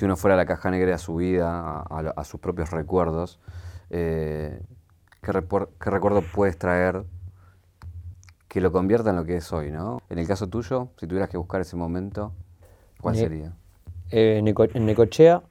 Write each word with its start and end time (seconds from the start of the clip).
si 0.00 0.06
uno 0.06 0.16
fuera 0.16 0.32
a 0.32 0.38
la 0.38 0.46
caja 0.46 0.70
negra 0.70 0.92
de 0.92 0.96
su 0.96 1.16
vida, 1.16 1.82
a, 1.82 2.24
sus 2.24 2.40
propios 2.40 2.70
recuerdos, 2.70 3.38
eh, 3.90 4.62
¿qué, 5.20 5.30
recuerdo 5.30 6.22
puedes 6.22 6.56
traer 6.56 7.04
que 8.48 8.62
lo 8.62 8.72
convierta 8.72 9.10
en 9.10 9.16
lo 9.16 9.26
que 9.26 9.36
es 9.36 9.52
hoy, 9.52 9.70
¿no? 9.70 10.00
En 10.08 10.18
el 10.18 10.26
caso 10.26 10.48
tuyo, 10.48 10.88
si 10.96 11.06
tuvieras 11.06 11.28
que 11.28 11.36
buscar 11.36 11.60
ese 11.60 11.76
momento, 11.76 12.32
¿cuál 13.02 13.14
sería? 13.14 13.52
Eh, 14.10 14.38
en 14.38 14.86
Necochea, 14.86 15.42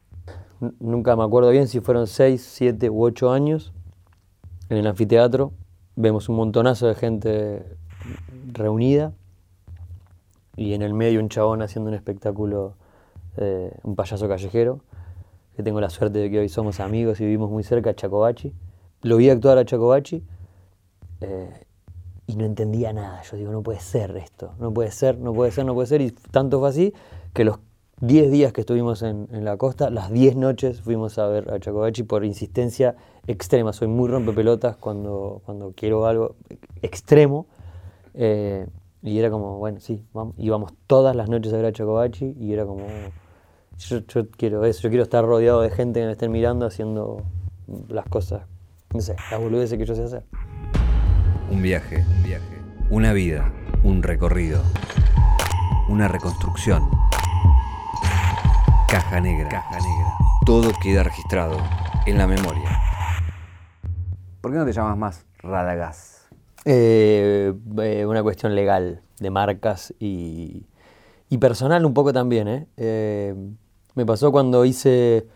nunca 0.79 1.16
me 1.16 1.25
acuerdo 1.25 1.52
bien 1.52 1.68
si 1.68 1.79
fueron 1.79 2.07
6, 2.07 2.41
7 2.43 2.89
u 2.89 3.04
8 3.04 3.31
años, 3.31 3.71
en 4.70 4.77
el 4.77 4.88
anfiteatro, 4.88 5.54
vemos 5.95 6.27
un 6.27 6.38
montonazo 6.38 6.88
de 6.88 6.95
gente 6.95 7.77
reunida 8.52 9.13
y 10.55 10.73
en 10.73 10.81
el 10.81 10.95
medio 10.95 11.20
un 11.20 11.29
chabón 11.29 11.61
haciendo 11.61 11.89
un 11.91 11.95
espectáculo, 11.95 12.77
eh, 13.42 13.71
un 13.84 13.96
payaso 13.96 14.28
callejero, 14.28 14.82
que 15.56 15.64
tengo 15.64 15.80
la 15.80 15.89
suerte 15.89 16.20
de 16.20 16.30
que 16.30 16.39
hoy 16.39 16.50
somos 16.50 16.80
amigos 16.82 17.21
y 17.21 17.24
vivimos 17.25 17.50
muy 17.50 17.64
cerca, 17.64 17.93
Chacobachi. 17.93 18.54
Lo 19.02 19.16
vi 19.16 19.30
actuar 19.30 19.57
a 19.57 19.66
Chacobachi 19.66 20.24
eh, 21.21 21.66
y 22.28 22.36
no 22.36 22.44
entendía 22.46 22.92
nada. 22.92 23.21
Yo 23.24 23.38
digo, 23.38 23.52
no 23.52 23.64
puede 23.64 23.80
ser 23.80 24.16
esto, 24.18 24.54
no 24.60 24.74
puede 24.74 24.92
ser, 24.92 25.18
no 25.18 25.33
puede 25.33 25.52
ser, 25.52 25.66
no 25.66 25.74
puede 25.74 25.88
ser. 25.88 26.02
Y 26.02 26.11
tanto 26.11 26.60
fue 26.60 26.70
así 26.70 26.94
que 27.33 27.46
los 27.46 27.60
10 28.02 28.30
días 28.30 28.52
que 28.52 28.61
estuvimos 28.61 29.02
en, 29.04 29.28
la 29.44 29.56
costa, 29.56 29.89
las 29.89 30.11
10 30.11 30.36
noches 30.36 30.82
fuimos 30.82 31.18
a 31.18 31.28
ver 31.28 31.52
a 31.52 31.60
Chacobachi 31.60 32.03
por 32.03 32.25
insistencia 32.25 32.95
extrema. 33.25 33.72
Soy 33.72 33.88
muy 33.88 34.09
rompepelotas 34.09 34.75
cuando, 34.75 35.42
cuando 35.45 35.73
quiero 35.75 36.06
algo 36.06 36.36
extremo. 36.81 37.47
Eh, 38.16 38.67
y 39.02 39.17
era 39.17 39.30
como, 39.30 39.58
bueno, 39.59 39.80
sí, 39.80 40.03
vamos. 40.14 40.36
íbamos 40.38 40.73
todas 40.88 41.16
las 41.16 41.30
noches 41.30 41.53
a 41.53 41.58
ver 41.58 41.66
a 41.67 41.72
Chacobachi 41.72 42.36
y 42.39 42.53
era 42.53 42.66
como, 42.66 42.86
yo, 43.80 44.30
quiero 44.31 44.66
eso, 44.66 44.81
yo 44.83 44.89
quiero 44.89 45.03
estar 45.03 45.25
rodeado 45.25 45.61
de 45.61 45.72
gente 45.72 46.00
que 46.00 46.06
me 46.06 46.11
estén 46.11 46.31
mirando 46.31 46.66
haciendo 46.66 47.23
las 47.88 48.05
cosas, 48.05 48.44
no 48.94 49.02
sé, 49.02 49.16
las 49.31 49.39
boludeces 49.39 49.77
que 49.77 49.85
yo 49.85 49.95
sé 49.95 50.03
hacer. 50.03 50.23
Un 51.49 51.61
viaje, 51.61 52.05
un 52.17 52.23
viaje, 52.23 52.61
una 52.89 53.13
vida, 53.13 53.52
un 53.83 54.03
recorrido, 54.03 54.61
una 55.89 56.07
reconstrucción 56.07 56.83
Caja 58.89 59.22
negra. 59.22 59.50
Caja 59.50 59.77
negra. 59.77 60.17
Todo 60.47 60.72
queda 60.81 61.03
registrado 61.03 61.57
en 62.07 62.17
la 62.17 62.25
memoria. 62.25 62.80
¿Por 64.41 64.52
qué 64.52 64.57
no 64.57 64.66
te 64.66 64.73
llamas 64.73 64.97
más 64.97 65.25
Radagás? 65.44 66.27
Eh, 66.66 67.53
eh, 67.83 68.05
una 68.07 68.23
cuestión 68.23 68.55
legal, 68.55 69.03
de 69.19 69.30
marcas 69.30 69.94
y, 70.00 70.66
personal 71.39 71.85
un 71.85 71.94
poco 71.94 72.13
también. 72.13 72.47
¿eh? 72.47 73.35
Me 74.00 74.05
pasó 74.05 74.31
cuando 74.31 74.64
hice 74.64 75.28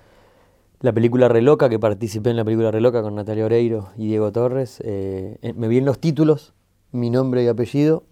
la 0.79 0.93
película 0.93 1.27
Reloca, 1.27 1.67
que 1.67 1.79
participé 1.79 2.29
en 2.29 2.37
la 2.37 2.45
película 2.45 2.71
Reloca 2.71 3.01
con 3.01 3.13
Natalia 3.13 3.43
Oreiro 3.43 3.89
y 3.97 4.07
Diego 4.07 4.31
Torres. 4.31 4.81
me 4.81 5.67
vi 5.67 5.79
en 5.79 5.85
los 5.85 5.99
títulos 5.99 6.53
mi 6.93 7.09
nombre 7.09 7.43
y 7.43 7.49
apellido 7.49 8.03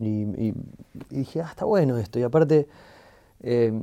y, 0.00 0.54
dije, 1.10 1.42
ah, 1.42 1.48
está 1.50 1.66
bueno 1.66 1.98
esto. 1.98 2.18
Y 2.18 2.22
aparte 2.22 2.66
eh, 3.40 3.78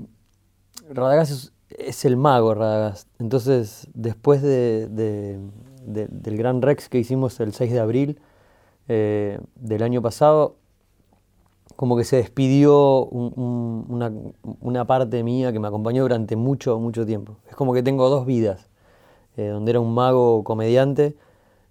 es, 1.69 2.06
el 2.06 2.17
mago, 2.17 2.56
Radagast. 2.56 3.08
Entonces, 3.19 3.88
después 3.94 4.42
del 4.42 5.52
Gran 6.23 6.64
Rex 6.64 6.90
que 6.90 6.97
hicimos 6.97 7.40
el 7.40 7.53
6 7.53 7.72
de 7.72 7.80
abril 7.80 8.19
eh, 8.88 9.40
del 9.53 9.84
año 9.84 10.02
pasado, 10.02 10.58
como 11.76 11.98
que 11.98 12.04
se 12.04 12.18
despidió 12.18 13.06
una, 13.06 14.86
parte 14.86 15.23
mía 15.23 15.52
que 15.52 15.59
me 15.59 15.68
acompañó 15.68 16.04
durante 16.04 16.36
mucho, 16.36 16.80
mucho 16.80 17.06
tiempo. 17.06 17.38
Es 17.50 17.56
como 17.56 17.73
que 17.73 17.84
tengo 17.84 18.09
dos 18.09 18.26
vidas, 18.26 18.70
eh, 19.38 19.48
donde 19.48 19.72
era 19.72 19.80
un 19.80 19.94
mago 19.94 20.44
comediante 20.44 21.16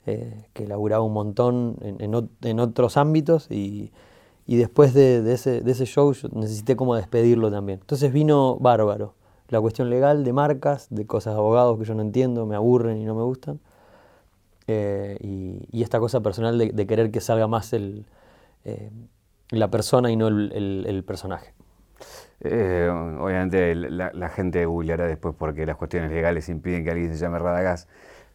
que 0.04 0.66
laburaba 0.66 1.02
un 1.02 1.14
montón 1.14 1.78
en 1.80 2.60
otros 2.60 2.98
ámbitos 2.98 3.50
y 3.50 3.90
y 4.46 4.56
después 4.56 4.92
de, 4.92 5.32
ese, 5.32 5.86
show 5.86 6.12
necesité 6.32 6.76
como 6.76 6.94
despedirlo 6.94 7.50
también. 7.50 7.80
Entonces 7.80 8.12
vino 8.12 8.56
bárbaro. 8.58 9.14
La 9.48 9.60
cuestión 9.60 9.90
legal 9.90 10.24
de 10.24 10.32
marcas, 10.32 10.88
de 10.90 11.06
cosas 11.06 11.34
de 11.34 11.38
abogados 11.40 11.78
que 11.78 11.84
yo 11.84 11.94
no 11.94 12.02
entiendo, 12.02 12.46
me 12.46 12.56
aburren 12.56 12.98
y 12.98 13.04
no 13.04 13.14
me 13.14 13.22
gustan. 13.22 13.60
Eh, 14.66 15.18
y, 15.20 15.82
esta 15.82 16.00
cosa 16.00 16.20
personal 16.20 16.58
de, 16.58 16.86
querer 16.86 17.10
que 17.10 17.20
salga 17.20 17.46
más 17.46 17.72
el, 17.72 18.06
eh, 18.64 18.90
la 19.58 19.70
persona 19.70 20.10
y 20.10 20.16
no 20.16 20.28
el, 20.28 21.04
personaje. 21.06 21.52
Eh, 22.40 22.88
obviamente 23.20 23.74
la, 23.74 24.28
gente 24.28 24.66
googleará 24.66 25.06
después 25.06 25.34
porque 25.38 25.64
las 25.64 25.76
cuestiones 25.76 26.10
legales 26.10 26.48
impiden 26.48 26.84
que 26.84 26.90
alguien 26.90 27.12
se 27.12 27.18
llame 27.18 27.38
Radagás. 27.38 27.88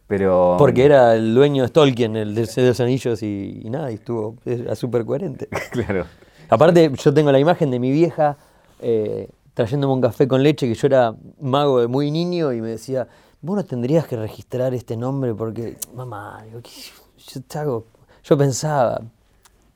Pero... 0.06 0.56
Porque 0.58 0.84
era 0.84 1.14
el 1.14 1.34
dueño 1.34 1.62
de 1.62 1.68
Tolkien, 1.68 2.16
el 2.16 2.34
de 2.34 2.48
los 2.56 2.80
Anillos, 2.80 3.22
y, 3.22 3.62
nada, 3.70 3.92
y 3.92 3.94
estuvo, 3.94 4.36
era 4.44 4.74
súper 4.74 5.04
coherente. 5.04 5.48
claro. 5.70 6.04
Aparte, 6.48 6.90
yo 6.92 7.14
tengo 7.14 7.30
la 7.30 7.38
imagen 7.38 7.70
de 7.70 7.78
mi 7.78 7.92
vieja 7.92 8.36
eh, 8.80 9.28
trayéndome 9.54 9.94
un 9.94 10.00
café 10.00 10.26
con 10.26 10.42
leche, 10.42 10.66
que 10.66 10.74
yo 10.74 10.86
era 10.86 11.14
mago 11.40 11.80
de 11.80 11.86
muy 11.86 12.10
niño, 12.10 12.52
y 12.52 12.60
me 12.60 12.70
decía, 12.70 13.06
vos 13.40 13.56
no 13.56 13.64
tendrías 13.64 14.06
que 14.06 14.16
registrar 14.16 14.74
este 14.74 14.96
nombre 14.96 15.34
porque, 15.34 15.76
mamá, 15.94 16.44
yo, 16.52 17.84
yo 18.22 18.38
pensaba, 18.38 19.02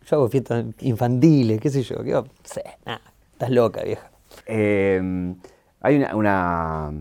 yo 0.07 0.17
hago 0.17 0.29
fiestas 0.29 0.65
infantiles, 0.81 1.61
qué 1.61 1.71
sé 1.71 1.83
yo, 1.83 2.03
qué, 2.03 2.13
nada, 2.85 3.01
estás 3.33 3.51
loca, 3.51 3.83
vieja. 3.83 4.11
Eh, 4.47 5.35
hay 5.81 5.97
una, 5.97 6.17
una, 6.17 6.93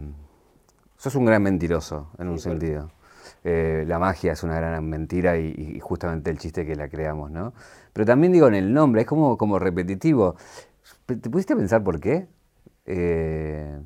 Sos 1.03 1.15
un 1.15 1.25
gran 1.25 1.43
mentiroso, 1.43 2.11
en 2.17 2.29
un 2.29 2.39
sentido. 2.39 2.89
Eh, 3.43 3.83
la 3.85 3.99
magia 3.99 4.31
es 4.31 4.43
una 4.43 4.55
gran 4.55 4.87
mentira 4.87 5.37
y, 5.37 5.77
justamente 5.81 6.31
el 6.31 6.37
chiste 6.37 6.65
que 6.65 6.77
la 6.77 6.87
creamos, 6.87 7.29
¿no? 7.29 7.53
Pero 7.91 8.05
también 8.05 8.31
digo 8.31 8.47
en 8.47 8.55
el 8.55 8.73
nombre, 8.73 9.01
es 9.01 9.07
como, 9.07 9.37
como 9.37 9.59
repetitivo. 9.59 10.37
¿Te 11.05 11.29
pudiste 11.29 11.57
pensar 11.57 11.83
por 11.83 11.99
qué? 11.99 12.27
Eh, 12.85 13.81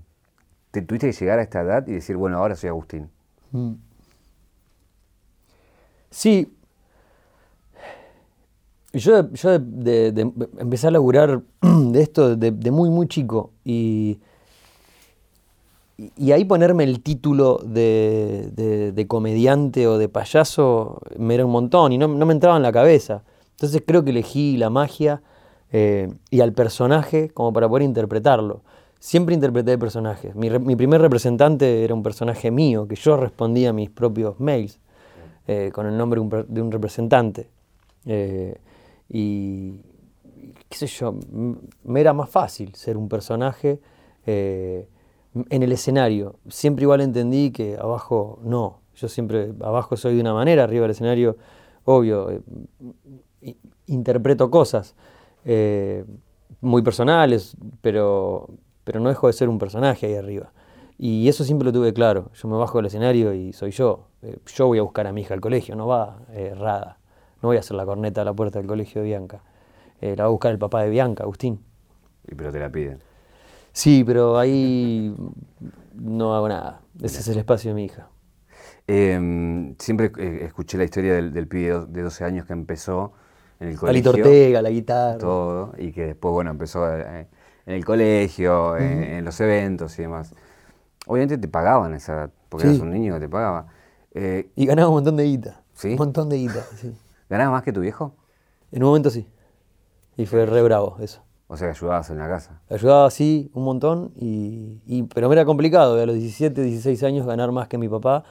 ¿Te 0.70 0.84
tuviste 0.84 1.08
que 1.08 1.14
llegar 1.14 1.40
a 1.40 1.42
esta 1.42 1.62
edad 1.62 1.88
y 1.88 1.94
decir, 1.94 2.16
bueno, 2.18 2.38
ahora 2.38 2.56
soy 2.56 2.70
Agustín? 2.70 3.10
Mm. 3.52 3.74
Yo, 8.98 9.32
yo 9.32 9.54
empecé 9.54 10.88
a 10.88 10.92
laburar 10.92 11.42
de 11.62 12.02
esto 12.02 12.36
de 12.36 12.72
muy, 12.72 12.90
muy 12.90 13.08
chico 13.08 13.52
y 13.64 14.20
y 15.98 16.32
ahí 16.32 16.46
ponerme 16.46 16.84
el 16.84 17.02
título 17.02 17.60
de, 17.64 19.06
comediante 19.08 19.88
o 19.88 19.98
de 19.98 20.10
payaso 20.10 21.02
me 21.18 21.34
era 21.34 21.46
un 21.46 21.52
montón 21.52 21.92
y 21.92 21.98
no, 21.98 22.08
me 22.08 22.34
entraba 22.34 22.58
en 22.58 22.64
la 22.64 22.72
cabeza. 22.72 23.24
Entonces 23.52 23.82
creo 23.86 24.04
que 24.04 24.12
elegí 24.12 24.58
la 24.58 24.70
magia 24.70 25.22
eh, 25.72 26.14
y 26.30 26.42
al 26.42 26.54
personaje 26.54 27.30
como 27.30 27.52
para 27.52 27.68
poder 27.68 27.84
interpretarlo. 27.84 28.62
Siempre 29.00 29.34
interpreté 29.34 29.78
personajes. 29.78 30.36
Mi, 30.36 30.76
primer 30.76 31.02
representante 31.02 31.84
era 31.84 31.94
un 31.94 32.04
personaje 32.04 32.52
mío, 32.52 32.88
que 32.88 32.96
yo 32.96 33.18
respondía 33.18 33.70
a 33.70 33.74
mis 33.74 33.90
propios 33.90 34.40
mails 34.40 34.80
eh, 35.48 35.72
con 35.74 35.88
el 35.88 35.98
nombre 35.98 36.22
de 36.48 36.62
un 36.62 36.72
representante. 36.72 37.50
Eh, 38.06 38.56
y 39.10 39.82
qué 40.70 40.78
sé 40.78 40.88
yo, 40.88 41.16
me 41.84 42.02
era 42.02 42.14
más 42.14 42.30
fácil 42.30 42.76
ser 42.76 42.98
un 42.98 43.10
personaje 43.10 43.80
en 45.50 45.64
el 45.64 45.72
escenario. 45.72 46.36
Siempre 46.48 46.84
igual 46.84 47.02
entendí 47.02 47.52
que 47.52 47.78
abajo 47.78 48.40
no. 48.44 48.82
Yo 48.96 49.08
siempre 49.08 49.54
abajo 49.62 49.96
soy 49.96 50.16
de 50.16 50.22
una 50.22 50.34
manera, 50.34 50.64
arriba 50.64 50.84
del 50.84 50.92
escenario, 50.92 51.38
obvio, 51.86 52.32
eh, 53.42 53.56
interpreto 53.86 54.50
cosas 54.50 54.96
eh, 55.46 56.04
muy 56.62 56.82
personales, 56.82 57.56
pero, 57.82 58.50
pero 58.84 59.00
no 59.00 59.10
dejo 59.10 59.28
de 59.28 59.34
ser 59.34 59.50
un 59.50 59.60
personaje 59.60 60.08
ahí 60.08 60.16
arriba. 60.16 60.52
Y 60.98 61.28
eso 61.28 61.44
siempre 61.44 61.68
lo 61.68 61.72
tuve 61.72 61.94
claro. 61.94 62.32
Yo 62.34 62.48
me 62.48 62.58
bajo 62.58 62.80
del 62.80 62.88
escenario 62.88 63.34
y 63.34 63.54
soy 63.54 63.70
yo. 63.70 64.08
Eh, 64.24 64.40
yo 64.48 64.66
voy 64.66 64.80
a 64.80 64.82
buscar 64.82 65.06
a 65.06 65.14
mi 65.14 65.22
hija 65.22 65.36
al 65.36 65.42
colegio, 65.42 65.76
no 65.76 65.86
va 65.86 66.20
errada. 66.34 66.97
No 67.42 67.50
voy 67.50 67.58
a 67.58 67.60
hacer 67.60 67.78
la 67.78 67.86
corneta 67.86 68.22
a 68.22 68.26
la 68.26 68.34
puerta 68.34 68.60
del 68.60 68.68
colegio 68.68 69.02
de 69.02 69.08
Bianca. 69.08 69.42
la 70.02 70.16
va 70.16 70.26
a 70.26 70.30
buscar 70.30 70.52
el 70.52 70.60
papá 70.60 70.84
de 70.84 70.90
Bianca, 70.90 71.24
Agustín. 71.24 71.60
Y 72.28 72.36
pero 72.36 72.52
te 72.52 72.60
la 72.60 72.70
piden. 72.70 73.00
Sí, 73.72 74.04
pero 74.04 74.38
ahí 74.38 75.16
no 75.94 76.36
hago 76.36 76.50
nada. 76.50 76.82
Ese 77.02 77.20
es 77.20 77.28
el 77.28 77.38
espacio 77.38 77.72
de 77.72 77.76
mi 77.76 77.86
hija. 77.86 78.10
Em, 78.88 79.76
siempre 79.78 80.12
eh, 80.18 80.46
escuché 80.46 80.78
la 80.78 80.86
historia 80.86 81.16
del, 81.16 81.34
del, 81.34 81.48
pibe 81.48 81.86
de 81.88 82.02
12 82.02 82.24
años 82.24 82.46
que 82.46 82.54
empezó 82.54 83.14
en 83.60 83.70
el 83.70 83.78
colegio. 83.78 84.04
Palito 84.04 84.10
Ortega, 84.12 84.62
la 84.62 84.70
guitarra. 84.70 85.18
Todo, 85.18 85.74
y 85.78 85.92
que 85.92 86.08
después, 86.08 86.32
bueno, 86.32 86.52
empezó 86.52 86.90
eh, 86.92 87.28
en 87.66 87.74
el 87.74 87.86
colegio, 87.86 88.78
en, 88.78 89.24
los 89.26 89.40
eventos 89.42 89.98
y 90.00 90.04
demás. 90.04 90.34
Obviamente 91.06 91.38
te 91.38 91.48
pagaban 91.48 91.94
esa 91.94 92.14
edad, 92.14 92.30
porque 92.50 92.68
eras 92.68 92.80
un 92.80 92.92
niño 92.92 93.14
que 93.16 93.20
te 93.20 93.30
pagaba. 93.30 93.68
Eh, 94.14 94.50
y 94.56 94.66
ganaba 94.66 94.90
un 94.90 94.96
montón 94.96 95.18
de 95.18 95.24
guita. 95.26 95.62
¿Sí? 95.74 95.90
Un 95.90 95.98
montón 95.98 96.30
de 96.30 96.38
guita, 96.38 96.64
sí. 96.76 96.96
¿Ganabas 97.30 97.52
más 97.54 97.64
que 97.64 97.74
tu 97.74 97.82
viejo? 97.82 98.16
En 98.72 98.84
un 98.84 98.90
momento 98.90 99.10
sí. 99.10 99.28
Y 100.18 100.26
fue 100.26 100.46
re 100.46 100.62
bravo 100.64 100.98
eso. 101.00 101.22
O 101.48 101.56
sea, 101.56 101.70
ayudabas 101.70 102.10
en 102.10 102.18
la 102.18 102.28
casa. 102.28 102.62
Ayudaba 102.70 103.06
así 103.06 103.50
un 103.54 103.64
montón, 103.64 104.12
y, 104.16 104.82
y- 104.86 105.04
pero 105.04 105.30
me 105.30 105.36
era 105.36 105.46
complicado. 105.46 106.02
A 106.02 106.06
los 106.06 106.16
17, 106.16 106.62
16 106.62 107.04
años 107.04 107.26
ganar 107.26 107.52
más 107.52 107.68
que 107.68 107.78
mi 107.78 107.88
papá 107.88 108.24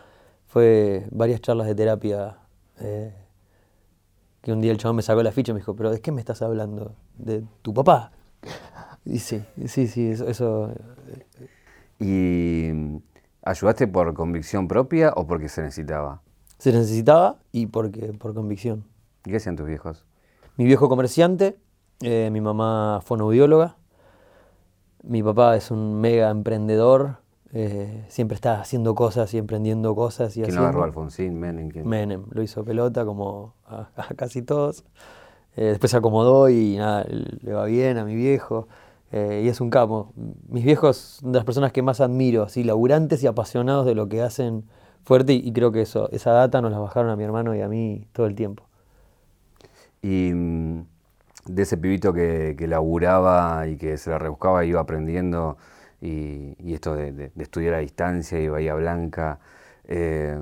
fue 0.46 1.06
varias 1.10 1.40
charlas 1.40 1.66
de 1.66 1.74
terapia. 1.74 2.38
eh, 2.80 3.14
que 4.42 4.52
un 4.52 4.60
día 4.60 4.70
el 4.70 4.78
chabón 4.78 4.96
me 4.96 5.02
sacó 5.02 5.22
la 5.22 5.32
ficha 5.32 5.50
y 5.50 5.54
me 5.54 5.60
dijo, 5.60 5.74
pero 5.74 5.90
¿de 5.90 6.00
qué 6.00 6.12
me 6.12 6.20
estás 6.20 6.40
hablando? 6.42 6.94
¿De 7.16 7.42
tu 7.62 7.72
papá? 7.74 8.12
Y 9.04 9.20
sí, 9.20 9.44
sí, 9.66 9.86
sí, 9.86 10.10
eso, 10.10 10.26
eso, 10.26 10.70
¿Y 11.98 12.70
mm, 12.72 12.96
ayudaste 13.42 13.86
por 13.86 14.12
convicción 14.14 14.68
propia 14.68 15.12
o 15.16 15.26
porque 15.26 15.48
se 15.48 15.62
necesitaba? 15.62 16.22
Se 16.58 16.72
necesitaba 16.72 17.38
y 17.52 17.66
porque, 17.66 18.12
por 18.14 18.34
convicción. 18.34 18.84
¿Y 19.24 19.30
qué 19.30 19.36
hacían 19.36 19.56
tus 19.56 19.66
viejos? 19.66 20.04
Mi 20.56 20.64
viejo 20.64 20.88
comerciante, 20.88 21.58
eh, 22.00 22.30
mi 22.32 22.40
mamá 22.40 23.00
fonoaudióloga, 23.04 23.76
mi 25.02 25.22
papá 25.22 25.56
es 25.56 25.70
un 25.70 26.00
mega 26.00 26.30
emprendedor, 26.30 27.18
eh, 27.52 28.04
siempre 28.08 28.34
está 28.34 28.60
haciendo 28.60 28.94
cosas 28.94 29.32
y 29.34 29.38
emprendiendo 29.38 29.94
cosas. 29.94 30.36
Y 30.36 30.42
¿Quién 30.42 30.58
agarró? 30.58 30.82
¿Alfonsín? 30.84 31.38
¿Menem? 31.38 31.68
¿Quién? 31.70 31.86
Menem, 31.88 32.24
lo 32.30 32.42
hizo 32.42 32.64
pelota 32.64 33.04
como 33.04 33.54
a, 33.66 33.88
a 33.96 34.14
casi 34.14 34.42
todos. 34.42 34.84
Eh, 35.56 35.66
después 35.66 35.90
se 35.90 35.96
acomodó 35.96 36.48
y 36.50 36.76
nada, 36.76 37.04
le 37.08 37.52
va 37.52 37.64
bien 37.66 37.98
a 37.98 38.04
mi 38.04 38.14
viejo. 38.14 38.68
eh, 39.12 39.42
y 39.44 39.48
es 39.48 39.60
un 39.60 39.70
capo. 39.70 40.12
Mis 40.48 40.64
viejos 40.64 40.96
son 41.20 41.32
de 41.32 41.38
las 41.38 41.44
personas 41.46 41.72
que 41.72 41.82
más 41.82 42.00
admiro, 42.00 42.42
así, 42.42 42.64
laburantes 42.64 43.22
y 43.22 43.26
apasionados 43.26 43.86
de 43.86 43.94
lo 43.94 44.08
que 44.08 44.20
hacen 44.22 44.64
fuerte. 45.06 45.34
Y, 45.34 45.48
y 45.48 45.52
creo 45.54 45.72
que 45.72 45.82
eso, 45.82 46.10
esa 46.12 46.32
data 46.32 46.62
nos 46.62 46.72
la 46.72 46.80
bajaron 46.80 47.10
a 47.10 47.16
mi 47.16 47.24
hermano 47.24 47.54
y 47.56 47.62
a 47.62 47.68
mí 47.68 48.06
todo 48.12 48.26
el 48.26 48.36
tiempo. 48.36 48.64
Y 50.02 50.32
mm, 50.34 50.86
de 51.46 51.62
ese 51.62 51.76
pibito 51.78 52.12
que, 52.12 52.54
que 52.58 52.66
laburaba 52.68 53.66
y 53.68 53.76
que 53.76 53.98
se 53.98 54.10
la 54.10 54.18
rebuscaba, 54.18 54.64
iba 54.64 54.80
aprendiendo, 54.80 55.56
y, 56.00 56.56
y 56.60 56.74
esto 56.74 56.94
de, 56.94 57.12
de- 57.12 57.32
de 57.34 57.42
estudiar 57.44 57.74
a 57.74 57.78
distancia 57.78 58.40
y 58.40 58.48
Bahía 58.48 58.74
Blanca, 58.74 59.40
eh, 59.86 60.38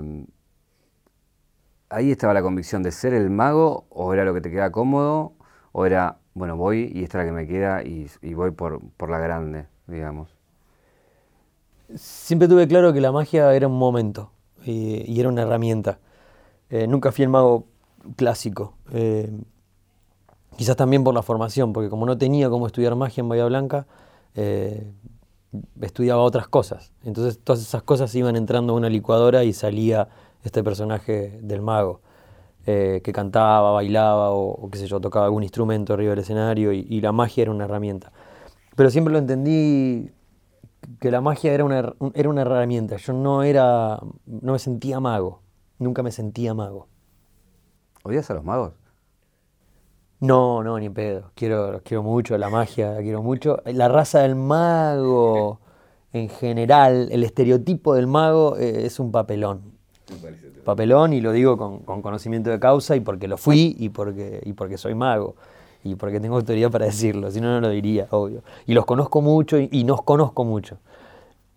¿ahí 1.91 2.11
estaba 2.11 2.35
la 2.35 2.43
convicción 2.43 2.83
de 2.83 2.93
ser 2.93 3.15
el 3.15 3.31
mago 3.31 3.87
o 3.91 4.13
era 4.15 4.25
lo 4.25 4.35
que 4.35 4.41
te 4.41 4.51
queda 4.51 4.71
cómodo? 4.73 5.33
¿O 5.73 5.87
era, 5.87 6.19
bueno, 6.35 6.57
voy 6.57 6.91
y 6.95 7.03
esta 7.05 7.19
es 7.21 7.25
la 7.25 7.31
que 7.31 7.37
me 7.37 7.47
queda 7.47 7.83
y, 7.83 8.11
y 8.23 8.35
voy 8.35 8.51
por, 8.53 8.81
por 8.97 9.11
la 9.11 9.19
grande, 9.19 9.67
digamos? 9.87 10.37
Siempre 11.97 12.49
tuve 12.49 12.69
claro 12.69 12.93
que 12.93 13.01
la 13.01 13.13
magia 13.13 13.55
era 13.55 13.67
un 13.69 13.79
momento 13.79 14.31
y, 14.65 15.11
y 15.11 15.21
era 15.21 15.29
una 15.29 15.43
herramienta. 15.43 15.99
Eh, 16.71 16.87
nunca 16.87 17.13
fui 17.13 17.25
el 17.25 17.31
mago 17.31 17.67
clásico. 18.17 18.75
eh, 18.93 19.31
quizás 20.57 20.77
también 20.77 21.05
por 21.05 21.15
la 21.15 21.23
formación, 21.23 21.73
porque 21.73 21.89
como 21.91 22.07
no 22.07 22.17
tenía 22.17 22.49
cómo 22.49 22.67
estudiar 22.67 22.95
magia 22.95 23.23
en 23.23 23.29
Bahía 23.29 23.47
Blanca, 23.47 23.87
eh, 24.35 24.93
estudiaba 25.81 26.23
otras 26.23 26.49
cosas. 26.49 26.93
Entonces 27.05 27.39
todas 27.43 27.61
esas 27.61 27.83
cosas 27.83 28.15
iban 28.15 28.37
entrando 28.37 28.73
a 28.73 28.77
una 28.77 28.89
licuadora 28.89 29.45
y 29.45 29.53
salía 29.53 30.09
este 30.43 30.63
personaje 30.63 31.41
del 31.43 31.63
mago, 31.63 32.01
eh, 32.67 33.01
que 33.05 33.13
cantaba, 33.13 33.73
bailaba 33.73 34.31
o, 34.31 34.51
o 34.51 34.71
qué 34.71 34.79
sé 34.79 34.87
yo, 34.87 35.01
tocaba 35.01 35.27
algún 35.27 35.43
instrumento 35.43 35.95
arriba 35.95 36.11
del 36.11 36.21
escenario 36.21 36.73
y 36.73 37.01
la 37.01 37.13
magia 37.13 37.43
era 37.43 37.51
una 37.51 37.65
herramienta. 37.65 38.13
Pero 38.77 38.91
siempre 38.91 39.13
lo 39.13 39.19
entendí 39.19 40.11
que 41.01 41.11
la 41.11 41.21
magia 41.21 41.53
era 41.53 41.65
una, 41.65 41.95
era 42.15 42.29
una 42.29 42.43
herramienta. 42.43 42.97
Yo 42.97 43.13
no 43.13 43.43
era, 43.43 44.01
no 44.27 44.53
me 44.53 44.59
sentía 44.59 45.01
mago. 45.01 45.41
Nunca 45.79 46.03
me 46.03 46.11
sentía 46.13 46.55
mago. 46.55 46.89
¿Odias 48.03 48.31
a 48.31 48.35
los 48.35 48.45
magos? 48.45 48.73
No, 50.21 50.63
no, 50.63 50.79
ni 50.79 50.89
pedo. 50.89 51.31
Quiero, 51.35 51.73
los 51.73 51.83
quiero 51.83 52.03
mucho, 52.03 52.39
la 52.39 52.49
magia 52.49 52.93
la 52.93 53.01
quiero 53.03 53.23
mucho. 53.23 53.61
La 53.67 53.89
raza 53.89 54.21
del 54.21 54.37
mago, 54.37 55.61
en 56.13 56.29
general, 56.29 57.09
el 57.11 57.25
estereotipo 57.25 57.95
del 57.95 58.07
mago 58.07 58.57
eh, 58.57 58.87
es 58.87 59.01
un 59.01 59.11
papelón. 59.11 59.75
Papelón, 60.65 61.13
y 61.13 61.21
lo 61.21 61.33
digo 61.33 61.59
con, 61.59 61.81
con 61.81 62.01
conocimiento 62.01 62.51
de 62.51 62.59
causa 62.59 62.97
y 62.97 63.01
porque 63.01 63.29
lo 63.29 63.37
fui 63.37 63.77
y 63.79 63.91
porque, 63.91 64.41
y 64.45 64.53
porque 64.55 64.79
soy 64.79 64.95
mago. 64.95 65.37
Y 65.85 65.95
porque 65.97 66.19
tengo 66.19 66.37
autoridad 66.37 66.71
para 66.71 66.87
decirlo, 66.87 67.31
si 67.31 67.41
no, 67.41 67.49
no 67.53 67.61
lo 67.61 67.69
diría, 67.69 68.09
obvio. 68.11 68.43
Y 68.67 68.75
los 68.75 68.85
conozco 68.87 69.21
mucho 69.21 69.59
y, 69.59 69.69
y 69.71 69.85
nos 69.85 70.03
conozco 70.03 70.45
mucho. 70.45 70.79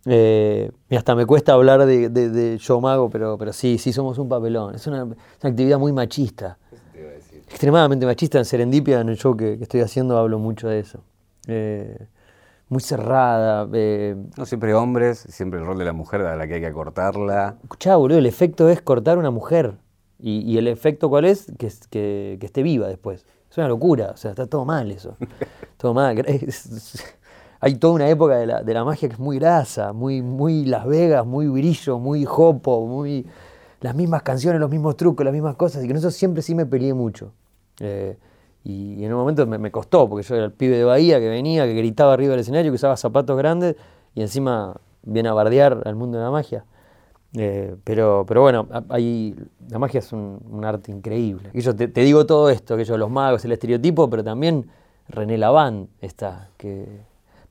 Eh, 0.06 0.72
y 0.90 0.96
hasta 0.96 1.16
me 1.16 1.26
cuesta 1.26 1.54
hablar 1.54 1.86
de, 1.86 2.10
de- 2.10 2.30
de 2.30 2.58
yo 2.58 2.80
mago, 2.80 3.10
pero, 3.10 3.38
pero 3.38 3.52
sí, 3.54 3.78
sí 3.78 3.92
somos 3.92 4.18
un 4.20 4.30
papelón. 4.30 4.76
Es 4.76 4.86
una, 4.88 5.04
es 5.04 5.44
una 5.44 5.50
actividad 5.50 5.80
muy 5.80 5.92
machista 5.94 6.58
extremadamente 7.50 8.06
machista 8.06 8.38
en 8.40 8.46
Serendipia, 8.46 9.00
en 9.00 9.08
el 9.10 9.18
show 9.18 9.36
que, 9.38 9.58
que 9.58 9.64
estoy 9.64 9.80
haciendo, 9.80 10.18
hablo 10.18 10.38
mucho 10.38 10.68
de 10.68 10.80
eso. 10.80 11.00
Eh, 11.48 11.98
muy 12.68 12.82
cerrada. 12.82 13.68
Eh, 13.74 14.16
No 14.38 14.46
siempre 14.46 14.74
hombres, 14.74 15.20
siempre 15.30 15.60
el 15.62 15.66
rol 15.66 15.78
de 15.78 15.86
la 15.86 15.94
mujer 15.94 16.22
a 16.22 16.36
la 16.36 16.46
que 16.46 16.56
hay 16.56 16.60
que 16.60 16.68
acortarla. 16.68 17.56
escuchá, 17.64 17.96
boludo, 17.96 18.18
el 18.18 18.26
efecto 18.26 18.68
es 18.68 18.82
cortar 18.82 19.18
una 19.18 19.32
mujer. 19.32 19.76
Y, 20.20 20.40
y 20.42 20.58
el 20.58 20.68
efecto 20.68 21.08
cuál 21.10 21.24
es? 21.26 21.52
Que, 21.58 21.68
es- 21.68 21.88
que, 21.88 22.38
que 22.40 22.46
esté 22.46 22.64
viva 22.64 22.88
después. 22.90 23.26
Es 23.58 23.60
una 23.60 23.70
locura, 23.70 24.12
o 24.14 24.18
sea, 24.18 24.30
está 24.32 24.46
todo 24.46 24.66
mal 24.66 24.92
eso. 24.92 25.18
todo 25.78 25.92
mal. 25.92 26.16
Hay 27.60 27.74
toda 27.76 27.94
una 27.96 28.08
época 28.08 28.36
de 28.36 28.46
la, 28.46 28.62
de 28.62 28.72
la 28.72 28.84
magia 28.84 29.10
que 29.10 29.16
es 29.16 29.20
muy 29.20 29.40
grasa, 29.40 29.94
muy, 29.94 30.22
muy 30.22 30.64
Las 30.66 30.86
Vegas, 30.86 31.26
muy 31.26 31.48
brillo, 31.48 31.98
muy 31.98 32.24
jopo, 32.24 32.86
muy 32.86 33.26
las 33.82 33.96
mismas 33.96 34.22
canciones, 34.22 34.62
los 34.62 34.70
mismos 34.70 34.96
trucos, 34.96 35.26
las 35.26 35.34
mismas 35.34 35.56
cosas. 35.56 35.84
Y 35.84 35.88
con 35.88 35.98
eso 35.98 36.12
siempre 36.12 36.44
sí 36.44 36.54
me 36.54 36.68
peleé 36.68 36.94
mucho. 36.94 37.32
Eh, 37.80 38.16
y, 38.64 38.94
y 38.94 39.06
en 39.06 39.12
un 39.12 39.18
momento 39.22 39.48
me, 39.48 39.58
me 39.58 39.72
costó, 39.72 40.08
porque 40.08 40.24
yo 40.24 40.36
era 40.36 40.46
el 40.46 40.52
pibe 40.52 40.78
de 40.78 40.84
Bahía 40.84 41.20
que 41.20 41.28
venía, 41.28 41.66
que 41.66 41.74
gritaba 41.74 42.14
arriba 42.14 42.34
del 42.34 42.42
escenario, 42.42 42.72
que 42.72 42.76
usaba 42.76 42.96
zapatos 42.96 43.36
grandes 43.40 43.76
y 44.14 44.22
encima 44.22 44.80
viene 45.02 45.30
a 45.30 45.34
bardear 45.34 45.82
al 45.86 45.96
mundo 45.96 46.20
de 46.20 46.24
la 46.24 46.30
magia. 46.30 46.64
Eh, 47.34 47.76
pero, 47.84 48.26
pero 48.28 48.42
bueno, 48.42 48.68
hay, 48.90 49.36
la 49.70 49.80
magia 49.80 50.00
es 50.00 50.12
un, 50.14 50.40
un 50.50 50.66
arte 50.66 50.92
increíble. 50.92 51.50
Y 51.54 51.62
yo 51.62 51.76
te, 51.76 51.88
te 51.88 52.02
digo 52.02 52.26
todo 52.26 52.50
esto, 52.50 52.78
que 52.78 52.86
yo 52.86 52.98
los 52.98 53.10
magos, 53.10 53.44
el 53.46 53.52
estereotipo, 53.52 54.10
pero 54.10 54.24
también 54.24 54.70
René 55.10 55.38
Laván 55.38 55.90
está. 56.02 56.50
Que... 56.58 56.88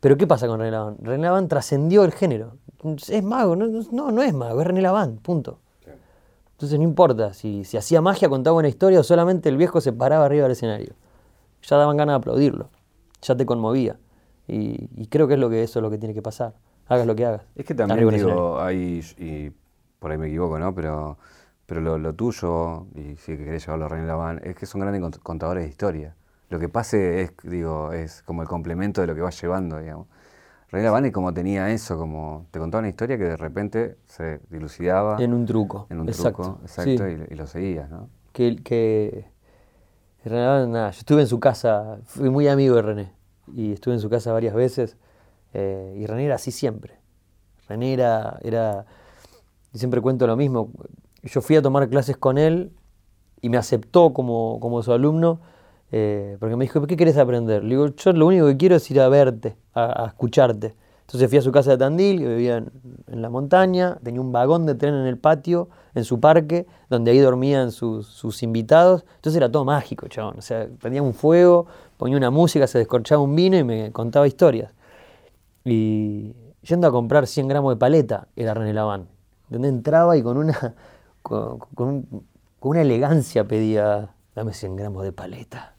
Pero 0.01 0.17
¿qué 0.17 0.27
pasa 0.27 0.47
con 0.47 0.59
René 0.59 0.71
Laván? 0.71 0.97
René 1.01 1.25
Laván 1.25 1.49
trascendió 1.49 2.05
el 2.05 2.13
género. 2.13 2.53
Es 3.09 3.23
mago, 3.23 3.57
no, 3.57 3.67
no, 3.67 4.11
no 4.11 4.23
es 4.23 4.33
mago, 4.33 4.61
es 4.61 4.67
René 4.67 4.81
Laván, 4.83 5.17
punto. 5.17 5.59
Entonces 6.53 6.79
no 6.79 6.85
importa 6.85 7.35
si, 7.35 7.65
si 7.65 7.77
hacía 7.77 8.01
magia, 8.01 8.31
contaba 8.31 8.57
una 8.57 8.69
historia 8.69 9.01
o 9.01 9.03
solamente 9.03 9.51
el 9.51 9.59
viejo 9.59 9.83
se 9.83 9.93
paraba 9.93 10.25
arriba 10.25 10.45
del 10.45 10.53
escenario. 10.53 10.95
Ya 11.63 11.77
daban 11.77 11.99
ganas 11.99 12.15
de 12.15 12.17
aplaudirlo, 12.17 12.71
ya 13.21 13.37
te 13.37 13.45
conmovía. 13.45 13.99
Y, 14.49 14.89
y 14.97 15.07
creo 15.09 15.29
que 15.29 15.35
es 15.35 15.41
lo 15.41 15.51
que 15.51 15.63
eso 15.63 15.81
es 15.81 15.83
lo 15.83 15.91
que 15.91 15.99
tiene 15.99 16.15
que 16.15 16.23
pasar. 16.23 16.55
Hagas 16.89 17.07
lo 17.07 17.15
que 17.15 17.27
hagas. 17.27 17.43
Es 17.57 17.67
que 17.67 17.75
también 17.75 18.09
digo, 18.09 18.59
hay, 18.61 19.05
y 19.19 19.53
por 20.07 20.13
ahí 20.13 20.19
me 20.19 20.29
equivoco, 20.29 20.59
¿no? 20.59 20.75
Pero, 20.75 21.19
pero 21.67 21.81
lo, 21.81 21.99
lo 21.99 22.15
tuyo, 22.15 22.87
y 22.95 23.17
si 23.17 23.37
querés 23.37 23.65
llevarlo 23.67 23.87
a 23.87 23.89
René 23.89 24.07
Laván, 24.07 24.41
es 24.45 24.57
que 24.57 24.67
son 24.67 24.81
grandes 24.83 25.03
cont- 25.03 25.19
contadores 25.23 25.65
de 25.65 25.71
historia. 25.71 26.15
Lo 26.51 26.59
que 26.61 26.69
pase 26.69 27.23
es, 27.23 27.33
digo, 27.43 27.93
es 27.93 28.23
como 28.23 28.43
el 28.43 28.49
complemento 28.49 29.01
de 29.01 29.09
lo 29.09 29.15
que 29.17 29.21
vas 29.23 29.41
llevando, 29.41 29.79
digamos. 29.81 30.07
René 30.71 30.85
Laván 30.85 31.07
es 31.07 31.13
como 31.13 31.35
tenía 31.35 31.71
eso, 31.71 31.99
como 31.99 32.47
te 32.53 32.59
contaba 32.59 32.81
una 32.81 32.89
historia 32.91 33.19
que 33.19 33.25
de 33.25 33.37
repente 33.37 33.99
se 34.07 34.41
dilucidaba 34.51 35.25
En 35.25 35.35
un 35.35 35.47
truco. 35.47 35.89
en 35.91 36.01
un 36.01 36.09
exacto. 36.09 36.43
truco, 36.43 36.59
sí. 36.67 36.97
exacto, 36.97 37.09
y, 37.09 37.13
y 37.31 37.37
lo 37.37 37.47
seguías, 37.47 37.91
¿no? 37.91 38.09
que, 38.33 38.57
que 38.63 39.27
René 40.25 40.41
Laván, 40.43 40.73
nada, 40.73 40.91
yo 40.91 40.99
estuve 41.01 41.23
en 41.23 41.29
su 41.29 41.41
casa, 41.41 41.99
fui 42.05 42.31
muy 42.31 42.49
amigo 42.49 42.77
de 42.77 42.83
René 42.83 43.13
y 43.55 43.73
estuve 43.73 43.95
en 43.95 44.01
su 44.01 44.11
casa 44.11 44.33
varias 44.33 44.55
veces 44.55 44.97
eh, 45.55 45.95
y 45.99 46.07
René 46.07 46.27
era 46.27 46.37
así 46.37 46.51
siempre. 46.53 46.99
René 47.69 47.95
era, 47.95 48.39
era, 48.43 48.87
y 49.77 49.79
siempre 49.79 50.01
cuento 50.01 50.27
lo 50.27 50.37
mismo, 50.37 50.71
yo 51.23 51.43
fui 51.43 51.57
a 51.57 51.63
tomar 51.63 51.91
clases 51.91 52.17
con 52.17 52.39
él 52.39 52.73
y 53.43 53.51
me 53.51 53.59
aceptó 53.59 54.15
como, 54.15 54.59
como 54.59 54.83
su 54.83 54.91
alumno 54.91 55.41
eh, 55.93 56.39
porque 56.41 56.57
me 56.57 56.65
dijo, 56.65 56.85
¿qué 56.87 56.97
querés 56.97 57.19
aprender? 57.19 57.63
Le 57.63 57.71
digo, 57.71 57.89
yo 57.89 58.13
lo 58.15 58.27
único 58.27 58.47
que 58.47 58.57
quiero 58.57 58.77
es 58.77 58.91
ir 58.91 59.01
a 59.01 59.09
verte, 59.09 59.57
a, 59.75 60.07
escucharte. 60.07 60.75
Entonces 61.03 61.29
fui 61.29 61.39
a 61.39 61.43
su 61.43 61.53
casa 61.53 61.73
de 61.73 61.79
Tandil, 61.79 62.19
que 62.19 62.29
vivía 62.29 62.57
en, 62.57 62.73
en 63.07 63.23
la 63.23 63.31
montaña, 63.31 63.99
tenía 64.03 64.21
un 64.21 64.33
vagón 64.33 64.65
de 64.65 64.75
tren 64.75 64.95
en 64.95 65.07
el 65.07 65.19
patio, 65.19 65.69
en 65.95 66.05
su 66.05 66.19
parque, 66.19 66.67
donde 66.89 67.13
ahí 67.13 67.19
dormían 67.19 67.71
sus, 67.71 68.07
sus 68.07 68.43
invitados. 68.43 69.05
Entonces 69.17 69.37
era 69.37 69.53
todo 69.53 69.65
mágico, 69.65 70.09
chabón. 70.09 70.39
O 70.39 70.43
sea, 70.43 70.67
prendía 70.81 71.03
un 71.03 71.15
fuego, 71.15 71.67
ponía 71.99 72.17
una 72.17 72.31
música, 72.31 72.67
se 72.67 72.79
descorchaba 72.79 73.23
un 73.23 73.37
vino 73.37 73.57
y 73.57 73.63
me 73.63 73.93
contaba 73.93 74.27
historias. 74.27 74.73
Y 75.65 76.35
yendo 76.63 76.89
a 76.89 76.91
comprar 76.91 77.29
100 77.29 77.49
gramos 77.49 77.75
de 77.75 77.77
paleta, 77.77 78.29
era 78.35 78.55
René 78.55 78.73
Laván. 78.73 79.16
Donde 79.49 79.69
entraba 79.69 80.17
y 80.17 80.23
con 80.23 80.37
una, 80.37 80.75
con, 81.23 81.59
con 81.75 82.07
con 82.59 82.71
una 82.71 82.81
elegancia 82.83 83.45
pedía, 83.47 84.09
dame 84.35 84.53
100 84.55 84.77
gramos 84.77 85.05
de 85.05 85.13
paleta. 85.13 85.75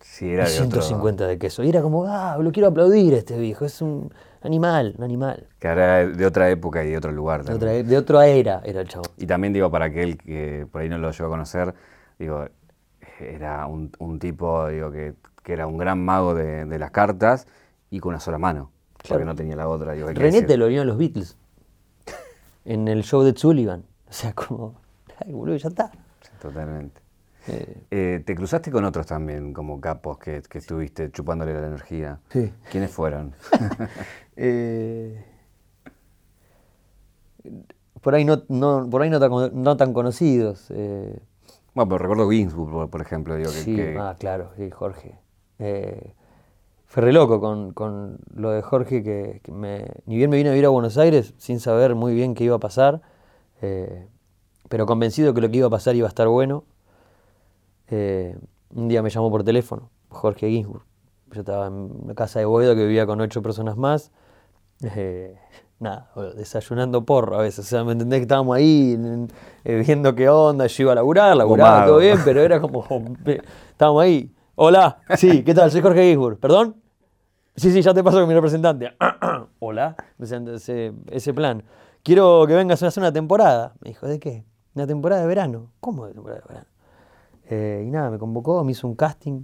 Sí, 0.00 0.30
era 0.30 0.48
Y 0.48 0.52
de 0.52 0.60
otro- 0.60 0.80
150 0.82 1.26
de 1.26 1.38
queso. 1.38 1.62
Y 1.64 1.68
era 1.70 1.82
como, 1.82 2.04
ah, 2.06 2.38
lo 2.40 2.52
quiero 2.52 2.68
aplaudir 2.68 3.14
a 3.14 3.18
este 3.18 3.38
viejo. 3.38 3.64
Es 3.64 3.82
un 3.82 4.12
animal, 4.42 4.94
un 4.98 5.04
animal. 5.04 5.46
que 5.58 5.68
era 5.68 6.06
de 6.06 6.26
otra 6.26 6.48
época 6.50 6.84
y 6.84 6.90
de 6.90 6.96
otro 6.98 7.10
lugar 7.12 7.40
De 7.42 7.46
también. 7.52 7.70
otra, 7.80 7.88
de 7.90 7.96
otra 7.98 8.26
era 8.28 8.60
era 8.64 8.80
el 8.82 8.88
chavo. 8.88 9.04
Y 9.16 9.26
también 9.26 9.52
digo, 9.52 9.70
para 9.70 9.86
aquel 9.86 10.16
que 10.16 10.66
por 10.70 10.82
ahí 10.82 10.88
no 10.88 10.98
lo 10.98 11.10
llegó 11.10 11.26
a 11.26 11.30
conocer, 11.30 11.74
digo, 12.18 12.46
era 13.20 13.66
un, 13.66 13.90
un 13.98 14.18
tipo 14.18 14.68
digo, 14.68 14.90
que 14.90 15.14
que 15.42 15.52
era 15.52 15.66
un 15.66 15.76
gran 15.76 16.02
mago 16.02 16.34
de, 16.34 16.64
de 16.64 16.78
las 16.78 16.90
cartas 16.90 17.46
y 17.90 18.00
con 18.00 18.10
una 18.10 18.20
sola 18.20 18.38
mano, 18.38 18.70
porque 19.06 19.26
no 19.26 19.34
tenía 19.34 19.56
la 19.56 19.68
otra. 19.68 19.92
Digo, 19.92 20.08
René 20.08 20.40
te 20.42 20.56
lo 20.56 20.68
vio 20.68 20.80
en 20.80 20.86
los 20.88 20.96
Beatles. 20.96 21.36
En 22.64 22.88
el 22.88 23.02
show 23.04 23.22
de 23.22 23.36
Sullivan. 23.36 23.84
O 24.08 24.12
sea, 24.12 24.32
como, 24.32 24.74
ay, 25.24 25.32
boludo, 25.32 25.56
ya 25.56 25.68
está. 25.68 25.90
Totalmente. 26.40 27.00
Eh, 27.46 27.82
Eh, 27.90 28.22
te 28.24 28.34
cruzaste 28.34 28.70
con 28.70 28.84
otros 28.84 29.06
también, 29.06 29.52
como 29.52 29.80
capos 29.80 30.18
que, 30.18 30.42
que 30.48 30.58
estuviste 30.58 31.10
chupándole 31.10 31.52
la 31.52 31.66
energía. 31.66 32.20
Sí. 32.30 32.52
¿Quiénes 32.70 32.90
fueron? 32.90 33.34
eh, 34.36 35.24
por 38.00 38.14
ahí 38.14 38.24
no, 38.24 38.42
no- 38.48 38.88
por 38.90 39.02
ahí 39.02 39.10
no 39.10 39.20
tan, 39.20 39.30
no 39.62 39.76
tan 39.76 39.92
conocidos. 39.92 40.66
eh, 40.70 41.18
bueno, 41.74 41.88
pero 41.88 41.98
recuerdo 41.98 42.30
Ginsburg, 42.30 42.70
por, 42.70 42.90
por 42.90 43.00
ejemplo, 43.00 43.34
digo, 43.36 43.50
que, 43.50 43.56
sí, 43.56 43.76
que- 43.76 43.98
ah, 43.98 44.14
claro, 44.18 44.52
sí, 44.56 44.70
Jorge. 44.70 45.18
Fue 46.94 47.02
re 47.02 47.12
loco 47.12 47.40
con, 47.40 47.72
con 47.72 48.18
lo 48.36 48.52
de 48.52 48.62
Jorge, 48.62 49.02
que, 49.02 49.40
que 49.42 49.50
me, 49.50 49.84
ni 50.06 50.16
bien 50.16 50.30
me 50.30 50.36
vine 50.36 50.50
a 50.50 50.52
vivir 50.52 50.66
a 50.66 50.68
Buenos 50.68 50.96
Aires 50.96 51.34
sin 51.38 51.58
saber 51.58 51.96
muy 51.96 52.14
bien 52.14 52.34
qué 52.34 52.44
iba 52.44 52.54
a 52.54 52.60
pasar, 52.60 53.02
eh, 53.62 54.06
pero 54.68 54.86
convencido 54.86 55.34
que 55.34 55.40
lo 55.40 55.50
que 55.50 55.56
iba 55.56 55.66
a 55.66 55.70
pasar 55.70 55.96
iba 55.96 56.06
a 56.06 56.08
estar 56.08 56.28
bueno. 56.28 56.62
Eh, 57.88 58.38
un 58.76 58.86
día 58.86 59.02
me 59.02 59.10
llamó 59.10 59.28
por 59.28 59.42
teléfono, 59.42 59.90
Jorge 60.08 60.48
Ginsburg. 60.48 60.84
Yo 61.32 61.40
estaba 61.40 61.66
en 61.66 61.72
una 62.04 62.14
casa 62.14 62.38
de 62.38 62.44
Boedo 62.44 62.76
que 62.76 62.86
vivía 62.86 63.06
con 63.06 63.20
ocho 63.20 63.42
personas 63.42 63.76
más. 63.76 64.12
Eh, 64.84 65.36
nada, 65.80 66.12
desayunando 66.36 67.04
porro 67.04 67.34
a 67.34 67.42
veces. 67.42 67.66
O 67.66 67.68
sea, 67.68 67.82
¿me 67.82 67.90
entendés 67.90 68.18
que 68.20 68.22
estábamos 68.22 68.56
ahí 68.56 68.92
en- 68.92 69.32
viendo 69.64 70.14
qué 70.14 70.28
onda? 70.28 70.68
Yo 70.68 70.84
iba 70.84 70.92
a 70.92 70.94
laburar, 70.94 71.36
laburaba 71.36 71.86
todo 71.86 71.98
bien, 71.98 72.18
pero 72.24 72.40
era 72.40 72.60
como. 72.60 72.84
Estábamos 73.72 74.00
ahí. 74.00 74.32
Hola, 74.54 74.98
sí, 75.16 75.42
¿qué 75.42 75.54
tal? 75.54 75.72
Soy 75.72 75.80
Jorge 75.80 76.04
Ginsburg. 76.04 76.38
¿Perdón? 76.38 76.83
Sí, 77.56 77.70
sí, 77.70 77.82
ya 77.82 77.94
te 77.94 78.02
paso 78.02 78.18
con 78.18 78.28
mi 78.28 78.34
representante. 78.34 78.92
Hola. 79.60 79.96
Ese, 80.18 80.92
ese 81.10 81.34
plan. 81.34 81.62
Quiero 82.02 82.44
que 82.46 82.54
vengas 82.54 82.82
a 82.82 82.88
hacer 82.88 83.02
una 83.02 83.12
temporada. 83.12 83.74
Me 83.80 83.90
dijo, 83.90 84.06
¿de 84.06 84.18
qué? 84.18 84.44
Una 84.74 84.86
temporada 84.86 85.22
de 85.22 85.28
verano. 85.28 85.70
¿Cómo 85.80 86.06
de 86.06 86.14
temporada 86.14 86.40
de 86.40 86.48
verano? 86.48 86.66
Eh, 87.48 87.84
y 87.86 87.90
nada, 87.90 88.10
me 88.10 88.18
convocó, 88.18 88.64
me 88.64 88.72
hizo 88.72 88.88
un 88.88 88.94
casting, 88.96 89.42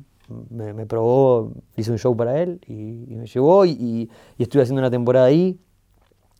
me, 0.49 0.73
me 0.73 0.87
probó, 0.87 1.53
hice 1.77 1.91
un 1.93 1.99
show 1.99 2.17
para 2.17 2.41
él 2.41 2.61
y, 2.67 3.13
y 3.13 3.17
me 3.17 3.27
llevó 3.27 3.65
y, 3.67 3.71
y- 3.73 4.11
y 4.39 4.43
estuve 4.43 4.63
haciendo 4.63 4.81
una 4.81 4.91
temporada 4.91 5.27
ahí. 5.27 5.61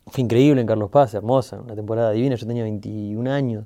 Fue 0.07 0.23
increíble 0.23 0.59
en 0.59 0.67
Carlos 0.67 0.89
Paz, 0.89 1.13
hermosa, 1.13 1.61
una 1.61 1.75
temporada 1.75 2.11
divina. 2.11 2.35
Yo 2.35 2.47
tenía 2.47 2.63
21 2.63 3.27
años. 3.27 3.65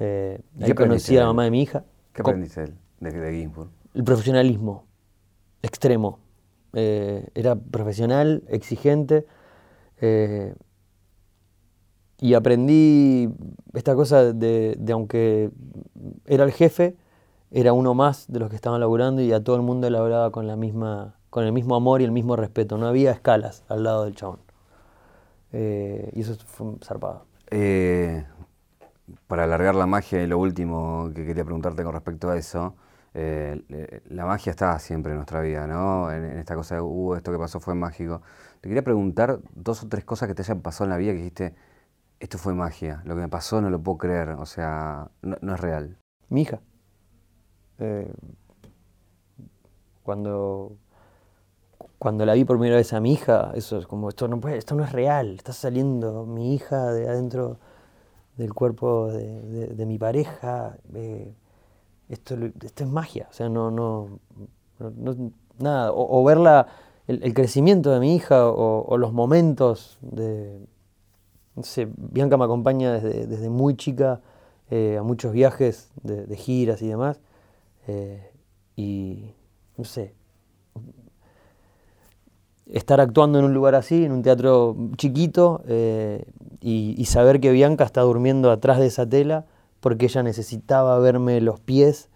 Eh, 0.00 0.40
¿Y 0.58 0.64
ahí 0.64 0.68
qué 0.70 0.74
conocí 0.74 1.16
a 1.16 1.20
la 1.20 1.26
mamá 1.26 1.44
de 1.44 1.50
mi 1.52 1.62
hija. 1.62 1.84
¿Qué 2.12 2.22
aprendiste 2.22 2.60
de 2.60 2.66
él, 2.66 2.74
de, 3.00 3.10
de 3.12 3.32
Ginsburg? 3.38 3.70
el 3.94 4.02
profesionalismo 4.04 4.84
extremo. 5.62 6.18
Eh, 6.74 7.28
era 7.34 7.56
profesional, 7.56 8.42
exigente. 8.48 9.26
eh, 10.00 10.54
y 12.18 12.34
aprendí 12.34 13.28
esta 13.74 13.94
cosa 13.94 14.32
de, 14.32 14.76
de 14.78 14.92
aunque 14.92 15.50
era 16.26 16.44
el 16.44 16.52
jefe, 16.52 16.96
era 17.50 17.72
uno 17.72 17.94
más 17.94 18.26
de 18.28 18.38
los 18.40 18.50
que 18.50 18.56
estaban 18.56 18.80
laburando 18.80 19.20
y 19.20 19.32
a 19.32 19.42
todo 19.42 19.56
el 19.56 19.62
mundo 19.62 19.90
le 19.90 19.98
hablaba 19.98 20.30
con 20.30 20.46
la 20.46 20.56
misma, 20.56 21.16
con 21.30 21.44
el 21.44 21.52
mismo 21.52 21.76
amor 21.76 22.00
y 22.00 22.04
el 22.04 22.12
mismo 22.12 22.36
respeto. 22.36 22.78
No 22.78 22.86
había 22.86 23.12
escalas 23.12 23.64
al 23.68 23.82
lado 23.84 24.04
del 24.04 24.14
chabón. 24.14 24.40
Eh, 25.52 26.10
y 26.14 26.22
eso 26.22 26.34
fue 26.46 26.74
zarpado. 26.82 27.26
Para 29.26 29.44
alargar 29.44 29.74
la 29.74 29.86
magia 29.86 30.22
y 30.22 30.26
lo 30.26 30.38
último 30.38 31.10
que 31.14 31.26
quería 31.26 31.44
preguntarte 31.44 31.84
con 31.84 31.92
respecto 31.92 32.30
a 32.30 32.36
eso, 32.36 32.74
eh, 33.16 34.02
la 34.08 34.26
magia 34.26 34.50
está 34.50 34.76
siempre 34.80 35.12
en 35.12 35.18
nuestra 35.18 35.40
vida, 35.40 35.68
¿no? 35.68 36.10
En, 36.10 36.24
esta 36.38 36.56
cosa 36.56 36.74
de, 36.74 36.80
uh, 36.80 37.14
esto 37.14 37.30
que 37.30 37.38
pasó 37.38 37.60
fue 37.60 37.74
mágico. 37.76 38.22
Te 38.60 38.68
quería 38.68 38.82
preguntar 38.82 39.38
dos 39.54 39.84
o 39.84 39.88
tres 39.88 40.04
cosas 40.04 40.28
que 40.28 40.34
te 40.34 40.42
hayan 40.42 40.60
pasado 40.60 40.86
en 40.86 40.90
la 40.90 40.96
vida 40.96 41.12
que 41.12 41.18
dijiste, 41.18 41.54
esto 42.18 42.38
fue 42.38 42.54
magia, 42.54 43.02
lo 43.04 43.14
que 43.14 43.20
me 43.22 43.28
pasó 43.28 43.60
no 43.60 43.70
lo 43.70 43.80
puedo 43.80 43.98
creer, 43.98 44.30
o 44.30 44.46
sea, 44.46 45.10
no, 45.22 45.54
es 45.54 45.60
real. 45.60 45.98
Mi 46.28 46.42
hija. 46.42 46.60
Eh, 47.78 48.12
cuando, 50.02 50.76
cuando 51.98 52.26
la 52.26 52.34
vi 52.34 52.44
por 52.44 52.56
primera 52.58 52.76
vez 52.76 52.92
a 52.94 53.00
mi 53.00 53.12
hija, 53.12 53.52
eso 53.54 53.78
es 53.78 53.86
como, 53.86 54.08
esto 54.08 54.26
no, 54.26 54.40
puede, 54.40 54.56
esto 54.58 54.74
no 54.74 54.82
es 54.84 54.90
real, 54.90 55.36
está 55.36 55.52
saliendo 55.52 56.26
mi 56.26 56.54
hija 56.54 56.92
de 56.92 57.08
adentro 57.08 57.58
del 58.36 58.54
cuerpo 58.54 59.12
de 59.12 59.86
mi 59.86 59.98
pareja. 59.98 60.78
eh, 60.94 61.32
esto, 62.08 62.36
esto 62.62 62.84
es 62.84 62.90
magia, 62.90 63.28
o 63.30 63.32
sea, 63.32 63.48
no, 63.48 63.70
no, 63.70 64.18
no- 64.78 65.32
nada, 65.58 65.92
o, 65.92 66.20
o 66.20 66.24
verla, 66.24 66.66
el, 67.06 67.34
crecimiento 67.34 67.90
de 67.90 68.00
mi 68.00 68.14
hija 68.14 68.48
o, 68.48 68.96
los 68.98 69.12
momentos 69.12 69.98
de, 70.00 70.58
no 71.56 71.62
sé, 71.62 71.88
Bianca 71.96 72.36
me 72.36 72.44
acompaña 72.44 72.92
desde, 72.92 73.26
desde 73.26 73.50
muy 73.50 73.76
chica 73.76 74.20
eh, 74.70 74.96
a 74.98 75.02
muchos 75.02 75.32
viajes 75.32 75.90
de, 76.02 76.36
giras 76.36 76.82
y 76.82 76.88
demás. 76.88 77.20
eh, 77.86 78.30
y 78.76 79.32
no 79.76 79.84
sé, 79.84 80.14
estar 82.66 83.00
actuando 83.00 83.38
en 83.38 83.44
un 83.44 83.54
lugar 83.54 83.74
así, 83.74 84.04
en 84.04 84.12
un 84.12 84.22
teatro 84.22 84.76
chiquito, 84.96 85.62
eh, 85.68 86.24
y 86.60 87.04
saber 87.04 87.40
que 87.40 87.52
Bianca 87.52 87.84
está 87.84 88.00
durmiendo 88.00 88.50
atrás 88.50 88.78
de 88.78 88.86
esa 88.86 89.06
tela 89.06 89.44
porque 89.84 90.06
ella 90.06 90.22
necesitaba 90.22 90.98
verme 90.98 91.42
los 91.42 91.60
pies 91.60 92.08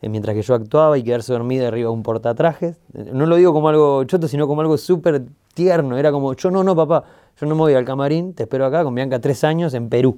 eh, 0.00 0.08
mientras 0.08 0.34
que 0.34 0.40
yo 0.40 0.54
actuaba 0.54 0.96
y 0.96 1.02
quedarse 1.02 1.34
dormida 1.34 1.68
arriba 1.68 1.90
de 1.90 1.94
un 1.94 2.02
portatrajes. 2.02 2.78
Eh, 2.94 3.10
No 3.12 3.26
lo 3.26 3.36
digo 3.36 3.52
como 3.52 3.68
algo 3.68 4.02
choto, 4.04 4.26
sino 4.26 4.46
como 4.48 4.62
algo 4.62 4.78
súper 4.78 5.26
tierno. 5.52 5.98
Era 5.98 6.10
como, 6.12 6.32
yo 6.34 6.50
no, 6.50 6.64
no, 6.64 6.74
papá, 6.74 7.04
yo 7.38 7.46
no 7.46 7.54
me 7.54 7.60
voy 7.60 7.74
al 7.74 7.84
camarín, 7.84 8.32
te 8.32 8.44
espero 8.44 8.64
acá 8.64 8.82
con 8.84 8.94
Bianca 8.94 9.20
tres 9.20 9.44
años 9.44 9.74
en 9.74 9.90
Perú, 9.90 10.16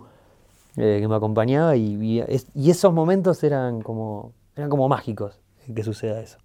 eh, 0.76 0.98
que 1.00 1.08
me 1.08 1.16
acompañaba 1.16 1.74
y, 1.74 1.96
y 2.00 2.20
es- 2.20 2.46
y 2.54 2.70
esos 2.70 2.92
momentos 2.92 3.42
eran 3.42 3.82
como, 3.82 4.32
eran 4.54 4.70
como 4.70 4.88
mágicos 4.88 5.40
que 5.74 5.82
suceda 5.82 6.20
eso. 6.20 6.38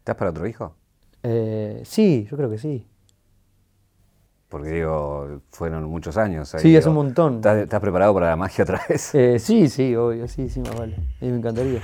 ¿Estás 0.00 0.16
para 0.16 0.30
otro 0.32 0.44
hijo? 0.48 0.74
Eh, 1.22 1.82
sí, 1.84 2.26
yo 2.28 2.36
creo 2.36 2.50
que 2.50 2.58
sí. 2.58 2.84
Porque 4.48 4.70
digo, 4.70 5.42
fueron 5.50 5.84
muchos 5.84 6.16
años. 6.16 6.54
ahí, 6.54 6.62
Sí, 6.62 6.76
es 6.76 6.86
un 6.86 6.94
montón. 6.94 7.36
¿Estás, 7.36 7.58
estás 7.58 7.80
preparado 7.80 8.14
para 8.14 8.30
la 8.30 8.36
magia 8.36 8.64
otra 8.64 8.80
vez? 8.88 9.14
Eh, 9.14 9.38
sí, 9.38 9.68
sí, 9.68 9.94
obvio, 9.94 10.26
sí, 10.26 10.48
sí, 10.48 10.60
más 10.60 10.74
vale. 10.76 10.96
A 10.96 11.24
mí 11.24 11.30
me 11.30 11.36
encantaría. 11.38 11.80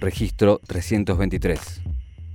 Registro 0.00 0.60
323. 0.66 1.82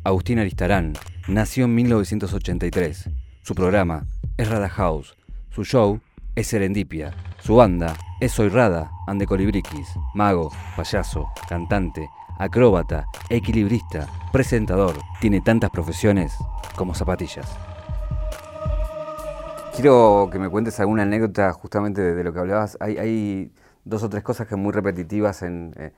Agustín 0.04 0.40
Aristarán 0.40 0.94
nació 1.28 1.66
en 1.66 1.76
1983. 1.76 3.10
Su 3.44 3.56
programa 3.56 4.06
es 4.38 4.50
Rada 4.50 4.70
House. 4.70 5.16
Su 5.52 5.64
show 5.64 6.00
es 6.36 6.48
Serendipia. 6.48 7.14
Su 7.40 7.58
banda 7.58 7.96
es 8.20 8.32
Soy 8.32 8.50
Rada, 8.50 8.90
Ande 9.06 9.28
Colibriquis. 9.28 9.88
Mago, 10.16 10.52
payaso, 10.76 11.28
cantante, 11.48 12.10
acróbata, 12.40 13.06
equilibrista, 13.30 14.08
presentador. 14.32 14.96
Tiene 15.22 15.42
tantas 15.42 15.70
profesiones 15.70 16.34
como 16.76 16.96
zapatillas. 16.96 17.48
Quiero 19.74 20.30
que 20.32 20.38
me 20.38 20.50
cuentes 20.50 20.80
alguna 20.80 21.02
anécdota 21.02 21.52
justamente 21.52 22.00
de, 22.00 22.14
de 22.14 22.24
lo 22.24 22.32
que 22.32 22.40
hablabas. 22.40 22.78
Hay, 22.80 22.98
hay 23.00 23.52
dos 23.86 24.04
o 24.04 24.10
tres 24.10 24.22
cosas 24.22 24.46
que 24.46 24.52
son 24.52 24.62
muy 24.62 24.72
repetitivas 24.72 25.42
en, 25.42 25.74
eh, 25.78 25.92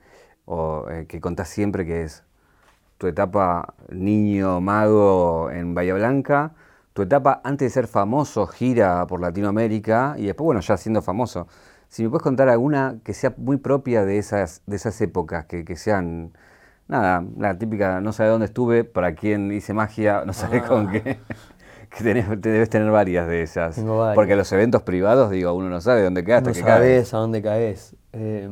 o 0.46 0.86
eh, 0.88 1.06
que 1.06 1.20
contás 1.20 1.48
siempre, 1.48 1.84
que 1.84 2.02
es 2.04 2.24
tu 2.96 3.06
etapa 3.06 3.74
niño 3.90 4.62
mago 4.62 5.50
en 5.50 5.74
Bahía 5.74 5.92
Blanca, 5.92 6.52
tu 6.94 7.02
etapa 7.02 7.42
antes 7.44 7.66
de 7.66 7.70
ser 7.70 7.86
famoso, 7.86 8.46
gira 8.46 9.06
por 9.06 9.20
Latinoamérica 9.20 10.14
y 10.16 10.24
después, 10.24 10.46
bueno, 10.46 10.62
ya 10.62 10.78
siendo 10.78 11.02
famoso. 11.02 11.46
Si 11.88 12.02
me 12.02 12.08
puedes 12.08 12.22
contar 12.22 12.48
alguna 12.48 12.96
que 13.04 13.12
sea 13.12 13.34
muy 13.36 13.58
propia 13.58 14.06
de 14.06 14.16
esas, 14.16 14.62
de 14.66 14.76
esas 14.76 14.98
épocas, 15.02 15.44
que, 15.44 15.66
que 15.66 15.76
sean, 15.76 16.32
nada, 16.88 17.22
la 17.36 17.58
típica, 17.58 18.00
no 18.00 18.12
sabe 18.12 18.30
dónde 18.30 18.46
estuve, 18.46 18.84
para 18.84 19.14
quién 19.14 19.52
hice 19.52 19.74
magia, 19.74 20.24
no 20.24 20.32
sabe 20.32 20.62
con 20.62 20.90
qué. 20.90 21.18
Que 21.96 22.04
tenés, 22.04 22.26
te 22.40 22.48
debes 22.50 22.68
tener 22.68 22.90
varias 22.90 23.26
de 23.26 23.42
esas. 23.42 23.76
Varias. 23.82 24.14
Porque 24.14 24.36
los 24.36 24.50
eventos 24.52 24.82
privados, 24.82 25.30
digo, 25.30 25.52
uno 25.54 25.68
no 25.70 25.80
sabe 25.80 26.02
dónde 26.02 26.20
hasta 26.20 26.40
no 26.40 26.52
que 26.52 26.60
sabes 26.60 27.14
a 27.14 27.18
dónde 27.18 27.40
caes. 27.42 27.96
Eh, 28.12 28.48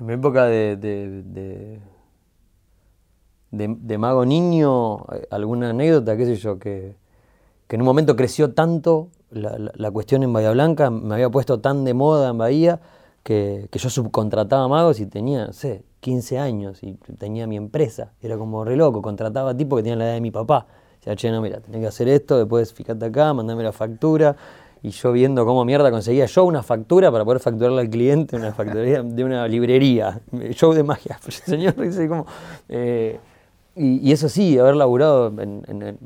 en 0.00 0.06
mi 0.06 0.14
época 0.14 0.44
de, 0.46 0.76
de, 0.76 1.22
de, 1.24 1.80
de- 3.50 3.76
de 3.78 3.98
mago 3.98 4.24
niño, 4.24 5.04
alguna 5.30 5.70
anécdota, 5.70 6.16
qué 6.16 6.24
sé 6.26 6.36
yo, 6.36 6.58
que, 6.58 6.96
que 7.68 7.76
en 7.76 7.82
un 7.82 7.86
momento 7.86 8.16
creció 8.16 8.52
tanto 8.52 9.10
la, 9.30 9.58
la- 9.58 9.72
la 9.74 9.90
cuestión 9.90 10.22
en 10.22 10.32
Bahía 10.32 10.50
Blanca, 10.52 10.90
me 10.90 11.14
había 11.14 11.28
puesto 11.30 11.60
tan 11.60 11.84
de 11.84 11.94
moda 11.94 12.30
en 12.30 12.38
Bahía, 12.38 12.80
que, 13.22 13.68
que 13.70 13.78
yo 13.78 13.90
subcontrataba 13.90 14.66
magos 14.68 14.98
y 15.00 15.06
tenía, 15.06 15.46
no 15.46 15.52
sé, 15.52 15.84
15 16.02 16.38
años 16.40 16.82
y 16.82 16.94
tenía 17.16 17.46
mi 17.46 17.56
empresa. 17.56 18.12
Era 18.20 18.36
como 18.36 18.64
re 18.64 18.76
loco, 18.76 19.00
contrataba 19.00 19.56
tipos 19.56 19.78
que 19.78 19.84
tenían 19.84 20.00
la 20.00 20.06
edad 20.06 20.14
de 20.14 20.20
mi 20.20 20.32
papá. 20.32 20.66
Decía, 20.96 21.14
che, 21.14 21.30
no, 21.30 21.40
mira, 21.40 21.60
tenés 21.60 21.80
que 21.80 21.86
hacer 21.86 22.08
esto, 22.08 22.38
después 22.38 22.74
fíjate 22.74 23.06
acá, 23.06 23.32
mandame 23.32 23.62
la 23.62 23.72
factura. 23.72 24.34
y 24.82 24.90
yo 24.90 25.12
viendo 25.12 25.46
cómo 25.46 25.64
mierda 25.64 25.92
conseguía 25.92 26.26
yo 26.26 26.42
una 26.42 26.64
factura 26.64 27.12
para 27.12 27.24
poder 27.24 27.38
facturarle 27.38 27.82
al 27.82 27.88
cliente 27.88 28.34
una 28.36 28.52
factoría 28.52 29.02
de 29.04 29.24
una 29.24 29.46
librería, 29.46 30.20
show 30.50 30.72
de 30.72 30.82
magia. 30.82 31.18
Señor, 31.28 31.76
dice 31.76 32.08
como... 32.08 32.26
Eh, 32.68 33.20
y, 33.76 34.10
eso 34.10 34.28
sí, 34.28 34.58
haber 34.58 34.74
laburado 34.74 35.28
en, 35.40 35.98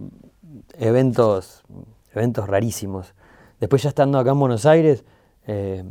eventos, 0.78 1.64
eventos 2.12 2.46
rarísimos. 2.46 3.14
Después 3.60 3.82
ya 3.82 3.88
estando 3.88 4.18
acá 4.18 4.32
en 4.32 4.38
Buenos 4.38 4.66
Aires, 4.66 5.04
eh, 5.46 5.84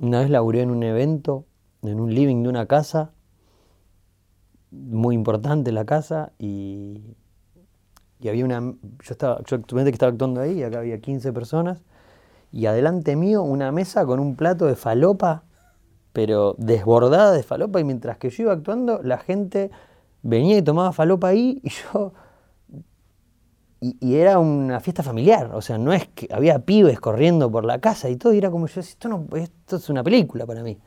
una 0.00 0.20
vez 0.20 0.28
laburé 0.28 0.62
en 0.62 0.70
un 0.70 0.82
evento, 0.82 1.44
en 1.82 2.00
un 2.00 2.12
living 2.12 2.42
de 2.42 2.48
una 2.48 2.66
casa, 2.66 3.12
muy 4.74 5.14
importante 5.14 5.72
la 5.72 5.84
casa, 5.84 6.32
y, 6.38 7.16
y 8.20 8.28
había 8.28 8.44
una... 8.44 8.60
Yo 8.60 9.12
estaba, 9.12 9.42
yo 9.44 9.62
que 9.62 9.90
estaba 9.90 10.10
actuando 10.10 10.40
ahí, 10.40 10.58
y 10.58 10.62
acá 10.62 10.78
había 10.78 11.00
15 11.00 11.32
personas, 11.32 11.82
y 12.52 12.66
adelante 12.66 13.16
mío 13.16 13.42
una 13.42 13.72
mesa 13.72 14.06
con 14.06 14.20
un 14.20 14.36
plato 14.36 14.66
de 14.66 14.76
falopa, 14.76 15.44
pero 16.12 16.54
desbordada 16.58 17.32
de 17.32 17.42
falopa, 17.42 17.80
y 17.80 17.84
mientras 17.84 18.18
que 18.18 18.30
yo 18.30 18.44
iba 18.44 18.52
actuando, 18.52 19.02
la 19.02 19.18
gente 19.18 19.70
venía 20.22 20.58
y 20.58 20.62
tomaba 20.62 20.92
falopa 20.92 21.28
ahí, 21.28 21.60
y 21.62 21.70
yo... 21.70 22.12
Y, 23.80 24.14
era 24.14 24.38
una 24.38 24.80
fiesta 24.80 25.02
familiar, 25.02 25.50
o 25.54 25.60
sea, 25.60 25.76
no 25.76 25.92
es 25.92 26.08
que 26.08 26.26
había 26.32 26.58
pibes 26.60 26.98
corriendo 27.00 27.50
por 27.50 27.66
la 27.66 27.80
casa 27.80 28.08
y 28.08 28.16
todo, 28.16 28.32
y 28.32 28.38
era 28.38 28.50
como 28.50 28.66
yo, 28.66 28.80
esto, 28.80 29.10
no, 29.10 29.26
esto 29.36 29.76
es 29.76 29.90
una 29.90 30.02
película 30.02 30.46
para 30.46 30.62
mí. 30.62 30.78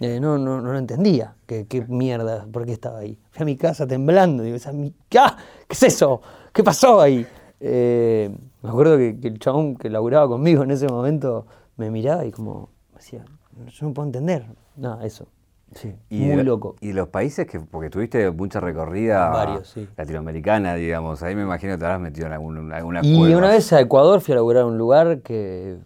Eh, 0.00 0.20
no, 0.20 0.38
no, 0.38 0.60
no 0.60 0.72
lo 0.72 0.78
entendía, 0.78 1.34
qué, 1.46 1.66
qué 1.66 1.84
mierda, 1.88 2.46
por 2.52 2.64
qué 2.64 2.72
estaba 2.72 2.98
ahí. 2.98 3.18
Fui 3.30 3.42
a 3.42 3.44
mi 3.46 3.56
casa 3.56 3.86
temblando, 3.86 4.42
digo, 4.42 4.56
¿qué, 4.58 4.92
¿qué 5.08 5.20
es 5.68 5.82
eso? 5.82 6.20
¿Qué 6.52 6.62
pasó 6.62 7.00
ahí? 7.00 7.26
Eh, 7.60 8.30
me 8.62 8.68
acuerdo 8.68 8.96
que, 8.96 9.18
el 9.22 9.38
chabón 9.38 9.76
que 9.76 9.90
laburaba 9.90 10.28
conmigo 10.28 10.62
en 10.62 10.70
ese 10.70 10.86
momento 10.86 11.46
me 11.76 11.90
miraba 11.90 12.24
y 12.24 12.30
como 12.30 12.70
decía, 12.94 13.24
yo 13.66 13.86
no 13.86 13.94
puedo 13.94 14.06
entender. 14.06 14.46
Nada, 14.76 15.04
eso. 15.04 15.28
Sí, 15.74 15.94
muy 16.08 16.42
loco. 16.44 16.76
Y 16.80 16.92
los 16.92 17.08
países 17.08 17.46
que, 17.46 17.60
porque 17.60 17.90
tuviste 17.90 18.30
mucha 18.30 18.58
recorrida 18.58 19.28
Varios, 19.28 19.68
sí. 19.68 19.86
latinoamericana, 19.96 20.74
digamos, 20.74 21.22
ahí 21.22 21.34
me 21.34 21.42
imagino 21.42 21.74
que 21.74 21.78
te 21.78 21.84
habrás 21.84 22.00
metido 22.00 22.26
en 22.26 22.32
algún, 22.32 22.72
alguna 22.72 23.00
Y 23.04 23.34
una 23.34 23.48
vez 23.48 23.70
a 23.72 23.80
Ecuador 23.80 24.20
fui 24.20 24.32
a 24.32 24.36
laburar 24.36 24.64
un 24.64 24.78
lugar 24.78 25.20
que 25.20 25.76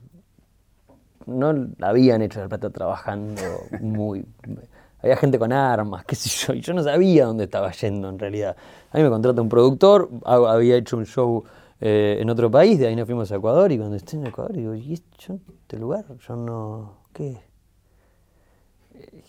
no 1.27 1.69
habían 1.81 2.23
hecho 2.23 2.43
el 2.43 2.49
plato 2.49 2.71
trabajando 2.71 3.43
muy 3.81 4.25
había 5.03 5.17
gente 5.17 5.39
con 5.39 5.53
armas, 5.53 6.05
qué 6.05 6.15
sé 6.15 6.31
yo, 6.31 6.55
y 6.55 6.61
yo 6.61 6.73
no 6.75 6.83
sabía 6.83 7.27
dónde 7.27 7.45
estaba 7.45 7.73
yendo 7.73 8.09
en 8.09 8.19
realidad. 8.19 8.57
A 8.91 8.97
mí 8.97 9.03
me 9.03 9.11
contrata 9.11 9.43
un 9.43 9.49
productor, 9.49 10.09
había 10.25 10.77
hecho 10.77 10.97
un 10.97 11.07
show 11.07 11.43
eh, 11.81 12.19
en 12.21 12.31
otro 12.31 12.51
país, 12.51 12.79
de 12.79 12.87
ahí 12.87 12.95
nos 12.95 13.07
fuimos 13.07 13.31
a 13.33 13.37
Ecuador, 13.37 13.73
y 13.73 13.79
cuando 13.79 13.97
estoy 13.97 14.21
en 14.21 14.27
Ecuador 14.29 14.53
digo, 14.53 14.75
¿y 14.75 14.95
este 14.95 15.77
lugar? 15.77 16.05
Yo 16.27 16.37
no, 16.37 16.99
¿qué? 17.13 17.41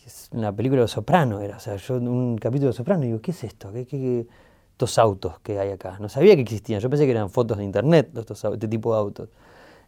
Es 0.05 0.29
una 0.31 0.51
película 0.51 0.81
de 0.81 0.87
Soprano 0.87 1.39
era, 1.39 1.57
o 1.57 1.59
sea, 1.59 1.75
yo 1.77 1.95
un 1.95 2.37
capítulo 2.37 2.67
de 2.67 2.77
Soprano, 2.77 3.01
digo, 3.01 3.19
¿qué 3.19 3.31
es 3.31 3.43
esto? 3.43 3.71
¿Qué, 3.71 3.87
qué, 3.87 4.27
estos 4.71 4.99
autos 4.99 5.39
que 5.39 5.57
hay 5.57 5.71
acá? 5.71 5.97
No 5.99 6.07
sabía 6.09 6.35
que 6.35 6.41
existían, 6.41 6.79
yo 6.81 6.89
pensé 6.89 7.05
que 7.05 7.11
eran 7.11 7.31
fotos 7.31 7.57
de 7.57 7.63
internet, 7.63 8.15
estos, 8.15 8.43
este 8.43 8.67
tipo 8.67 8.93
de 8.93 8.99
autos. 8.99 9.29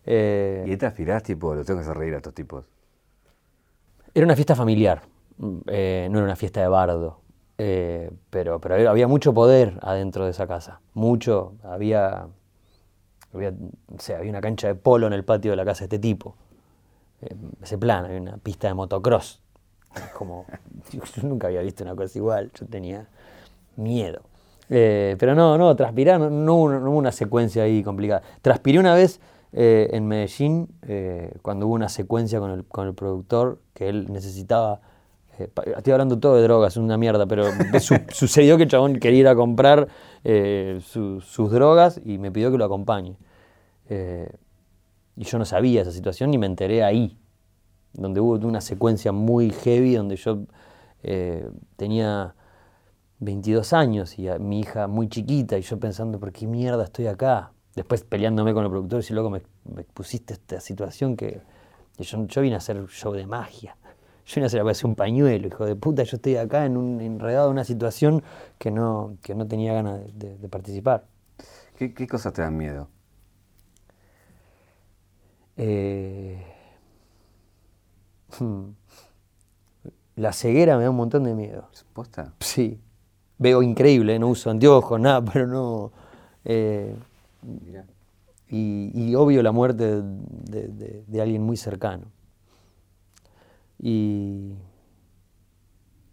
Eh, 0.06 0.64
¿Y 0.68 0.78
te 0.78 0.86
aspirás, 0.86 1.24
tipo, 1.24 1.56
lo 1.56 1.66
tengo 1.66 1.80
que 1.80 1.86
hacer 1.86 1.98
reír 1.98 2.14
a 2.14 2.18
estos 2.18 2.34
tipos? 2.34 2.66
Era 4.14 4.26
una 4.26 4.36
fiesta 4.36 4.56
familiar, 4.56 5.02
eh, 5.68 6.08
no 6.10 6.20
era 6.20 6.26
una 6.26 6.36
fiesta 6.36 6.62
de 6.62 6.68
bardo, 6.68 7.20
eh, 7.58 8.12
pero, 8.30 8.62
pero 8.62 8.90
había 8.90 9.08
mucho 9.08 9.34
poder 9.34 9.78
adentro 9.82 10.26
de 10.26 10.32
esa 10.32 10.48
casa, 10.48 10.80
mucho, 10.94 11.56
había, 11.64 12.28
había, 13.34 13.54
había 14.18 14.30
una 14.30 14.42
cancha 14.42 14.68
de 14.68 14.76
polo 14.76 15.08
en 15.08 15.14
el 15.14 15.26
patio 15.26 15.52
de 15.52 15.58
la 15.58 15.66
casa 15.66 15.80
de 15.80 15.86
este 15.86 16.00
tipo, 16.00 16.36
ese 17.62 17.78
plan, 17.78 18.06
había 18.06 18.22
una 18.22 18.38
pista 18.38 18.68
de 18.68 18.76
motocross, 18.76 19.42
como, 20.14 20.46
yo 20.92 21.24
nunca 21.24 21.48
había 21.48 21.62
visto 21.62 21.84
una 21.84 21.96
cosa 21.96 22.18
igual, 22.18 22.52
yo 22.54 22.68
tenía 22.68 23.08
miedo. 23.76 24.22
pero 24.70 25.36
no, 25.36 25.58
no, 25.58 25.76
transpirar, 25.76 26.22
no, 26.22 26.56
hubo 26.56 26.98
una 26.98 27.12
secuencia 27.12 27.64
ahí 27.64 27.84
complicada. 27.84 28.22
Transpiré 28.42 28.80
una 28.80 28.94
vez 28.94 29.20
en 29.58 30.08
Medellín, 30.08 30.68
cuando 31.42 31.68
hubo 31.68 31.76
una 31.76 31.88
secuencia 31.90 32.40
con 32.40 32.52
el, 32.52 32.66
con 32.66 32.88
el 32.88 32.94
productor, 32.94 33.60
que 33.74 33.88
él 33.88 34.12
necesitaba 34.12 34.82
eh, 35.40 35.50
estoy 35.78 35.94
hablando 35.94 36.18
todo 36.18 36.36
de 36.38 36.44
drogas, 36.44 36.78
una 36.78 36.98
mierda, 36.98 37.26
pero 37.26 37.46
sucedió 38.10 38.58
que 38.58 38.64
el 38.64 38.70
chabón 38.70 39.00
quería 39.00 39.20
ir 39.20 39.28
a 39.28 39.36
comprar 39.36 39.88
eh, 40.24 40.80
sus 40.82 41.52
drogas 41.52 42.00
y 42.04 42.18
me 42.18 42.32
pidió 42.32 42.52
que 42.52 42.58
lo 42.58 42.66
acompañe. 42.66 43.18
Eh, 43.90 44.30
y 45.18 45.24
yo 45.24 45.38
no 45.38 45.46
sabía 45.46 45.82
esa 45.82 45.92
situación 45.92 46.32
ni 46.32 46.38
me 46.38 46.46
enteré 46.46 46.84
ahí, 46.84 47.18
donde 47.94 48.20
hubo 48.20 48.36
una 48.48 48.62
secuencia 48.62 49.12
muy 49.12 49.52
heavy, 49.52 49.96
donde 49.96 50.16
yo 50.16 50.44
tenía 51.76 52.34
22 53.20 53.74
años 53.74 54.18
y 54.18 54.28
mi 54.40 54.62
hija 54.62 54.88
muy 54.88 55.08
chiquita 55.08 55.56
y 55.56 55.62
yo 55.62 55.80
pensando, 55.80 56.20
¿por 56.20 56.32
qué 56.32 56.48
mierda 56.48 56.84
estoy 56.84 57.06
acá? 57.06 57.52
Después 57.76 58.04
peleándome 58.04 58.54
con 58.54 58.64
el 58.64 58.70
productor 58.70 59.04
y 59.08 59.14
luego 59.14 59.30
me, 59.30 59.42
me 59.66 59.84
pusiste 59.84 60.34
esta 60.34 60.62
situación 60.62 61.18
que, 61.18 61.42
yo, 62.00 62.26
yo 62.26 62.42
vine 62.42 62.56
a 62.56 62.58
hacer 62.60 62.86
show 62.88 63.14
de 63.14 63.28
magia. 63.28 63.76
Yo 64.26 64.50
se 64.50 64.58
la 64.58 64.72
hacer 64.72 64.88
un 64.88 64.96
pañuelo, 64.96 65.48
hijo 65.48 65.66
de 65.66 65.76
puta, 65.76 66.02
yo 66.02 66.16
estoy 66.16 66.36
acá 66.38 66.66
en 66.66 66.78
un, 66.78 67.00
enredado 67.00 67.48
en 67.48 67.52
una 67.52 67.64
situación 67.64 68.24
que 68.58 68.72
no, 68.72 69.18
que 69.22 69.36
no 69.36 69.48
tenía 69.48 69.74
ganas 69.74 70.02
de, 70.16 70.50
participar. 70.50 71.06
¿Qué, 71.78 72.08
cosas 72.08 72.34
te 72.34 72.42
dan 72.42 72.58
miedo? 72.58 72.88
Eh, 75.58 76.44
hmm, 78.40 78.70
la 80.16 80.34
ceguera 80.34 80.78
me 80.78 80.86
da 80.86 80.90
un 80.90 80.96
montón 80.96 81.24
de 81.24 81.36
miedo. 81.36 81.70
¿Posta? 81.94 82.34
Sí. 82.40 82.82
Veo 83.38 83.62
increíble, 83.62 84.18
no 84.18 84.30
uso 84.30 84.50
anteojos, 84.50 85.00
nada, 85.00 85.24
pero 85.34 85.46
no. 85.46 85.92
Eh, 86.46 86.96
y, 88.50 88.92
y, 88.94 89.16
obvio 89.16 89.42
la 89.44 89.52
muerte 89.52 90.02
de 90.02 91.22
alguien 91.22 91.42
muy 91.42 91.58
cercano 91.58 92.12
y, 93.80 94.56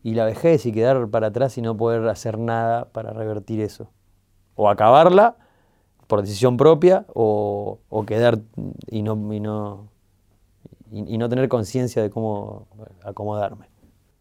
y 0.02 0.14
la 0.14 0.24
vejez 0.24 0.66
y 0.66 0.72
quedar 0.72 1.08
para 1.08 1.28
atrás 1.28 1.56
y 1.58 1.62
no 1.62 1.76
poder 1.76 2.08
hacer 2.08 2.38
nada 2.38 2.86
para 2.86 3.12
revertir 3.12 3.60
eso. 3.60 3.90
O 4.54 4.68
acabarla 4.68 5.36
por 6.06 6.20
decisión 6.20 6.56
propia 6.56 7.06
o, 7.14 7.78
o 7.88 8.04
quedar 8.04 8.38
y 8.88 9.02
no, 9.02 9.32
y 9.32 9.40
no, 9.40 9.88
y, 10.90 11.16
no 11.16 11.28
tener 11.28 11.48
conciencia 11.48 12.02
de 12.02 12.10
cómo 12.10 12.68
acomodarme. 13.04 13.68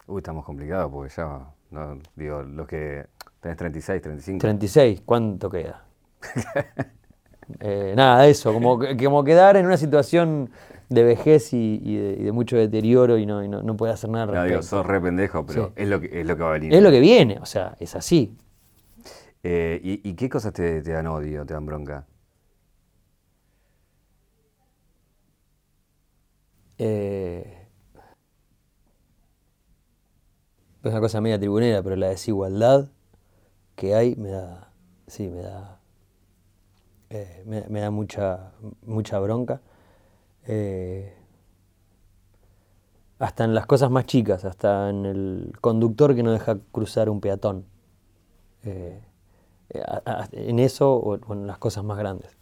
Uy, 0.07 0.19
estamos 0.19 0.45
complicados 0.45 0.91
porque 0.91 1.13
ya, 1.13 1.53
no, 1.71 1.99
digo, 2.15 2.43
los 2.43 2.67
que 2.67 3.07
tenés 3.39 3.57
36, 3.57 4.01
35. 4.01 4.39
36, 4.39 5.01
¿cuánto 5.05 5.49
queda? 5.49 5.85
eh, 7.59 7.93
nada, 7.95 8.27
eso, 8.27 8.53
como, 8.53 8.79
como 9.01 9.23
quedar 9.23 9.57
en 9.57 9.65
una 9.65 9.77
situación 9.77 10.49
de 10.89 11.03
vejez 11.03 11.53
y, 11.53 11.77
de, 11.95 12.31
mucho 12.31 12.57
deterioro 12.57 13.17
y 13.17 13.25
no, 13.25 13.41
no, 13.47 13.77
puede 13.77 13.93
hacer 13.93 14.09
nada. 14.09 14.25
No, 14.25 14.43
digo, 14.43 14.61
sos 14.61 14.85
re 14.85 14.99
pendejo, 14.99 15.45
pero 15.45 15.71
es, 15.75 15.87
lo 15.87 16.01
que, 16.01 16.19
es 16.19 16.27
lo 16.27 16.35
que 16.35 16.43
va 16.43 16.49
a 16.49 16.53
venir. 16.53 16.73
Es 16.73 16.83
lo 16.83 16.91
que 16.91 16.99
viene, 16.99 17.39
o 17.41 17.45
sea, 17.45 17.75
es 17.79 17.95
así. 17.95 18.35
Eh, 19.43 19.79
y, 20.03 20.13
qué 20.13 20.29
cosas 20.29 20.53
te, 20.53 20.81
dan 20.81 21.07
odio, 21.07 21.45
te 21.45 21.53
dan 21.53 21.65
bronca? 21.65 22.05
Eh, 26.77 27.67
es 30.83 30.91
una 30.91 30.99
cosa 30.99 31.21
media 31.21 31.39
tribunera, 31.39 31.81
pero 31.81 31.95
la 31.95 32.09
desigualdad 32.09 32.89
que 33.75 33.95
hay 33.95 34.15
me 34.15 34.29
da, 34.29 34.71
sí, 35.07 35.27
me 35.29 35.41
da, 35.41 35.80
eh, 37.11 37.43
me, 37.45 37.81
da 37.81 37.91
mucha, 37.91 38.51
mucha 38.85 39.19
bronca. 39.19 39.61
Eh, 40.47 41.13
hasta 43.19 43.43
en 43.43 43.53
las 43.53 43.65
cosas 43.65 43.91
más 43.91 44.05
chicas, 44.05 44.45
hasta 44.45 44.89
en 44.89 45.05
el 45.05 45.53
conductor 45.61 46.15
que 46.15 46.23
no 46.23 46.31
deja 46.31 46.57
cruzar 46.71 47.09
un 47.09 47.19
peatón. 47.19 47.65
Eh, 48.63 48.99
eh, 49.69 49.83
en 50.31 50.59
eso 50.59 50.95
o, 50.95 51.33
en 51.33 51.47
las 51.47 51.57
cosas 51.57 51.83
más 51.83 51.97
grandes. 51.97 52.37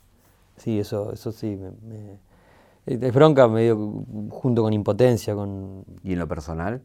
Sí, 0.57 0.79
eso, 0.79 1.11
eso 1.11 1.31
sí. 1.31 1.59
Me, 1.81 2.19
es 2.85 3.13
bronca 3.13 3.47
medio 3.47 4.05
junto 4.29 4.61
con 4.63 4.71
impotencia. 4.71 5.35
Con... 5.35 5.83
¿Y 6.03 6.13
en 6.13 6.19
lo 6.19 6.27
personal? 6.27 6.81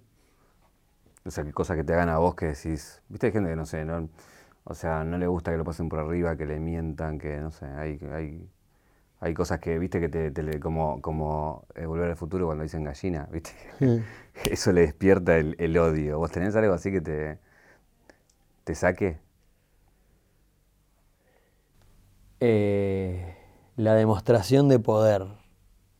O 1.24 1.30
sea, 1.30 1.44
cosas 1.52 1.76
que 1.76 1.84
te 1.84 1.92
hagan 1.92 2.08
a 2.08 2.18
vos 2.18 2.34
que 2.34 2.46
decís. 2.46 3.02
Viste, 3.08 3.26
hay 3.26 3.32
gente 3.32 3.50
que 3.50 3.56
no 3.56 3.66
sé, 3.66 3.84
no, 3.84 4.08
o 4.64 4.74
sea, 4.74 5.04
no 5.04 5.18
le 5.18 5.26
gusta 5.26 5.50
que 5.52 5.58
lo 5.58 5.64
pasen 5.64 5.88
por 5.88 6.00
arriba, 6.00 6.36
que 6.36 6.46
le 6.46 6.60
mientan, 6.60 7.18
que 7.18 7.38
no 7.38 7.50
sé, 7.50 7.66
hay, 7.66 7.98
hay 8.12 8.48
hay 9.24 9.32
cosas 9.32 9.58
que, 9.58 9.78
viste, 9.78 10.00
que 10.00 10.10
te, 10.10 10.60
como, 10.60 11.00
como 11.00 11.64
eh, 11.74 11.86
Volver 11.86 12.10
al 12.10 12.16
Futuro 12.16 12.44
cuando 12.44 12.62
dicen 12.62 12.84
gallina, 12.84 13.26
viste. 13.32 13.52
Eso 14.50 14.70
le 14.70 14.82
despierta 14.82 15.38
el, 15.38 15.78
odio. 15.78 16.18
¿Vos 16.18 16.30
tenés 16.30 16.54
algo 16.56 16.74
así 16.74 16.92
que 16.92 17.00
te, 17.00 17.38
te 18.64 18.74
saque? 18.74 19.18
Eh, 22.40 23.34
la 23.76 23.94
demostración 23.94 24.68
de 24.68 24.78
poder 24.78 25.24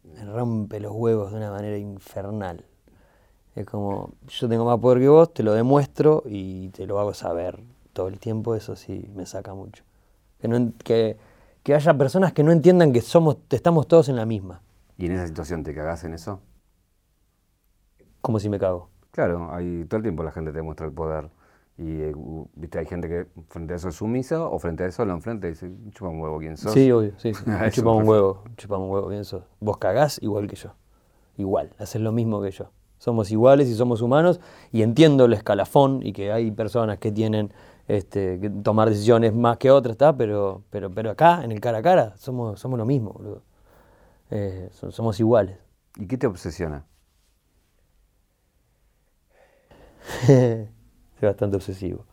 Me 0.02 0.26
rompe 0.26 0.78
los 0.78 0.92
huevos 0.92 1.30
de 1.30 1.38
una 1.38 1.50
manera 1.50 1.78
infernal. 1.78 2.66
Es 3.54 3.64
como, 3.64 4.12
yo 4.28 4.50
tengo 4.50 4.66
más 4.66 4.78
poder 4.80 4.98
que 4.98 5.08
vos, 5.08 5.32
te 5.32 5.42
lo 5.42 5.54
demuestro 5.54 6.24
y 6.26 6.68
te 6.70 6.86
lo 6.86 7.00
hago 7.00 7.14
saber 7.14 7.58
todo 7.94 8.08
el 8.08 8.18
tiempo, 8.18 8.54
eso 8.54 8.76
sí 8.76 9.10
me 9.14 9.24
saca 9.24 9.54
mucho. 9.54 9.84
Que, 10.38 10.48
no, 10.48 10.72
que, 10.84 11.16
que 11.62 11.74
haya 11.74 11.96
personas 11.96 12.34
que 12.34 12.42
no 12.42 12.52
entiendan 12.52 12.92
que 12.92 13.00
somos, 13.00 13.38
estamos 13.48 13.88
todos 13.88 14.10
en 14.10 14.16
la 14.16 14.26
misma, 14.26 14.60
¿Y 14.96 15.06
en 15.06 15.12
esa 15.12 15.26
situación 15.26 15.64
te 15.64 15.74
cagás 15.74 16.04
en 16.04 16.14
eso? 16.14 16.40
como 18.24 18.40
si 18.40 18.48
me 18.48 18.58
cago. 18.58 18.88
Claro, 19.10 19.50
hay, 19.52 19.84
todo 19.84 19.98
el 19.98 20.02
tiempo 20.02 20.22
la 20.22 20.32
gente 20.32 20.50
te 20.50 20.62
muestra 20.62 20.86
el 20.86 20.92
poder. 20.92 21.28
Y 21.76 22.00
eh, 22.00 22.14
viste, 22.54 22.78
hay 22.78 22.86
gente 22.86 23.06
que 23.06 23.26
frente 23.48 23.74
a 23.74 23.76
eso 23.76 23.90
es 23.90 23.96
sumisa 23.96 24.46
o 24.46 24.58
frente 24.58 24.82
a 24.82 24.86
eso 24.86 25.04
lo 25.04 25.12
enfrenta 25.12 25.46
y 25.46 25.50
dice, 25.50 25.70
chupa 25.90 26.08
un 26.08 26.20
huevo, 26.20 26.38
¿quién 26.38 26.56
sos? 26.56 26.72
Sí, 26.72 26.90
obvio, 26.90 27.12
sí. 27.18 27.32
chupamos 27.70 28.02
un 28.02 28.08
huevo, 28.08 28.44
chupamos 28.56 28.86
un 28.86 28.94
huevo, 28.94 29.08
bien 29.08 29.26
sos. 29.26 29.42
Vos 29.60 29.76
cagás 29.76 30.18
igual 30.22 30.46
que 30.46 30.56
yo. 30.56 30.70
Igual, 31.36 31.74
haces 31.78 32.00
lo 32.00 32.12
mismo 32.12 32.40
que 32.40 32.50
yo. 32.50 32.70
Somos 32.96 33.30
iguales 33.30 33.68
y 33.68 33.74
somos 33.74 34.00
humanos 34.00 34.40
y 34.72 34.80
entiendo 34.80 35.26
el 35.26 35.34
escalafón 35.34 36.00
y 36.02 36.14
que 36.14 36.32
hay 36.32 36.50
personas 36.50 36.96
que 36.98 37.12
tienen 37.12 37.52
este, 37.88 38.38
tomar 38.62 38.88
decisiones 38.90 39.34
más 39.34 39.58
que 39.58 39.70
otras, 39.70 39.92
¿está? 39.94 40.16
Pero, 40.16 40.62
pero, 40.70 40.90
pero 40.94 41.10
acá, 41.10 41.44
en 41.44 41.52
el 41.52 41.60
cara 41.60 41.78
a 41.78 41.82
cara, 41.82 42.16
somos, 42.16 42.60
somos 42.60 42.78
lo 42.78 42.86
mismo, 42.86 43.12
boludo. 43.12 43.42
Eh, 44.30 44.68
so- 44.72 44.92
somos 44.92 45.20
iguales. 45.20 45.58
¿Y 45.96 46.06
qué 46.06 46.18
te 46.18 46.26
obsesiona? 46.28 46.86
Soy 50.26 50.68
bastante 51.20 51.56
obsesivo. 51.56 52.04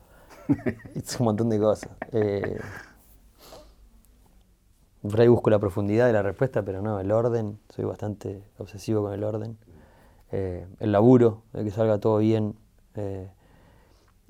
es 0.95 1.19
un 1.19 1.25
montón 1.25 1.49
de 1.49 1.59
cosas. 1.59 1.91
Eh, 2.11 2.59
por 5.01 5.19
ahí 5.19 5.27
busco 5.27 5.49
la 5.49 5.59
profundidad 5.59 6.05
de 6.07 6.13
la 6.13 6.21
respuesta, 6.21 6.63
pero 6.63 6.81
no, 6.81 6.99
el 6.99 7.11
orden, 7.11 7.59
soy 7.69 7.85
bastante 7.85 8.43
obsesivo 8.57 9.01
con 9.03 9.13
el 9.13 9.23
orden. 9.23 9.57
Eh, 10.31 10.67
el 10.79 10.91
laburo, 10.91 11.43
de 11.53 11.63
que 11.65 11.71
salga 11.71 11.99
todo 11.99 12.19
bien. 12.19 12.55
Eh, 12.95 13.29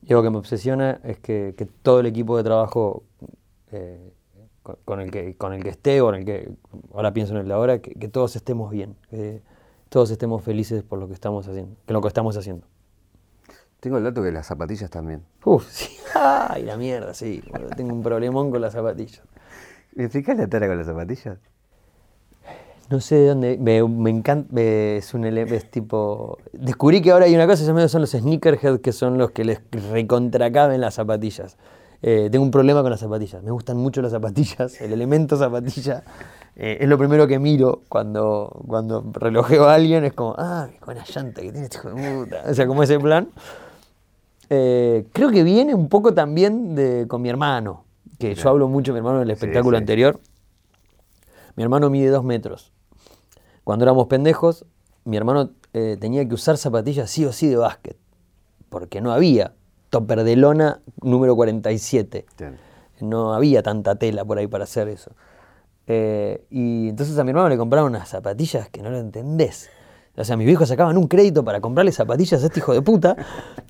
y 0.03 0.11
algo 0.13 0.23
que 0.23 0.29
me 0.29 0.37
obsesiona 0.37 0.99
es 1.03 1.19
que, 1.19 1.53
que 1.57 1.65
todo 1.65 1.99
el 1.99 2.05
equipo 2.07 2.37
de 2.37 2.43
trabajo 2.43 3.03
eh, 3.71 4.13
con, 4.63 4.77
con 4.85 5.01
el 5.01 5.11
que, 5.11 5.35
con 5.35 5.53
el 5.53 5.63
que 5.63 5.69
esté 5.69 6.01
o 6.01 6.09
en 6.09 6.21
el 6.21 6.25
que, 6.25 6.49
ahora 6.93 7.13
pienso 7.13 7.33
en 7.33 7.41
el 7.41 7.47
de 7.47 7.53
ahora, 7.53 7.79
que, 7.79 7.93
que 7.93 8.07
todos 8.07 8.35
estemos 8.35 8.71
bien, 8.71 8.95
que 9.09 9.41
todos 9.89 10.09
estemos 10.11 10.43
felices 10.43 10.83
por 10.83 10.99
lo 10.99 11.07
que 11.07 11.13
estamos 11.13 11.47
haciendo, 11.47 11.75
que 11.85 11.93
lo 11.93 12.01
que 12.01 12.07
estamos 12.07 12.37
haciendo. 12.37 12.65
Tengo 13.79 13.97
el 13.97 14.03
dato 14.03 14.21
que 14.21 14.31
las 14.31 14.45
zapatillas 14.45 14.89
también. 14.89 15.23
Uf, 15.43 15.67
sí. 15.69 15.89
Ay, 16.15 16.63
la 16.63 16.77
mierda, 16.77 17.13
sí. 17.13 17.43
tengo 17.75 17.93
un 17.93 18.03
problemón 18.03 18.51
con 18.51 18.61
las 18.61 18.73
zapatillas. 18.73 19.21
¿Me 19.95 20.05
explicás 20.05 20.37
la 20.37 20.47
tara 20.47 20.67
con 20.67 20.77
las 20.77 20.85
zapatillas? 20.85 21.39
No 22.91 22.99
sé 22.99 23.15
de 23.15 23.27
dónde. 23.29 23.57
Me, 23.57 23.81
me 23.87 24.09
encanta. 24.09 24.47
me- 24.53 24.97
es 24.97 25.13
un 25.13 25.25
es 25.25 25.71
tipo. 25.71 26.37
Descubrí 26.51 27.01
que 27.01 27.11
ahora 27.11 27.25
hay 27.25 27.33
una 27.33 27.47
cosa, 27.47 27.65
son 27.87 28.01
los 28.01 28.11
sneakerhead, 28.11 28.81
que 28.81 28.91
son 28.91 29.17
los 29.17 29.31
que 29.31 29.45
les 29.45 29.61
recontracaben 29.91 30.81
las 30.81 30.95
zapatillas. 30.95 31.57
Eh, 32.03 32.29
tengo 32.31 32.43
un 32.43 32.51
problema 32.51 32.81
con 32.81 32.91
las 32.91 32.99
zapatillas. 32.99 33.43
Me 33.43 33.51
gustan 33.51 33.77
mucho 33.77 34.01
las 34.01 34.11
zapatillas. 34.11 34.81
El 34.81 34.91
elemento 34.91 35.37
zapatilla 35.37 36.03
eh, 36.55 36.79
es 36.81 36.89
lo 36.89 36.97
primero 36.97 37.27
que 37.27 37.39
miro 37.39 37.83
cuando, 37.87 38.61
cuando 38.67 39.05
relojeo 39.13 39.65
a 39.65 39.75
alguien. 39.75 40.03
Es 40.03 40.13
como, 40.13 40.35
ah, 40.37 40.67
qué 40.71 40.79
buena 40.83 41.03
llanta 41.05 41.41
que 41.41 41.51
tiene 41.51 41.65
este 41.67 41.77
hijo 41.77 41.89
de 41.93 42.13
puta. 42.25 42.43
O 42.49 42.53
sea, 42.53 42.67
como 42.67 42.83
ese 42.83 42.99
plan. 42.99 43.29
Eh, 44.49 45.05
creo 45.13 45.29
que 45.31 45.43
viene 45.43 45.73
un 45.73 45.87
poco 45.87 46.13
también 46.13 46.75
de, 46.75 47.05
con 47.07 47.21
mi 47.21 47.29
hermano, 47.29 47.85
que 48.19 48.35
yo 48.35 48.49
hablo 48.49 48.67
mucho 48.67 48.91
mi 48.91 48.97
hermano 48.97 49.17
en 49.21 49.21
el 49.23 49.27
Sí, 49.29 49.33
espectáculo 49.45 49.77
sí. 49.77 49.81
anterior. 49.81 50.19
Mi 51.55 51.63
hermano 51.63 51.89
mide 51.89 52.09
dos 52.09 52.23
metros. 52.25 52.73
Cuando 53.63 53.85
éramos 53.85 54.07
pendejos, 54.07 54.65
mi 55.05 55.17
hermano 55.17 55.51
eh, 55.73 55.97
tenía 55.99 56.27
que 56.27 56.33
usar 56.33 56.57
zapatillas 56.57 57.09
sí 57.09 57.25
o 57.25 57.31
sí 57.31 57.47
de 57.47 57.57
básquet, 57.57 57.97
porque 58.69 59.01
no 59.01 59.11
había 59.11 59.53
topper 59.89 60.23
de 60.23 60.35
lona 60.35 60.81
número 61.01 61.35
47. 61.35 62.25
Bien. 62.37 62.57
No 63.01 63.33
había 63.33 63.63
tanta 63.63 63.95
tela 63.95 64.23
por 64.25 64.37
ahí 64.37 64.47
para 64.47 64.63
hacer 64.63 64.87
eso. 64.87 65.11
Eh, 65.87 66.45
y 66.49 66.89
entonces 66.89 67.17
a 67.17 67.23
mi 67.23 67.31
hermano 67.31 67.49
le 67.49 67.57
compraron 67.57 67.89
unas 67.89 68.09
zapatillas 68.09 68.69
que 68.69 68.81
no 68.81 68.89
lo 68.89 68.99
entendés. 68.99 69.69
O 70.17 70.23
sea, 70.25 70.35
mis 70.35 70.45
viejos 70.45 70.67
sacaban 70.67 70.97
un 70.97 71.07
crédito 71.07 71.43
para 71.43 71.61
comprarle 71.61 71.91
zapatillas 71.93 72.43
a 72.43 72.45
este 72.47 72.59
hijo 72.59 72.73
de 72.73 72.81
puta 72.81 73.15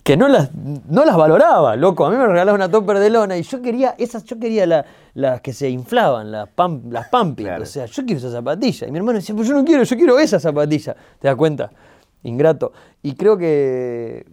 que 0.04 0.18
no 0.18 0.28
las, 0.28 0.50
no 0.56 1.06
las 1.06 1.16
valoraba, 1.16 1.76
loco. 1.76 2.06
A 2.06 2.10
mí 2.10 2.18
me 2.18 2.26
regalaban 2.26 2.56
una 2.62 2.70
topper 2.72 2.98
de 2.98 3.10
lona 3.12 3.38
y 3.38 3.44
yo 3.44 3.62
quería 3.62 3.94
esas, 4.00 4.24
yo 4.26 4.40
quería 4.40 4.66
la- 4.66 4.86
las 5.14 5.42
que 5.42 5.54
se 5.54 5.70
inflaban, 5.70 6.32
las, 6.32 6.50
pam, 6.50 6.82
las 6.90 7.10
pumping. 7.10 7.46
Claro. 7.46 7.64
O 7.64 7.66
sea, 7.68 7.86
yo 7.86 8.04
quiero 8.06 8.18
esa 8.18 8.32
zapatilla. 8.32 8.88
Y 8.88 8.92
mi 8.92 8.98
hermano 8.98 9.20
decía, 9.20 9.36
pues 9.36 9.48
yo 9.48 9.54
no 9.54 9.64
quiero, 9.64 9.84
yo 9.84 9.96
quiero 9.96 10.18
esa 10.18 10.40
zapatilla. 10.40 10.96
¿Te 11.20 11.28
das 11.28 11.36
cuenta? 11.36 11.70
Ingrato. 12.24 12.72
Y 13.04 13.14
creo 13.16 13.38
que, 13.38 14.26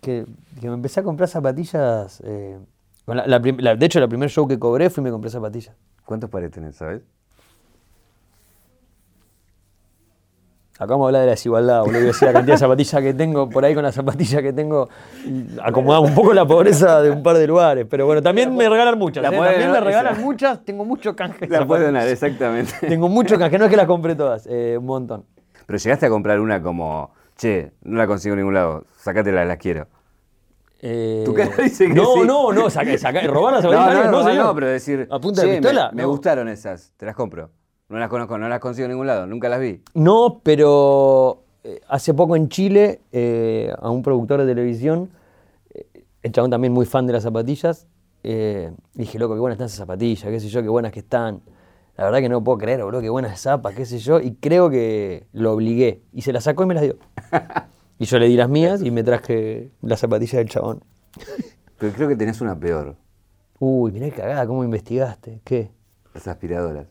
que, 0.00 0.26
que 0.60 0.68
me 0.68 0.74
empecé 0.74 0.98
a 1.00 1.02
comprar 1.04 1.28
zapatillas. 1.28 2.20
eh, 2.24 2.58
la- 3.06 3.26
la- 3.38 3.76
de 3.76 3.86
hecho, 3.86 4.00
el 4.00 4.08
primer 4.08 4.30
show 4.30 4.48
que 4.48 4.58
cobré 4.58 4.90
fui 4.90 5.00
y 5.00 5.04
me 5.04 5.10
compré 5.10 5.30
zapatillas. 5.30 5.76
¿Cuántos 6.04 6.28
pares 6.28 6.50
tenés, 6.50 6.74
sabes? 6.76 7.02
Acá 10.82 10.92
vamos 10.94 11.04
a 11.04 11.08
hablar 11.08 11.20
de 11.22 11.26
la 11.26 11.32
desigualdad, 11.32 11.80
boludo. 11.84 12.00
Decía 12.00 12.28
la 12.28 12.34
cantidad 12.34 12.54
de 12.54 12.58
zapatillas 12.58 13.02
que 13.02 13.14
tengo, 13.14 13.48
por 13.48 13.64
ahí 13.64 13.74
con 13.74 13.82
las 13.82 13.94
zapatillas 13.94 14.42
que 14.42 14.52
tengo, 14.52 14.88
acomodamos 15.62 16.10
un 16.10 16.14
poco 16.16 16.32
la 16.34 16.44
pobreza 16.46 17.00
de 17.02 17.10
un 17.10 17.22
par 17.22 17.36
de 17.38 17.46
lugares. 17.46 17.86
Pero 17.88 18.06
bueno, 18.06 18.22
también 18.22 18.54
me 18.56 18.68
regalan 18.68 18.98
muchas. 18.98 19.24
¿eh? 19.24 19.30
También 19.30 19.70
me 19.70 19.80
regalan 19.80 20.20
muchas, 20.20 20.64
tengo 20.64 20.84
mucho 20.84 21.14
canje. 21.16 21.46
de 21.46 21.58
La 21.58 21.66
puedes 21.66 21.86
donar, 21.86 22.06
exactamente. 22.08 22.72
Tengo 22.88 23.08
mucho 23.08 23.38
canje, 23.38 23.58
no 23.58 23.64
es 23.66 23.70
que 23.70 23.76
las 23.76 23.86
compré 23.86 24.14
todas, 24.14 24.46
eh, 24.50 24.76
un 24.78 24.86
montón. 24.86 25.24
Pero 25.66 25.78
llegaste 25.78 26.06
a 26.06 26.08
comprar 26.10 26.40
una 26.40 26.60
como, 26.62 27.10
che, 27.36 27.72
no 27.82 27.98
la 27.98 28.06
consigo 28.06 28.34
en 28.34 28.40
ningún 28.40 28.54
lado, 28.54 28.84
sacátela, 28.98 29.44
las 29.44 29.58
quiero. 29.58 29.86
Eh, 30.84 31.22
Tu 31.24 31.32
cara 31.32 31.50
dice 31.62 31.86
que 31.86 31.94
no, 31.94 32.14
sí. 32.14 32.20
no, 32.26 32.52
no, 32.52 32.68
saca, 32.68 32.98
saca, 32.98 33.20
robar 33.28 33.52
las 33.54 33.62
No, 33.64 33.70
zapatillas. 33.70 33.94
no, 33.94 34.00
alguien? 34.00 34.10
no, 34.10 34.24
señor. 34.28 34.44
no, 34.46 34.54
pero 34.56 34.66
decir, 34.66 35.08
¿A 35.10 35.20
punta 35.20 35.42
che, 35.42 35.46
de 35.46 35.52
me- 35.54 35.60
pistola? 35.60 35.90
Me, 35.92 36.02
No. 36.02 36.08
gustaron 36.08 36.48
esas, 36.48 36.92
te 36.96 37.06
las 37.06 37.14
compro. 37.14 37.50
No 37.92 37.98
las 37.98 38.08
conozco, 38.08 38.38
no 38.38 38.48
las 38.48 38.58
consigo 38.58 38.86
en 38.86 38.92
ningún 38.92 39.06
lado, 39.06 39.26
nunca 39.26 39.50
las 39.50 39.60
vi. 39.60 39.82
No, 39.92 40.40
pero 40.42 41.42
eh, 41.62 41.80
hace 41.88 42.14
poco 42.14 42.36
en 42.36 42.48
Chile, 42.48 43.02
eh, 43.12 43.70
a 43.78 43.90
un 43.90 44.02
productor 44.02 44.40
de 44.40 44.46
televisión, 44.46 45.10
eh, 45.74 45.86
el 46.22 46.32
chabón 46.32 46.50
también 46.50 46.72
muy 46.72 46.86
fan 46.86 47.06
de 47.06 47.12
las 47.12 47.22
zapatillas, 47.22 47.86
eh, 48.24 48.72
dije, 48.94 49.18
loco, 49.18 49.34
qué 49.34 49.40
buenas 49.40 49.56
están 49.56 49.66
esas 49.66 49.78
zapatillas, 49.78 50.24
qué 50.24 50.40
sé 50.40 50.48
yo, 50.48 50.62
qué 50.62 50.68
buenas 50.70 50.90
que 50.90 51.00
están. 51.00 51.42
La 51.98 52.04
verdad 52.04 52.20
que 52.20 52.30
no 52.30 52.42
puedo 52.42 52.56
creer, 52.56 52.82
boludo, 52.82 53.02
qué 53.02 53.10
buenas 53.10 53.38
zapas, 53.38 53.74
qué 53.74 53.84
sé 53.84 53.98
yo, 53.98 54.20
y 54.20 54.36
creo 54.36 54.70
que 54.70 55.26
lo 55.34 55.52
obligué. 55.52 56.00
Y 56.14 56.22
se 56.22 56.32
las 56.32 56.44
sacó 56.44 56.62
y 56.62 56.66
me 56.66 56.74
las 56.74 56.84
dio. 56.84 56.96
Y 57.98 58.06
yo 58.06 58.18
le 58.18 58.26
di 58.26 58.36
las 58.36 58.48
mías 58.48 58.82
y 58.82 58.90
me 58.90 59.04
traje 59.04 59.70
las 59.80 60.00
zapatillas 60.00 60.38
del 60.38 60.48
chabón. 60.48 60.82
Pero 61.78 61.92
creo 61.92 62.08
que 62.08 62.16
tenés 62.16 62.40
una 62.40 62.58
peor, 62.58 62.96
Uy, 63.60 63.92
mirá 63.92 64.06
qué 64.06 64.16
cagada, 64.16 64.44
¿cómo 64.44 64.64
investigaste? 64.64 65.40
¿Qué? 65.44 65.70
las 66.12 66.26
aspiradoras. 66.26 66.88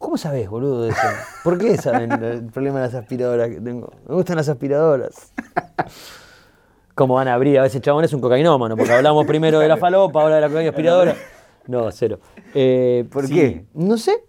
¿Cómo 0.00 0.16
sabés, 0.16 0.48
boludo, 0.48 0.84
de 0.84 0.88
eso? 0.92 1.00
¿Por 1.44 1.58
qué 1.58 1.76
saben 1.76 2.10
el 2.24 2.46
problema 2.46 2.80
de 2.80 2.86
las 2.86 2.94
aspiradoras 2.94 3.50
que 3.50 3.60
tengo? 3.60 3.92
Me 4.08 4.14
gustan 4.14 4.36
las 4.36 4.48
aspiradoras. 4.48 5.34
¿Cómo 6.94 7.16
van 7.16 7.28
a 7.28 7.34
abrir? 7.34 7.58
A 7.58 7.62
veces 7.62 7.82
chabón 7.82 8.02
es 8.04 8.12
un 8.14 8.22
cocainómano, 8.22 8.78
porque 8.78 8.94
hablamos 8.94 9.26
primero 9.26 9.58
de 9.58 9.68
la 9.68 9.76
falopa, 9.76 10.22
ahora 10.22 10.36
de 10.36 10.40
la 10.40 10.48
cocaína 10.48 10.70
aspiradora. 10.70 11.16
No, 11.66 11.90
cero. 11.92 12.18
Eh, 12.54 13.06
¿Por 13.12 13.26
sí, 13.26 13.34
qué? 13.34 13.66
No 13.74 13.98
sé. 13.98 14.24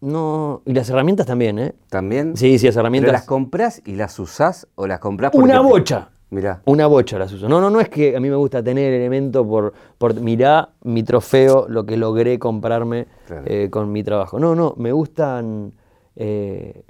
No. 0.00 0.62
Y 0.66 0.72
las 0.74 0.90
herramientas 0.90 1.26
también, 1.26 1.60
¿eh? 1.60 1.74
¿También? 1.88 2.36
Sí, 2.36 2.58
sí, 2.58 2.66
las 2.66 2.74
¿Pero 2.74 2.80
herramientas. 2.82 3.12
las 3.12 3.22
compras 3.22 3.82
y 3.86 3.94
las 3.94 4.18
usás 4.18 4.66
o 4.74 4.88
las 4.88 4.98
compras 4.98 5.30
porque... 5.30 5.44
Una 5.44 5.60
bocha. 5.60 6.10
Mirá. 6.32 6.62
Una 6.64 6.86
bocha 6.86 7.18
las 7.18 7.30
uso. 7.32 7.46
No, 7.48 7.60
no, 7.60 7.68
no 7.68 7.78
es 7.80 7.88
que 7.90 8.16
a 8.16 8.20
mí 8.20 8.30
me 8.30 8.36
gusta 8.36 8.62
tener 8.62 8.92
el 8.92 9.00
elemento 9.00 9.46
por, 9.46 9.74
por 9.98 10.14
mirá 10.18 10.70
mi 10.82 11.02
trofeo, 11.02 11.66
lo 11.68 11.84
que 11.84 11.96
logré 11.98 12.38
comprarme 12.38 13.06
Claro. 13.26 13.42
eh, 13.46 13.68
con 13.70 13.92
mi 13.92 14.02
trabajo. 14.02 14.38
No, 14.40 14.54
no, 14.54 14.74
me 14.78 14.92
gustan. 14.92 15.72
Eh, 16.16 16.84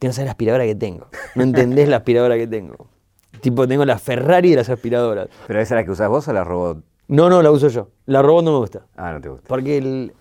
tienes 0.00 0.14
que 0.14 0.16
saber 0.16 0.26
la 0.26 0.32
aspiradora 0.32 0.64
que 0.64 0.74
tengo. 0.74 1.06
No 1.36 1.44
entendés 1.44 1.88
la 1.88 1.98
aspiradora 1.98 2.36
que 2.36 2.48
tengo. 2.48 2.88
Tipo, 3.40 3.68
tengo 3.68 3.84
la 3.84 3.98
Ferrari 3.98 4.50
de 4.50 4.56
las 4.56 4.68
aspiradoras. 4.68 5.28
¿Pero 5.46 5.60
esa 5.60 5.74
es 5.76 5.80
la 5.80 5.84
que 5.84 5.90
usás 5.92 6.08
vos 6.08 6.26
o 6.26 6.32
la 6.32 6.42
robot? 6.44 6.78
No, 7.06 7.28
no, 7.30 7.40
la 7.42 7.50
uso 7.52 7.68
yo. 7.68 7.90
La 8.06 8.20
robot 8.22 8.44
no 8.44 8.52
me 8.52 8.58
gusta. 8.58 8.86
Ah, 8.96 9.12
no 9.12 9.20
te 9.20 9.28
gusta. 9.28 9.46
Porque 9.46 9.76
el- 9.78 10.12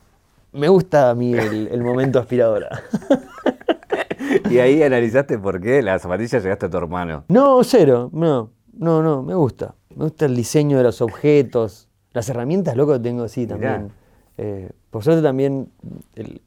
me 0.52 0.68
gusta 0.68 1.10
a 1.10 1.16
mí 1.16 1.34
el, 1.34 1.68
el 1.72 1.82
momento 1.84 2.20
aspiradora. 2.20 2.70
Y 4.50 4.58
ahí 4.60 4.82
analizaste 4.84 5.38
por 5.40 5.60
qué 5.62 5.82
las 5.82 6.02
zapatillas 6.02 6.44
llegaste 6.44 6.66
a 6.66 6.70
tu 6.70 6.78
hermano. 6.78 7.26
No, 7.30 7.64
cero, 7.64 8.10
no, 8.14 8.52
no, 8.74 9.02
no, 9.04 9.24
me 9.24 9.36
gusta. 9.36 9.76
Me 9.96 10.06
gusta 10.06 10.26
el 10.26 10.36
diseño 10.36 10.78
de 10.78 10.84
los 10.84 11.02
objetos. 11.02 11.88
Las 12.14 12.30
herramientas, 12.30 12.76
loco, 12.76 13.00
tengo, 13.02 13.28
sí, 13.28 13.46
también. 13.48 13.92
Eh, 14.38 14.72
por 14.90 15.04
suerte 15.04 15.22
también 15.22 15.70
el- 16.16 16.42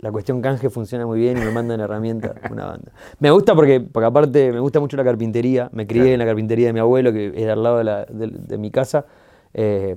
la 0.00 0.10
cuestión 0.10 0.40
canje 0.42 0.68
funciona 0.68 1.06
muy 1.06 1.20
bien 1.20 1.36
y 1.38 1.40
me 1.40 1.50
mandan 1.52 1.80
herramientas, 1.80 2.32
una 2.50 2.66
banda. 2.66 2.92
Me 3.20 3.30
gusta 3.30 3.54
porque, 3.54 3.80
porque 3.80 4.06
aparte 4.06 4.52
me 4.52 4.58
gusta 4.60 4.80
mucho 4.80 4.96
la 4.96 5.04
carpintería. 5.04 5.70
Me 5.72 5.86
crié 5.86 6.02
Claro. 6.02 6.12
en 6.14 6.18
la 6.18 6.26
carpintería 6.26 6.66
de 6.66 6.72
mi 6.72 6.80
abuelo, 6.80 7.12
que 7.12 7.32
era 7.36 7.52
al 7.52 7.62
lado 7.62 7.78
de, 7.78 7.84
la- 7.84 8.04
de- 8.06 8.26
de 8.28 8.58
mi 8.58 8.70
casa. 8.70 9.06
eh, 9.54 9.96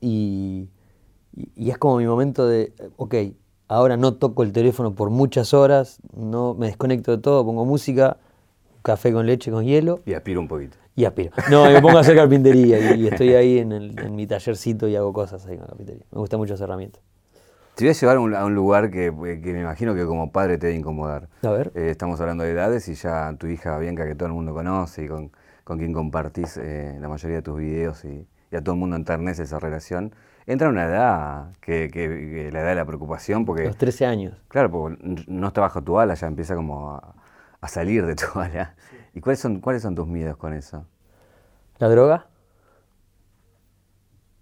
y, 0.00 0.68
y- 1.56 1.70
es 1.70 1.78
como 1.78 1.96
mi 1.98 2.06
momento 2.06 2.46
de, 2.46 2.72
ok, 2.96 3.14
Ahora 3.70 3.96
no 3.96 4.14
toco 4.14 4.42
el 4.42 4.52
teléfono 4.52 4.94
por 4.96 5.10
muchas 5.10 5.54
horas, 5.54 6.00
no 6.16 6.54
me 6.54 6.66
desconecto 6.66 7.12
de 7.12 7.18
todo, 7.22 7.44
pongo 7.44 7.64
música, 7.64 8.16
café 8.82 9.12
con 9.12 9.26
leche 9.26 9.52
con 9.52 9.64
hielo 9.64 10.00
Y 10.04 10.14
aspiro 10.14 10.40
un 10.40 10.48
poquito. 10.48 10.76
y 10.96 11.04
aspiro. 11.04 11.30
No, 11.52 11.66
me 11.66 11.80
pongo 11.80 11.96
a 11.98 12.00
hacer 12.00 12.16
carpintería 12.16 12.96
y, 12.96 13.02
y 13.02 13.06
estoy 13.06 13.34
ahí 13.34 13.58
en, 13.58 13.70
el- 13.70 13.96
en 14.00 14.16
mi 14.16 14.26
tallercito 14.26 14.88
y 14.88 14.96
hago 14.96 15.12
cosas 15.12 15.46
ahí 15.46 15.52
con 15.54 15.62
la 15.62 15.68
carpintería. 15.68 16.02
Me 16.10 16.18
gusta 16.18 16.36
mucho 16.36 16.54
esa 16.54 16.64
herramienta. 16.64 16.98
Te 17.76 17.84
voy 17.84 17.90
a 17.90 17.92
llevar 17.92 18.16
a 18.16 18.20
un, 18.20 18.34
a 18.34 18.44
un 18.44 18.56
lugar 18.56 18.90
que, 18.90 19.12
que 19.40 19.52
me 19.52 19.60
imagino 19.60 19.94
que 19.94 20.04
como 20.04 20.32
padre 20.32 20.58
te 20.58 20.66
debe 20.66 20.76
incomodar. 20.80 21.28
A 21.44 21.50
ver. 21.50 21.70
Eh, 21.76 21.90
estamos 21.90 22.20
hablando 22.20 22.42
de 22.42 22.50
edades 22.50 22.88
y 22.88 22.94
ya 22.94 23.32
tu 23.38 23.46
hija 23.46 23.78
Bianca, 23.78 24.04
que 24.04 24.16
todo 24.16 24.26
el 24.26 24.34
mundo 24.34 24.52
conoce 24.52 25.04
y 25.04 25.06
con, 25.06 25.30
con 25.62 25.78
quien 25.78 25.92
compartís 25.92 26.56
eh, 26.56 26.98
la 27.00 27.08
mayoría 27.08 27.36
de 27.36 27.42
tus 27.42 27.56
videos 27.56 28.04
y, 28.04 28.26
y 28.50 28.56
a 28.56 28.60
todo 28.64 28.74
el 28.74 28.80
mundo 28.80 28.96
enternece 28.96 29.44
esa 29.44 29.60
relación, 29.60 30.12
entra 30.50 30.66
en 30.68 30.72
una 30.74 30.84
edad 30.86 31.52
que, 31.60 31.88
que- 31.92 32.08
que 32.08 32.50
la 32.52 32.60
edad 32.60 32.68
de 32.70 32.74
la 32.76 32.84
preocupación, 32.84 33.44
porque, 33.44 33.64
Los 33.64 33.76
13 33.76 34.06
años. 34.06 34.36
claro, 34.48 34.70
porque 34.70 35.02
no 35.28 35.48
está 35.48 35.60
bajo 35.60 35.82
tu 35.82 35.98
ala, 35.98 36.14
ya 36.14 36.26
empieza 36.26 36.54
como 36.54 36.92
a, 36.92 37.14
a 37.60 37.68
salir 37.68 38.04
de 38.06 38.14
tu 38.16 38.24
ala. 38.40 38.74
¿Y 39.14 39.20
cuáles 39.20 39.40
son, 39.40 39.60
cuáles 39.60 39.82
son 39.82 39.94
tus 39.94 40.06
miedos 40.06 40.36
con 40.36 40.52
eso? 40.54 40.86
¿La 41.78 41.88
droga? 41.88 42.26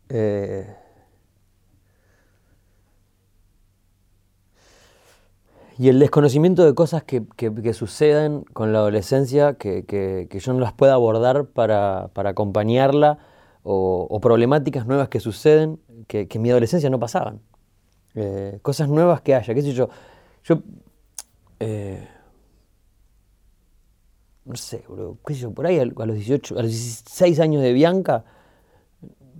Eh, 0.09 0.67
y 5.79 5.89
el 5.89 5.99
desconocimiento 6.01 6.65
de 6.65 6.75
cosas 6.75 7.05
que, 7.05 7.23
que- 7.37 7.55
que 7.55 7.73
suceden 7.73 8.43
con 8.53 8.73
la 8.73 8.79
adolescencia 8.81 9.55
que, 9.55 9.85
que- 9.85 10.27
que 10.29 10.41
yo 10.41 10.53
no 10.53 10.61
las 10.61 10.73
pueda 10.73 10.95
abordar 10.95 11.45
para, 11.47 12.09
para 12.15 12.31
acompañarla 12.31 13.19
o, 13.63 14.07
o 14.11 14.21
problemáticas 14.21 14.87
nuevas 14.87 15.09
que 15.09 15.21
suceden 15.21 15.79
que, 16.07 16.29
que 16.29 16.39
en 16.39 16.43
mi 16.43 16.51
adolescencia 16.51 16.91
no 16.91 16.99
pasaban. 16.99 17.41
Eh, 18.15 18.59
cosas 18.63 18.89
nuevas 18.89 19.21
que 19.21 19.35
haya, 19.35 19.55
qué 19.55 19.63
sé 19.63 19.73
yo. 19.73 19.89
Yo... 20.45 20.63
eh, 21.61 22.07
no 24.45 24.57
sé, 24.57 24.83
bro, 24.89 25.19
qué 25.27 25.35
sé 25.35 25.41
yo, 25.41 25.51
por 25.51 25.67
ahí 25.67 25.79
a 25.79 25.85
los 25.85 26.17
18, 26.17 26.59
a 26.59 26.63
los 26.63 26.71
16 26.71 27.39
años 27.41 27.63
de 27.63 27.73
Bianca, 27.73 28.25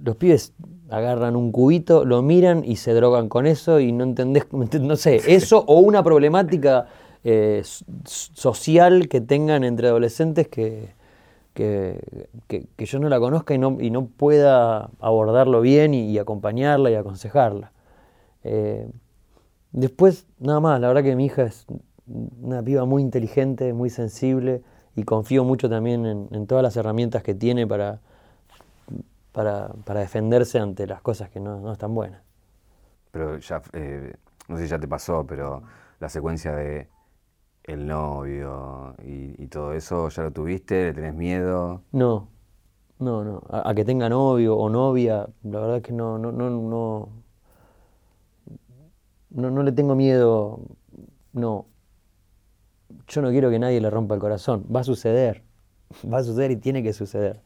los 0.05 0.17
pibes 0.17 0.53
agarran 0.91 1.35
un 1.35 1.51
cubito, 1.51 2.05
lo 2.05 2.23
miran 2.23 2.63
y 2.65 2.77
se 2.77 2.93
drogan 2.93 3.29
con 3.29 3.47
eso 3.47 3.81
y 3.81 3.93
no 3.93 4.05
entendés, 4.05 4.47
no 4.53 4.97
sé, 4.97 5.21
eso 5.27 5.65
o 5.67 5.81
una 5.81 6.03
problemática 6.03 6.87
eh, 7.25 7.63
social 8.05 9.09
que 9.09 9.21
tengan 9.21 9.65
entre 9.65 9.89
adolescentes 9.89 10.49
que, 10.49 10.95
que, 12.49 12.67
que- 12.77 12.87
yo 12.87 12.99
no 13.01 13.09
la 13.09 13.19
conozca 13.21 13.55
y 13.55 13.59
no, 13.59 13.79
y 13.81 13.91
no 13.91 14.07
pueda 14.07 14.91
abordarlo 15.01 15.61
bien 15.61 15.95
y, 15.95 16.19
acompañarla 16.19 16.91
y 16.91 16.95
aconsejarla. 16.95 17.73
Eh, 18.45 18.89
después, 19.73 20.27
nada 20.41 20.61
más, 20.61 20.81
la 20.81 20.89
verdad 20.89 21.03
que 21.05 21.17
mi 21.17 21.27
hija 21.27 21.45
es 21.45 21.67
una 22.43 22.63
piba 22.63 22.85
muy 22.87 23.03
inteligente, 23.03 23.73
muy 23.75 23.91
sensible 23.91 24.63
y 24.97 25.05
confío 25.05 25.45
mucho 25.45 25.69
también 25.71 26.07
en, 26.07 26.29
en 26.33 26.47
todas 26.47 26.63
las 26.65 26.77
herramientas 26.77 27.23
que 27.23 27.35
tiene 27.35 27.67
para, 27.67 28.01
para, 29.33 29.69
para 29.85 30.01
defenderse 30.01 30.59
ante 30.59 30.87
las 30.87 31.01
cosas 31.03 31.31
que 31.31 31.41
no, 31.41 31.61
no 31.61 31.73
están 31.73 31.95
buenas. 31.95 32.23
Pero 33.11 33.39
ya, 33.39 33.63
eh, 33.73 34.15
no 34.49 34.57
sé 34.57 34.65
si 34.65 34.69
ya 34.71 34.79
te 34.79 34.89
pasó, 34.89 35.25
pero 35.27 35.63
la 36.01 36.09
secuencia 36.09 36.55
de 36.55 36.89
el 37.69 37.87
novio 37.87 38.95
y, 39.05 39.43
y 39.43 39.47
todo 39.49 39.73
eso, 39.75 40.09
¿ya 40.09 40.23
lo 40.25 40.31
tuviste? 40.33 40.87
¿Le 40.87 40.93
tenés 40.95 41.15
miedo? 41.15 41.83
No, 41.93 42.29
no, 42.99 43.25
no. 43.25 43.43
A, 43.51 43.71
a 43.71 43.75
que 43.75 43.85
tenga 43.85 44.09
novio 44.09 44.57
o 44.57 44.69
novia, 44.71 45.29
la 45.45 45.61
verdad 45.61 45.77
es 45.79 45.83
que 45.83 45.93
no, 45.93 46.19
no, 46.19 46.33
no, 46.33 46.51
no, 46.51 47.09
no, 49.31 49.51
no 49.51 49.63
le 49.63 49.73
tengo 49.73 49.95
miedo, 49.95 50.61
no. 51.33 51.67
Yo 53.07 53.23
no 53.23 53.31
quiero 53.31 53.51
que 53.51 53.59
nadie 53.59 53.81
le 53.81 53.91
rompa 53.91 54.15
el 54.15 54.21
corazón. 54.21 54.65
Va 54.75 54.81
a 54.81 54.85
suceder, 54.85 55.43
va 56.13 56.19
a 56.19 56.23
suceder 56.23 56.51
y 56.51 56.57
tiene 56.57 56.83
que 56.83 56.93
suceder. 56.93 57.41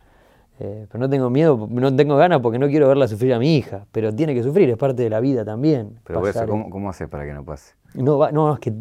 Eh, 0.61 0.87
pero 0.89 1.01
no 1.01 1.09
tengo 1.11 1.31
miedo, 1.31 1.67
no 1.69 1.97
tengo 1.97 2.17
ganas 2.17 2.41
porque 2.41 2.59
no 2.59 2.69
quiero 2.69 2.87
verla 2.87 3.09
sufrir 3.09 3.35
a 3.35 3.39
mi 3.39 3.57
hija. 3.57 3.87
Pero 3.91 4.15
tiene 4.15 4.35
que 4.35 4.43
sufrir, 4.43 4.71
es 4.71 4.77
parte 4.77 5.03
de 5.03 5.11
la 5.11 5.19
vida 5.19 5.45
también. 5.45 5.99
Pero 6.05 6.27
eso, 6.29 6.47
¿cómo, 6.47 6.71
cómo 6.71 6.91
haces 6.91 7.09
para 7.09 7.25
que 7.25 7.33
no 7.33 7.45
pase? 7.45 7.75
no, 7.95 8.19
va- 8.19 8.33
no, 8.33 8.55
es 8.55 8.61
que, 8.61 8.73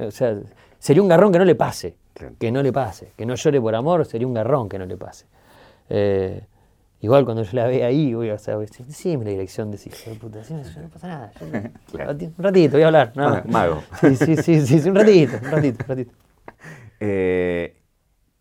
o 0.00 0.10
sea, 0.10 0.36
sería 0.78 1.02
un 1.02 1.08
garrón 1.08 1.32
que 1.32 1.38
no 1.38 1.44
le 1.44 1.54
pase, 1.54 1.96
Claro. 2.14 2.34
que 2.38 2.50
no 2.50 2.62
le 2.62 2.72
pase, 2.72 3.12
que 3.16 3.24
no 3.26 3.34
llore 3.34 3.60
por 3.60 3.74
amor, 3.74 4.04
sería 4.06 4.26
un 4.26 4.34
garrón 4.34 4.68
que 4.68 4.78
no 4.78 4.86
le 4.86 4.96
pase. 4.96 5.26
Eh, 5.88 6.44
igual 7.00 7.24
cuando 7.24 7.42
yo 7.44 7.50
la 7.52 7.66
vea 7.66 7.86
ahí, 7.86 8.12
voy 8.14 8.30
a, 8.30 8.34
o 8.34 8.38
sea, 8.38 8.56
voy 8.56 8.64
a 8.64 8.66
decir, 8.68 8.84
decime 8.86 9.24
la 9.24 9.30
dirección 9.30 9.70
de 9.70 9.78
de 9.78 10.14
puta, 10.16 10.38
decime 10.38 10.62
eso, 10.62 10.80
no 10.80 10.88
pasa 10.88 11.08
nada. 11.08 11.32
yo 11.40 11.46
no- 11.46 11.70
Claro. 11.92 12.10
Un 12.12 12.34
ratito, 12.44 12.72
voy 12.72 12.82
a 12.82 12.86
hablar, 12.86 13.12
más. 13.16 13.46
Mago. 13.46 13.82
Sí, 14.00 14.16
sí, 14.16 14.36
sí, 14.36 14.66
sí, 14.66 14.80
sí, 14.80 14.88
un 14.88 14.96
ratito, 14.96 15.36
un 15.42 15.50
ratito, 15.50 15.84
un 15.84 15.88
ratito. 15.88 16.12
Eh, 17.00 17.76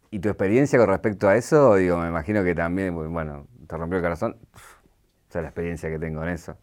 ¿Y 0.10 0.19
tu 0.19 0.30
experiencia 0.30 0.80
con 0.80 0.88
respecto 0.89 1.28
a 1.28 1.36
eso? 1.36 1.76
Digo, 1.76 1.97
me 1.97 2.08
imagino 2.08 2.43
que 2.43 2.56
también, 2.56 2.95
bueno, 3.13 3.45
te 3.67 3.78
rompió 3.78 3.97
el 3.97 4.04
corazón. 4.04 4.38
O 4.56 5.32
sea, 5.32 5.41
la 5.43 5.50
experiencia 5.50 5.89
que 5.89 6.00
tengo 6.00 6.23
en 6.23 6.30
eso. 6.30 6.56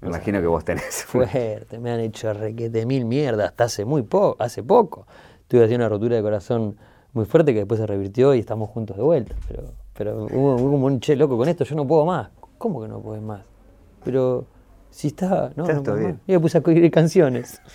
Me 0.00 0.08
imagino 0.08 0.40
que 0.40 0.46
vos 0.46 0.64
tenés. 0.64 1.04
Fuerte, 1.06 1.78
me 1.78 1.90
han 1.90 2.00
hecho 2.00 2.32
requete 2.32 2.86
mil 2.86 3.04
mierdas 3.04 3.48
hasta 3.48 3.64
hace 3.64 3.84
muy 3.84 4.02
poco, 4.02 4.36
hace 4.42 4.62
poco. 4.62 5.06
Tuve 5.48 5.64
así 5.64 5.74
una 5.74 5.88
rotura 5.88 6.16
de 6.16 6.22
corazón 6.22 6.76
muy 7.14 7.24
fuerte 7.24 7.52
que 7.52 7.60
después 7.60 7.80
se 7.80 7.86
revirtió 7.86 8.34
y 8.34 8.38
estamos 8.40 8.70
juntos 8.70 8.96
de 8.96 9.02
vuelta. 9.02 9.34
Pero, 9.48 9.62
pero 9.94 10.24
hubo, 10.30 10.54
hubo 10.56 10.70
como 10.72 10.86
un 10.86 11.00
che 11.00 11.16
loco 11.16 11.36
con 11.36 11.48
esto, 11.48 11.64
yo 11.64 11.74
no 11.74 11.86
puedo 11.86 12.04
más. 12.04 12.28
¿Cómo 12.58 12.80
que 12.82 12.88
no 12.88 13.00
puedes 13.00 13.22
más? 13.22 13.42
Pero 14.04 14.44
si 14.90 15.08
está, 15.08 15.50
no, 15.56 15.64
Está 15.64 15.74
no 15.74 15.82
puedo 15.82 15.96
bien. 15.96 16.10
más. 16.12 16.20
Y 16.26 16.32
me 16.32 16.40
puse 16.40 16.58
a 16.58 16.60
escribir 16.60 16.90
canciones. 16.90 17.60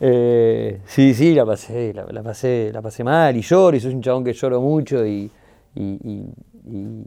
Eh, 0.00 0.80
sí, 0.86 1.14
sí, 1.14 1.32
la 1.34 1.46
pasé, 1.46 1.94
la, 1.94 2.04
la 2.06 2.22
pasé, 2.24 2.70
la 2.72 2.82
pasé 2.82 3.04
mal 3.04 3.36
y 3.36 3.42
lloro 3.42 3.76
y 3.76 3.80
soy 3.80 3.94
un 3.94 4.02
chabón 4.02 4.24
que 4.24 4.32
lloro 4.32 4.60
mucho 4.60 5.06
y, 5.06 5.30
y, 5.76 5.82
y- 5.82 6.32
y- 6.66 7.04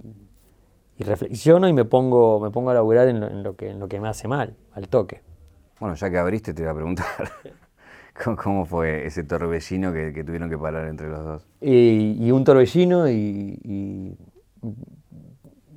y 1.01 1.03
reflexiono 1.03 1.67
y 1.67 1.73
me 1.73 1.85
pongo, 1.85 2.39
me 2.39 2.51
pongo 2.51 2.69
a 2.71 2.73
laburar 2.73 3.07
en 3.07 3.19
lo, 3.19 3.27
en 3.27 3.43
lo 3.43 3.55
que, 3.55 3.69
en 3.71 3.79
lo 3.79 3.87
que 3.87 3.99
me 3.99 4.07
hace 4.07 4.27
mal, 4.27 4.55
al 4.73 4.87
toque. 4.87 5.21
Bueno, 5.79 5.95
ya 5.95 6.09
que 6.09 6.17
abriste, 6.17 6.53
te 6.53 6.61
iba 6.61 6.71
a 6.71 6.75
preguntar. 6.75 7.05
¿Cómo, 8.43 8.65
fue 8.65 9.05
ese 9.07 9.23
torbellino 9.23 9.93
que, 9.93 10.13
que 10.13 10.23
tuvieron 10.23 10.49
que 10.49 10.57
parar 10.57 10.87
entre 10.87 11.09
los 11.09 11.23
dos? 11.25 11.47
y, 11.61 12.17
y 12.23 12.31
un 12.31 12.43
torbellino 12.43 13.09
y, 13.09 13.59
y 13.63 14.17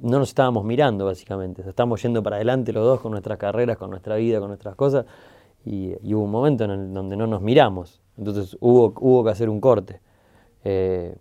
no 0.02 0.18
nos 0.18 0.28
estábamos 0.28 0.64
mirando 0.64 1.06
básicamente, 1.06 1.62
estábamos 1.66 2.02
yendo 2.02 2.22
para 2.22 2.37
adelante 2.37 2.72
los 2.72 2.84
dos 2.84 3.00
con 3.00 3.12
nuestras 3.12 3.38
carreras, 3.38 3.78
con 3.78 3.90
nuestra 3.90 4.16
vida, 4.16 4.38
con 4.40 4.48
nuestras 4.48 4.74
cosas 4.74 5.06
y, 5.64 5.94
y 6.02 6.14
hubo 6.14 6.24
un 6.24 6.30
momento 6.30 6.64
en 6.64 6.70
el 6.72 6.92
donde 6.92 7.16
no 7.16 7.26
nos 7.26 7.40
miramos, 7.40 8.02
entonces 8.18 8.56
hubo, 8.60 8.92
hubo 9.00 9.24
que 9.24 9.30
hacer 9.30 9.48
un 9.48 9.60
corte 9.60 10.00
Eh, 10.66 11.14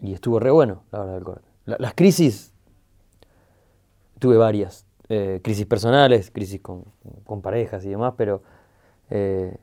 y 0.00 0.12
estuvo 0.12 0.38
re 0.40 0.50
bueno 0.50 0.82
la 0.92 1.00
verdad 1.00 1.14
del 1.14 1.24
corte. 1.24 1.48
La- 1.66 1.76
las 1.78 1.94
crisis, 1.94 2.52
tuve 4.20 4.36
varias, 4.36 4.86
eh, 5.08 5.40
crisis 5.42 5.66
personales, 5.66 6.30
crisis 6.30 6.60
con, 6.60 6.84
con 7.24 7.42
parejas 7.42 7.84
y 7.84 7.88
demás, 7.88 8.14
pero 8.16 8.42
eh, 9.10 9.56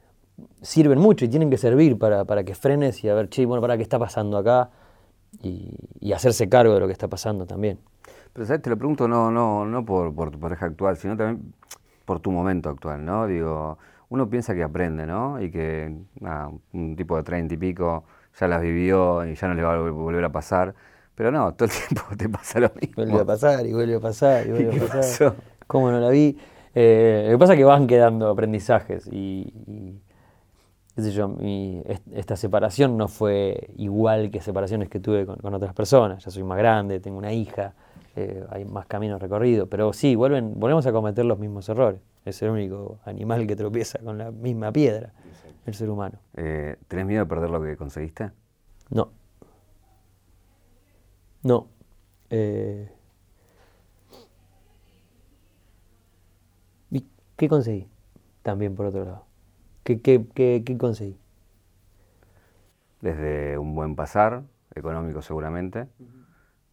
sirven 0.61 0.99
mucho 0.99 1.23
y 1.23 1.29
tienen 1.29 1.49
que 1.49 1.57
servir 1.57 1.97
para, 1.97 2.25
para 2.25 2.43
que 2.43 2.53
frenes 2.55 3.01
y 3.03 3.09
a 3.09 3.13
ver, 3.13 3.29
che, 3.29 3.45
bueno, 3.45 3.61
para 3.61 3.77
qué 3.77 3.83
está 3.83 3.97
pasando 3.97 4.37
acá 4.37 4.69
y, 5.41 5.73
y 6.01 6.11
hacerse 6.11 6.49
cargo 6.49 6.73
de 6.73 6.81
lo 6.81 6.87
que 6.87 6.93
está 6.93 7.07
pasando 7.07 7.45
también. 7.45 7.79
Pero 8.33 8.45
¿sabes? 8.45 8.61
te 8.61 8.69
lo 8.69 8.77
pregunto 8.77 9.07
no, 9.07 9.31
no, 9.31 9.65
no 9.65 9.85
por, 9.85 10.13
tu 10.31 10.39
pareja 10.39 10.65
actual, 10.65 10.97
sino 10.97 11.15
también 11.15 11.53
por 12.05 12.19
tu 12.19 12.31
momento 12.31 12.69
actual, 12.69 13.03
¿no? 13.03 13.25
Digo, 13.27 13.77
uno 14.09 14.29
piensa 14.29 14.53
que 14.53 14.63
aprende, 14.63 15.05
¿no? 15.05 15.41
Y 15.41 15.49
que 15.49 15.93
un 16.73 16.95
tipo 16.95 17.17
de 17.17 17.23
treinta 17.23 17.53
y 17.53 17.57
pico 17.57 18.03
ya 18.39 18.47
las 18.47 18.61
vivió 18.61 19.25
y 19.25 19.35
ya 19.35 19.47
no 19.47 19.55
le 19.55 19.63
va 19.63 19.73
a 19.73 19.79
vol- 19.79 19.93
volver 19.93 20.23
a 20.23 20.31
pasar. 20.31 20.75
Pero 21.17 21.31
no, 21.31 21.51
todo 21.55 21.67
el 21.67 21.71
tiempo 21.87 22.03
te 22.15 22.29
pasa 22.29 22.59
lo 22.59 22.71
mismo. 22.79 22.93
Vuelve 22.97 23.19
a 23.19 23.25
pasar 23.25 23.65
y 23.65 23.73
vuelve 23.73 23.95
a 23.95 23.99
pasar 23.99 24.45
y 24.45 24.51
vuelve 24.51 24.77
a 24.77 24.79
pasar. 24.87 24.97
pasó? 25.01 25.35
¿Cómo 25.65 25.89
no 25.91 25.99
la 25.99 26.09
vi? 26.09 26.37
Eh, 26.75 27.23
lo 27.25 27.31
que 27.31 27.39
pasa 27.39 27.53
es 27.53 27.57
que 27.57 27.63
van 27.65 27.87
quedando 27.87 28.29
aprendizajes 28.29 29.07
y, 29.07 29.51
y, 29.65 29.99
qué 30.95 31.01
sé 31.01 31.11
yo, 31.11 31.27
mi- 31.27 31.81
esta 32.13 32.35
separación 32.35 32.97
no 32.97 33.07
fue 33.07 33.71
igual 33.77 34.29
que 34.29 34.41
separaciones 34.41 34.89
que 34.89 34.99
tuve 34.99 35.25
con, 35.25 35.37
con 35.37 35.55
otras 35.55 35.73
personas. 35.73 36.23
Ya 36.23 36.29
soy 36.29 36.43
más 36.43 36.59
grande, 36.59 36.99
tengo 36.99 37.17
una 37.17 37.33
hija, 37.33 37.73
eh, 38.15 38.45
hay 38.51 38.63
más 38.65 38.85
caminos 38.85 39.19
recorridos, 39.19 39.67
pero 39.71 39.91
sí, 39.93 40.15
vuelven, 40.15 40.53
volvemos 40.59 40.85
a 40.85 40.91
cometer 40.91 41.25
los 41.25 41.39
mismos 41.39 41.67
errores. 41.67 41.99
Es 42.25 42.39
el 42.43 42.51
único 42.51 42.99
animal 43.05 43.47
que 43.47 43.55
tropieza 43.55 43.97
con 43.99 44.19
la 44.19 44.29
misma 44.29 44.71
piedra, 44.71 45.13
el 45.65 45.73
ser 45.73 45.89
humano. 45.89 46.19
Eh, 46.35 46.75
¿Tenés 46.87 47.07
miedo 47.07 47.23
de 47.23 47.29
perder 47.29 47.49
lo 47.49 47.59
que 47.63 47.75
conseguiste? 47.75 48.29
No. 48.91 49.09
No. 51.43 51.67
Eh, 52.29 52.89
¿Y 56.91 57.05
qué 57.37 57.47
conseguí? 57.49 57.87
También 58.43 58.75
por 58.75 58.87
otro 58.87 59.05
lado. 59.05 59.25
¿Qué, 59.83 60.01
qué, 60.01 60.25
qué, 60.35 60.63
qué 60.65 60.77
conseguí? 60.77 61.17
Desde 63.01 63.57
un 63.57 63.75
buen 63.75 63.95
pasar, 63.95 64.43
económico 64.73 65.21
seguramente, 65.21 65.87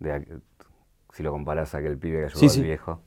de 0.01 0.41
si 1.13 1.23
lo 1.23 1.33
comparás 1.33 1.75
a 1.75 1.79
aquel 1.79 1.99
pibe 1.99 2.21
que 2.21 2.25
ayudó 2.27 2.41
Sí, 2.41 2.49
al 2.49 2.57
sí. 2.57 2.63
viejo. 2.63 3.01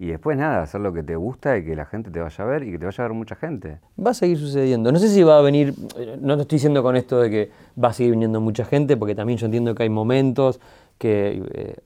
Y 0.00 0.06
después 0.06 0.38
nada, 0.38 0.62
hacer 0.62 0.80
lo 0.80 0.92
que 0.92 1.02
te 1.02 1.16
gusta 1.16 1.58
y 1.58 1.64
que 1.64 1.74
la 1.74 1.84
gente 1.84 2.12
te 2.12 2.20
vaya 2.20 2.44
a 2.44 2.46
ver 2.46 2.62
y 2.62 2.70
que 2.70 2.78
te 2.78 2.84
vaya 2.84 3.04
a 3.04 3.08
ver 3.08 3.16
mucha 3.16 3.34
gente. 3.34 3.80
Va 3.98 4.12
a 4.12 4.14
seguir 4.14 4.38
sucediendo. 4.38 4.92
No 4.92 4.98
sé 5.00 5.08
si 5.08 5.24
va 5.24 5.38
a 5.38 5.42
venir, 5.42 5.74
no 6.20 6.36
te 6.36 6.42
estoy 6.42 6.56
diciendo 6.56 6.84
con 6.84 6.94
esto 6.94 7.18
de 7.18 7.30
que 7.30 7.50
va 7.82 7.88
a 7.88 7.92
seguir 7.92 8.12
viniendo 8.12 8.40
mucha 8.40 8.64
gente, 8.64 8.96
porque 8.96 9.16
también 9.16 9.40
yo 9.40 9.46
entiendo 9.46 9.74
que 9.74 9.82
hay 9.82 9.88
momentos, 9.88 10.60
que, 10.98 11.42
eh, 11.52 11.76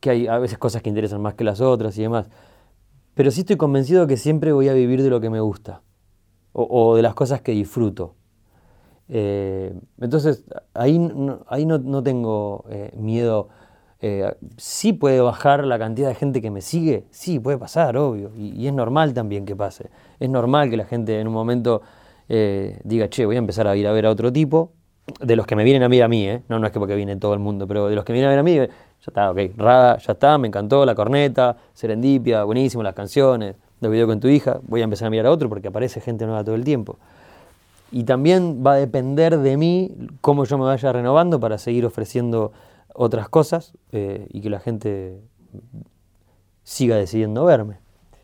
que, 0.00 0.10
hay 0.10 0.26
a 0.26 0.38
veces 0.38 0.58
cosas 0.58 0.82
que 0.82 0.88
interesan 0.88 1.22
más 1.22 1.34
que 1.34 1.44
las 1.44 1.60
otras 1.60 1.96
y 1.96 2.02
demás. 2.02 2.28
Pero 3.14 3.30
sí 3.30 3.40
estoy 3.40 3.56
convencido 3.56 4.08
que 4.08 4.16
siempre 4.16 4.52
voy 4.52 4.68
a 4.68 4.72
vivir 4.72 5.00
de 5.04 5.10
lo 5.10 5.20
que 5.20 5.30
me 5.30 5.40
gusta 5.40 5.82
o, 6.52 6.96
de 6.96 7.02
las 7.02 7.14
cosas 7.14 7.40
que 7.40 7.52
disfruto. 7.52 8.16
Eh, 9.08 9.72
entonces, 10.00 10.44
ahí, 10.74 10.98
no, 10.98 11.44
ahí 11.46 11.66
no, 11.66 12.02
tengo 12.02 12.64
eh, 12.68 12.90
miedo. 12.96 13.48
Eh, 14.00 14.32
sí 14.56 14.92
puede 14.92 15.20
bajar 15.20 15.64
la 15.64 15.78
cantidad 15.78 16.08
de 16.08 16.14
gente 16.14 16.40
que 16.40 16.50
me 16.50 16.60
sigue, 16.60 17.04
sí, 17.10 17.40
puede 17.40 17.58
pasar, 17.58 17.96
obvio, 17.96 18.30
y, 18.36 18.66
es 18.66 18.72
normal 18.72 19.12
también 19.14 19.44
que 19.44 19.56
pase. 19.56 19.90
Es 20.20 20.30
normal 20.30 20.70
que 20.70 20.76
la 20.76 20.84
gente 20.84 21.20
en 21.20 21.26
un 21.26 21.34
momento 21.34 21.82
diga, 22.28 23.08
che, 23.08 23.24
voy 23.24 23.36
a 23.36 23.38
empezar 23.38 23.66
a 23.66 23.74
ir 23.74 23.86
a 23.88 23.92
ver 23.92 24.04
a 24.04 24.10
otro 24.10 24.30
tipo, 24.30 24.72
de 25.20 25.36
los 25.36 25.46
que 25.46 25.56
me 25.56 25.64
vienen 25.64 25.82
a 25.82 25.88
ver 25.88 26.02
a 26.02 26.08
mí, 26.08 26.28
no, 26.48 26.58
no 26.58 26.66
es 26.66 26.72
que 26.72 26.78
porque 26.78 26.94
viene 26.94 27.16
todo 27.16 27.32
el 27.32 27.40
mundo, 27.40 27.66
pero 27.66 27.88
de 27.88 27.94
los 27.94 28.04
que 28.04 28.12
vienen 28.12 28.28
a 28.28 28.30
ver 28.30 28.40
a 28.40 28.42
mí, 28.42 28.54
ya 28.56 28.68
está, 29.00 29.30
ok, 29.30 29.38
Rada, 29.56 29.98
ya 29.98 30.12
está, 30.12 30.38
me 30.38 30.48
encantó, 30.48 30.84
la 30.84 30.94
corneta, 30.94 31.56
Serendipia, 31.72 32.44
buenísimo, 32.44 32.82
las 32.82 32.94
canciones, 32.94 33.56
de 33.80 33.88
video 33.88 34.06
con 34.06 34.20
tu 34.20 34.28
hija, 34.28 34.60
voy 34.62 34.80
a 34.80 34.84
empezar 34.84 35.06
a 35.06 35.10
mirar 35.10 35.26
a 35.26 35.30
otro 35.30 35.48
porque 35.48 35.68
aparece 35.68 36.00
gente 36.00 36.26
nueva 36.26 36.44
todo 36.44 36.54
el 36.54 36.64
tiempo. 36.64 36.98
Y 37.90 38.04
también 38.04 38.62
va 38.66 38.72
a 38.72 38.76
depender 38.76 39.38
de 39.38 39.56
mí 39.56 39.92
cómo 40.20 40.44
yo 40.44 40.58
me 40.58 40.64
vaya 40.64 40.92
renovando 40.92 41.40
para 41.40 41.56
seguir 41.58 41.86
ofreciendo 41.86 42.52
otras 43.00 43.28
cosas 43.28 43.78
eh, 43.92 44.26
y 44.30 44.40
que 44.40 44.50
la 44.50 44.58
gente 44.58 45.22
siga 46.64 46.96
decidiendo 46.96 47.44
verme. 47.44 47.78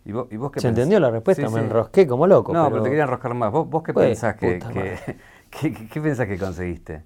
¿Y 0.05 0.13
vos, 0.13 0.27
qué 0.53 0.61
¿Se 0.61 0.69
entendió 0.69 0.99
la 0.99 1.11
respuesta? 1.11 1.49
me 1.49 1.61
enrosqué 1.61 2.07
como 2.07 2.27
loco. 2.27 2.53
No, 2.53 2.69
pero, 2.69 2.83
te 2.83 2.89
quería 2.91 3.05
enroscar 3.05 3.33
más. 3.35 3.53
¿Vos, 3.53 3.83
qué, 3.85 3.95
pensás 3.95 4.35
que, 4.35 4.59
qué, 5.91 6.01
pensás 6.01 6.27
que 6.27 6.37
conseguiste? 6.37 7.05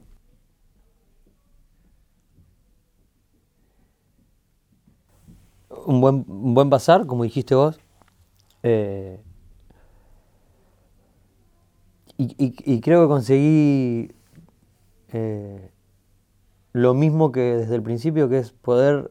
Un 5.87 6.01
buen, 6.01 6.25
un 6.27 6.55
buen 6.55 6.71
pasar, 6.71 7.07
como 7.07 7.23
dijiste 7.23 7.55
vos, 7.55 7.79
eh, 8.63 9.21
y, 12.17 12.81
creo 12.81 13.03
que 13.03 13.09
conseguí 13.09 14.13
eh, 15.13 15.71
lo 16.79 16.95
mismo 16.95 17.33
que 17.33 17.57
desde 17.57 17.75
el 17.75 17.83
principio, 17.83 18.29
que 18.29 18.39
es 18.39 18.53
poder 18.53 19.11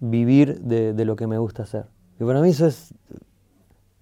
vivir 0.00 0.60
de, 0.60 1.04
lo 1.04 1.16
que 1.16 1.26
me 1.26 1.38
gusta 1.38 1.62
hacer. 1.62 1.86
Y 2.20 2.24
para 2.24 2.40
mí 2.40 2.50
eso 2.50 2.66
es, 2.66 2.94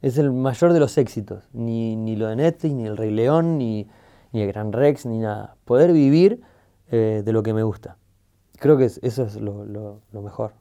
es 0.03 0.19
el 0.19 0.33
mayor 0.33 0.73
de 0.73 0.81
los 0.81 0.97
éxitos. 0.99 1.49
Ni, 1.53 1.97
ni 1.97 2.17
lo 2.17 2.27
de 2.27 2.37
Netflix, 2.37 2.75
ni 2.75 2.87
el 2.87 2.97
Rey 2.97 3.11
León, 3.11 3.59
ni, 3.59 3.89
ni 4.33 4.43
el 4.43 4.49
Gran 4.49 4.73
Rex, 4.73 5.07
ni 5.07 5.19
nada. 5.19 5.57
Poder 5.65 5.93
vivir 5.93 6.41
eh, 6.91 7.23
de 7.25 7.33
lo 7.33 7.43
que 7.43 7.55
me 7.55 7.63
gusta. 7.63 7.97
Creo 8.59 8.77
que 8.77 8.85
eso 8.85 9.01
es 9.03 9.37
lo 9.37 10.01
mejor. 10.13 10.53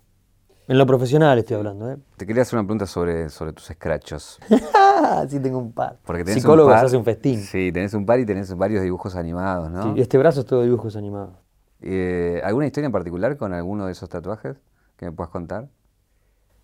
En 0.66 0.78
lo 0.78 0.86
profesional 0.86 1.38
estoy 1.38 1.58
hablando, 1.58 1.92
¿eh? 1.92 1.98
Te 2.16 2.26
quería 2.26 2.44
hacer 2.44 2.58
una 2.58 2.66
pregunta 2.66 2.86
sobre, 2.86 3.28
sobre 3.30 3.52
tus 3.52 3.66
scratchos. 3.66 4.40
sí, 5.28 5.40
tengo 5.42 5.58
un 5.58 5.74
par. 5.74 5.98
Porque 6.06 6.26
Psicólogos 6.26 6.94
un 6.94 7.00
un 7.00 7.06
festín. 7.06 7.42
Sí, 7.42 7.72
tenés 7.74 7.94
un 7.94 8.06
par 8.06 8.22
y 8.22 8.26
tenés 8.26 8.56
varios 8.56 8.82
dibujos 8.82 9.18
animados, 9.18 9.70
¿no? 9.70 9.94
Sí, 9.94 10.02
este 10.02 10.18
brazo 10.18 10.40
es 10.40 10.46
todo 10.46 10.64
dibujos 10.64 10.96
animados. 10.96 11.36
Eh, 11.84 12.42
¿Alguna 12.44 12.66
historia 12.66 12.88
en 12.88 12.92
particular 12.92 13.38
con 13.38 13.54
alguno 13.54 13.86
de 13.86 13.92
esos 13.92 14.10
tatuajes 14.10 14.58
que 14.98 15.06
me 15.06 15.12
puedas 15.12 15.32
contar? 15.32 15.68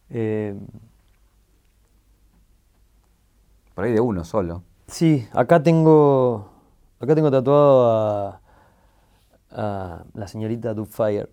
Eh, 0.10 0.58
Por 3.76 3.84
ahí 3.84 3.92
de 3.92 4.00
uno 4.00 4.24
solo. 4.24 4.64
Sí, 4.88 5.28
acá 5.34 5.62
tengo, 5.62 6.50
acá 7.00 7.14
tengo 7.16 7.30
tatuado 7.30 7.92
a, 7.92 8.42
a 9.52 10.04
la 10.14 10.28
señorita 10.28 10.74
Dubfire 10.74 11.30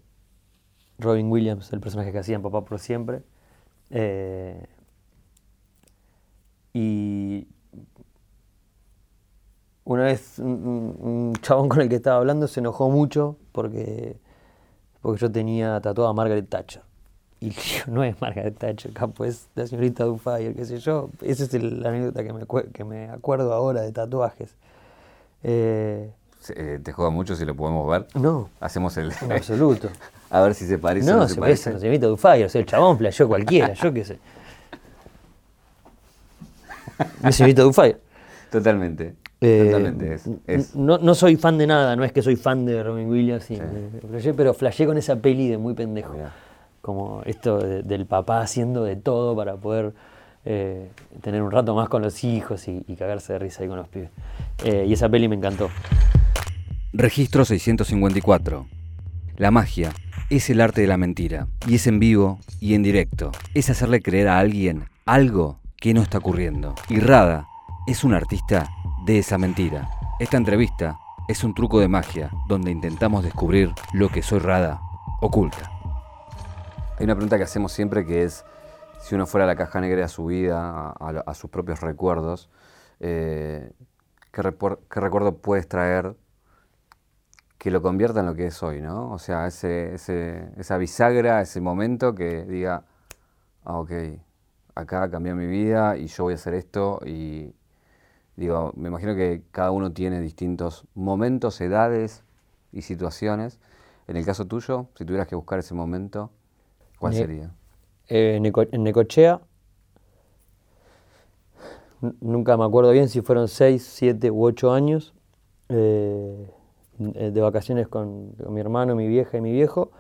Robin 0.98 1.30
Williams, 1.30 1.72
el 1.72 1.80
personaje 1.80 2.12
que 2.12 2.18
hacía 2.18 2.36
en 2.36 2.42
Papá 2.42 2.64
por 2.64 2.78
Siempre. 2.78 3.22
Eh, 3.90 4.66
y 6.72 7.48
una 9.84 10.04
vez 10.04 10.38
un, 10.38 11.32
chabón 11.40 11.68
con 11.68 11.80
el 11.80 11.88
que 11.88 11.96
estaba 11.96 12.18
hablando 12.18 12.48
se 12.48 12.60
enojó 12.60 12.90
mucho 12.90 13.38
porque, 13.56 14.16
porque 15.00 15.18
yo 15.18 15.32
tenía 15.32 15.80
tatuada 15.80 16.10
a 16.10 16.12
Margaret 16.12 16.46
Thatcher. 16.46 16.82
Y 17.40 17.50
yo, 17.50 17.84
no 17.88 18.04
es 18.04 18.20
Margaret 18.20 18.56
Thatcher, 18.56 18.92
capo, 18.92 19.24
es 19.24 19.48
la 19.54 19.66
señorita 19.66 20.04
Dufire, 20.04 20.54
qué 20.54 20.66
sé 20.66 20.78
yo. 20.78 21.08
Esa 21.22 21.44
es 21.44 21.54
la 21.54 21.88
anécdota 21.88 22.22
que 22.22 22.32
me, 22.34 22.46
que 22.72 22.84
me 22.84 23.08
acuerdo 23.08 23.54
ahora 23.54 23.80
de 23.80 23.92
tatuajes. 23.92 24.54
Eh, 25.42 26.12
eh, 26.50 26.80
¿Te 26.82 26.92
juega 26.92 27.10
mucho 27.10 27.34
si 27.34 27.46
lo 27.46 27.56
podemos 27.56 27.88
ver? 27.88 28.06
No. 28.14 28.50
Hacemos 28.60 28.96
el. 28.98 29.10
En 29.22 29.32
absoluto. 29.32 29.88
a 30.30 30.40
ver 30.42 30.54
si 30.54 30.66
se 30.66 30.78
parece 30.78 31.10
no, 31.10 31.16
no 31.16 31.28
se, 31.28 31.34
se 31.34 31.40
parece. 31.40 31.72
No, 31.72 31.80
señorita 31.80 32.06
Dufay, 32.06 32.44
o 32.44 32.48
sea, 32.50 32.60
el 32.60 32.66
chabón 32.66 32.98
playó 32.98 33.26
cualquiera, 33.26 33.72
yo 33.72 33.92
qué 33.92 34.04
sé. 34.04 34.18
Mi 37.22 37.32
señorita 37.32 37.62
Dufay. 37.62 37.96
Totalmente. 38.50 39.14
Eh, 39.40 39.64
Totalmente 39.66 40.14
es, 40.46 40.74
No, 40.74 40.98
no, 40.98 41.14
soy 41.14 41.36
fan 41.36 41.58
de 41.58 41.66
nada, 41.66 41.94
no 41.94 42.04
es 42.04 42.12
que 42.12 42.22
soy 42.22 42.36
fan 42.36 42.64
de 42.64 42.82
Robin 42.82 43.08
Williams, 43.08 43.46
pero 44.36 44.54
flashé 44.54 44.86
con 44.86 44.96
esa 44.96 45.16
peli 45.16 45.48
de 45.48 45.58
muy 45.58 45.74
pendejo. 45.74 46.14
Como 46.80 47.22
esto 47.24 47.58
del 47.58 48.06
papá 48.06 48.40
haciendo 48.40 48.84
de 48.84 48.96
todo 48.96 49.34
para 49.34 49.56
poder 49.56 49.92
eh, 50.44 50.88
tener 51.20 51.42
un 51.42 51.50
rato 51.50 51.74
más 51.74 51.88
con 51.88 52.02
los 52.02 52.22
hijos 52.24 52.68
y, 52.68 52.80
cagarse 52.96 53.34
de 53.34 53.38
risa 53.40 53.62
ahí 53.62 53.68
con 53.68 53.78
los 53.78 53.88
pibes. 53.88 54.10
y 54.64 54.92
esa 54.92 55.08
peli 55.08 55.28
me 55.28 55.36
encantó. 55.36 55.68
Registro 56.92 57.44
654. 57.44 58.66
La 59.36 59.50
magia 59.50 59.92
es 60.30 60.48
el 60.48 60.60
arte 60.60 60.80
de 60.80 60.86
la 60.86 60.96
mentira, 60.96 61.46
y 61.68 61.74
es 61.74 61.86
en 61.86 62.00
vivo 62.00 62.38
y 62.58 62.74
en 62.74 62.82
directo. 62.82 63.32
Es 63.52 63.68
hacerle 63.68 64.00
creer 64.00 64.28
a 64.28 64.38
alguien 64.38 64.84
algo 65.04 65.60
que 65.76 65.92
no 65.92 66.02
está 66.02 66.18
ocurriendo. 66.18 66.74
Y 66.88 67.00
Rada 67.00 67.46
es 67.86 68.02
un 68.02 68.14
artista 68.14 68.68
de 69.06 69.20
esa 69.20 69.38
mentira. 69.38 69.88
Esta 70.18 70.36
entrevista 70.36 70.98
es 71.28 71.44
un 71.44 71.54
truco 71.54 71.78
de 71.78 71.86
magia 71.86 72.28
donde 72.48 72.72
intentamos 72.72 73.22
descubrir 73.22 73.72
lo 73.92 74.08
que 74.08 74.20
Soy 74.20 74.40
Rada 74.40 74.80
oculta. 75.20 75.70
Hay 76.98 77.04
una 77.04 77.14
pregunta 77.14 77.36
que 77.36 77.44
hacemos 77.44 77.70
siempre 77.70 78.04
que 78.04 78.24
es, 78.24 78.44
si 79.00 79.14
uno 79.14 79.26
fuera 79.26 79.44
a 79.44 79.46
la 79.46 79.54
caja 79.54 79.80
negra 79.80 80.02
de 80.02 80.08
su 80.08 80.26
vida, 80.26 80.90
a, 80.90 81.34
sus 81.34 81.48
propios 81.50 81.82
recuerdos, 81.82 82.50
eh, 82.98 83.70
¿qué, 84.32 84.42
¿qué 84.90 85.00
recuerdo 85.00 85.36
puedes 85.36 85.68
traer 85.68 86.16
que 87.58 87.70
lo 87.70 87.82
convierta 87.82 88.20
en 88.20 88.26
lo 88.26 88.34
que 88.34 88.46
es 88.46 88.60
hoy, 88.64 88.80
¿no? 88.80 89.12
O 89.12 89.18
sea, 89.18 89.46
esa 89.46 90.78
bisagra, 90.78 91.40
ese 91.42 91.60
momento 91.60 92.12
que 92.12 92.44
diga, 92.44 92.82
ah, 93.64 93.78
ok, 93.78 93.92
acá 94.74 95.08
cambió 95.08 95.36
mi 95.36 95.46
vida 95.46 95.96
y 95.96 96.08
yo 96.08 96.24
voy 96.24 96.32
a 96.32 96.34
hacer 96.34 96.54
esto 96.54 96.98
y 97.06 97.54
digo, 98.36 98.72
me 98.76 98.88
imagino 98.88 99.14
que 99.14 99.42
cada 99.50 99.70
uno 99.70 99.92
tiene 99.92 100.20
distintos 100.20 100.86
momentos, 100.94 101.60
edades 101.60 102.22
y 102.72 102.82
situaciones. 102.82 103.58
En 104.08 104.16
el 104.16 104.24
caso 104.24 104.46
tuyo, 104.46 104.88
si 104.94 105.04
tuvieras 105.04 105.26
que 105.26 105.34
buscar 105.34 105.58
ese 105.58 105.74
momento, 105.74 106.30
¿cuál 106.98 107.14
sería? 107.14 107.50
Eh, 108.08 108.36
en 108.36 108.82
Necochea, 108.84 109.40
nunca 112.20 112.56
me 112.56 112.64
acuerdo 112.64 112.92
bien 112.92 113.08
si 113.08 113.20
fueron 113.22 113.48
6, 113.48 113.82
7 113.82 114.30
u 114.30 114.44
8 114.44 114.72
años. 114.72 115.14
Eh, 115.68 116.50
eh, 116.98 117.30
de 117.30 117.40
vacaciones 117.42 117.88
con, 117.88 118.34
mi 118.48 118.60
hermano, 118.60 118.94
mi 118.94 119.06
vieja 119.06 119.36
y 119.36 119.40
mi 119.42 119.52
viejo, 119.52 119.90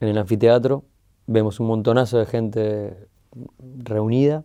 en 0.00 0.08
el 0.08 0.18
anfiteatro. 0.18 0.84
Vemos 1.26 1.60
un 1.60 1.68
montonazo 1.68 2.18
de 2.18 2.26
gente 2.26 3.08
reunida 3.78 4.44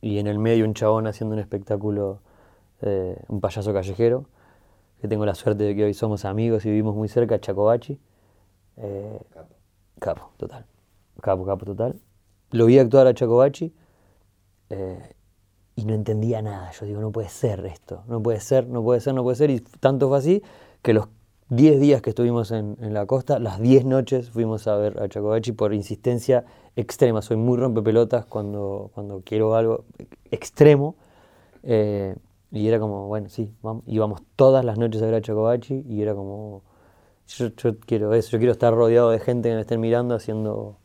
y 0.00 0.18
en 0.18 0.26
el 0.26 0.38
medio 0.38 0.64
un 0.64 0.74
chabón 0.74 1.06
haciendo 1.06 1.34
un 1.34 1.40
espectáculo, 1.40 2.20
eh, 2.82 3.16
un 3.28 3.40
payaso 3.40 3.72
callejero, 3.72 4.26
que 5.00 5.08
tengo 5.08 5.26
la 5.26 5.34
suerte 5.34 5.64
de 5.64 5.76
que 5.76 5.84
hoy 5.84 5.94
somos 5.94 6.24
amigos 6.24 6.64
y 6.66 6.70
vivimos 6.70 6.94
muy 6.94 7.08
cerca, 7.08 7.38
Chacobachi. 7.40 7.98
Eh, 8.76 9.20
capo. 9.30 9.54
capo, 9.98 10.30
total. 10.36 10.66
Capo, 11.20 11.44
capo, 11.44 11.64
total. 11.64 12.00
Lo 12.50 12.66
vi 12.66 12.78
actuar 12.78 13.06
a 13.06 13.14
Chacobachi 13.14 13.74
y 15.76 15.84
no 15.84 15.94
entendía 15.94 16.42
nada. 16.42 16.70
Yo 16.72 16.86
digo, 16.86 17.00
no 17.00 17.12
puede 17.12 17.28
ser 17.28 17.64
esto, 17.66 18.02
no 18.08 18.22
puede 18.22 18.40
ser, 18.40 18.66
no 18.66 18.82
puede 18.82 19.00
ser, 19.00 19.14
no 19.14 19.22
puede 19.22 19.36
ser. 19.36 19.50
Y 19.50 19.60
tanto 19.60 20.08
fue 20.08 20.18
así 20.18 20.42
que 20.82 20.94
los 20.94 21.08
10 21.48 21.78
días 21.78 22.02
que 22.02 22.10
estuvimos 22.10 22.50
en, 22.50 22.76
la 22.92 23.06
costa, 23.06 23.38
las 23.38 23.60
10 23.60 23.84
noches 23.84 24.30
fuimos 24.30 24.66
a 24.66 24.76
ver 24.76 25.00
a 25.00 25.08
Chacobachi 25.08 25.52
por 25.52 25.72
insistencia 25.74 26.44
extrema. 26.74 27.22
Soy 27.22 27.36
muy 27.36 27.56
rompepelotas 27.56 28.26
cuando, 28.26 28.90
cuando 28.94 29.22
quiero 29.24 29.54
algo 29.54 29.84
extremo. 30.30 30.96
Eh, 31.62 32.16
y 32.50 32.66
era 32.66 32.80
como, 32.80 33.06
bueno, 33.06 33.28
sí, 33.28 33.52
vamos. 33.62 33.84
íbamos 33.86 34.22
todas 34.34 34.64
las 34.64 34.76
noches 34.78 35.02
a 35.02 35.06
ver 35.06 35.14
a 35.14 35.20
Chacobachi 35.20 35.84
y 35.88 36.02
era 36.02 36.14
como, 36.14 36.62
yo, 37.28 37.50
quiero 37.86 38.12
eso, 38.14 38.30
yo 38.30 38.38
quiero 38.38 38.52
estar 38.52 38.74
rodeado 38.74 39.10
de 39.10 39.20
gente 39.20 39.48
que 39.48 39.54
me 39.54 39.60
estén 39.60 39.80
mirando 39.80 40.14
haciendo 40.14 40.78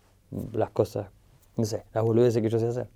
las 0.53 0.69
cosas, 0.71 1.09
no 1.57 1.65
sé, 1.65 1.85
las 1.93 2.03
boludeces 2.03 2.41
que 2.41 2.49
yo 2.49 2.59
sé 2.59 2.67
hacer. 2.67 2.87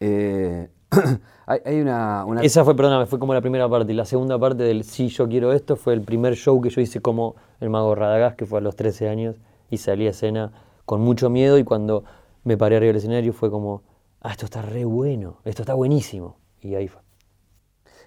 Eh, 0.00 0.68
hay, 1.46 1.60
hay 1.64 1.80
una, 1.80 2.24
una- 2.24 2.42
Esa 2.42 2.64
fue, 2.64 2.74
perdóname, 2.76 3.06
fue 3.06 3.18
como 3.18 3.34
la 3.34 3.40
primera 3.40 3.68
parte. 3.68 3.92
Y 3.92 3.96
la 3.96 4.04
segunda 4.04 4.38
parte 4.38 4.62
del 4.62 4.84
Sí, 4.84 5.08
yo 5.08 5.28
quiero 5.28 5.52
esto 5.52 5.76
fue 5.76 5.94
el 5.94 6.02
primer 6.02 6.34
show 6.34 6.60
que 6.60 6.70
yo 6.70 6.80
hice 6.80 7.00
como 7.00 7.36
el 7.60 7.70
mago 7.70 7.94
Radagast, 7.94 8.36
que 8.36 8.46
fue 8.46 8.58
a 8.58 8.62
los 8.62 8.76
13 8.76 9.08
años, 9.08 9.36
y 9.70 9.78
salí 9.78 10.06
a 10.06 10.10
escena 10.10 10.52
con 10.84 11.00
mucho 11.00 11.30
miedo. 11.30 11.58
Y 11.58 11.64
cuando 11.64 12.04
me 12.44 12.56
paré 12.56 12.76
arriba 12.76 12.88
del 12.88 12.96
escenario 12.96 13.32
fue 13.32 13.50
como, 13.50 13.82
ah, 14.20 14.30
esto 14.30 14.44
está 14.46 14.62
re 14.62 14.84
bueno, 14.84 15.38
esto 15.44 15.62
está 15.62 15.74
buenísimo. 15.74 16.36
Y 16.60 16.74
ahí 16.74 16.88
fue. 16.88 17.02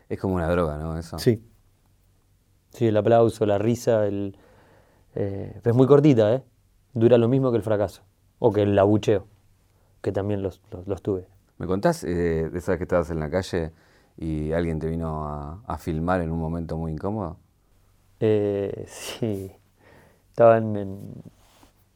Es 0.10 0.20
como 0.20 0.36
una 0.36 0.50
droga, 0.50 0.78
¿no? 0.78 0.98
Eso. 0.98 1.18
Sí. 1.20 1.44
Sí, 2.72 2.88
el 2.88 2.98
aplauso, 2.98 3.46
la 3.46 3.58
risa, 3.58 4.06
el. 4.08 4.36
eh, 5.16 5.60
es 5.64 5.74
muy 5.76 5.88
cortita, 5.88 6.34
¿eh? 6.34 6.44
Dura 6.94 7.18
lo 7.18 7.28
mismo 7.28 7.52
que 7.52 7.58
el 7.58 7.64
fracaso. 7.64 8.02
O 8.40 8.52
que 8.52 8.64
el 8.64 8.78
abucheo, 8.80 9.28
que 10.02 10.12
también 10.12 10.42
los, 10.42 10.62
los, 10.72 10.88
los 10.88 11.02
tuve. 11.02 11.28
¿Me 11.62 11.68
contás 11.68 12.04
eh, 12.04 12.50
de 12.52 12.58
esa 12.58 12.72
vez 12.72 12.80
que 12.80 12.86
estabas 12.86 13.12
en 13.12 13.20
la 13.20 13.30
calle 13.30 13.72
y 14.18 14.52
alguien 14.52 14.80
te 14.80 14.90
vino 14.90 15.28
a, 15.68 15.78
filmar 15.78 16.20
en 16.22 16.32
un 16.32 16.40
momento 16.40 16.76
muy 16.76 16.92
incómodo? 16.92 17.38
Eh, 18.20 18.84
sí. 18.88 19.52
Estaba 20.30 20.58
en, 20.58 21.14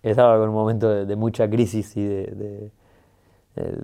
estaba 0.04 0.38
con 0.38 0.50
un 0.50 0.54
momento 0.54 1.04
de, 1.04 1.16
mucha 1.16 1.50
crisis 1.50 1.98
y 1.98 2.06
de, 2.06 2.26
de- 2.26 2.72
eh, 3.56 3.78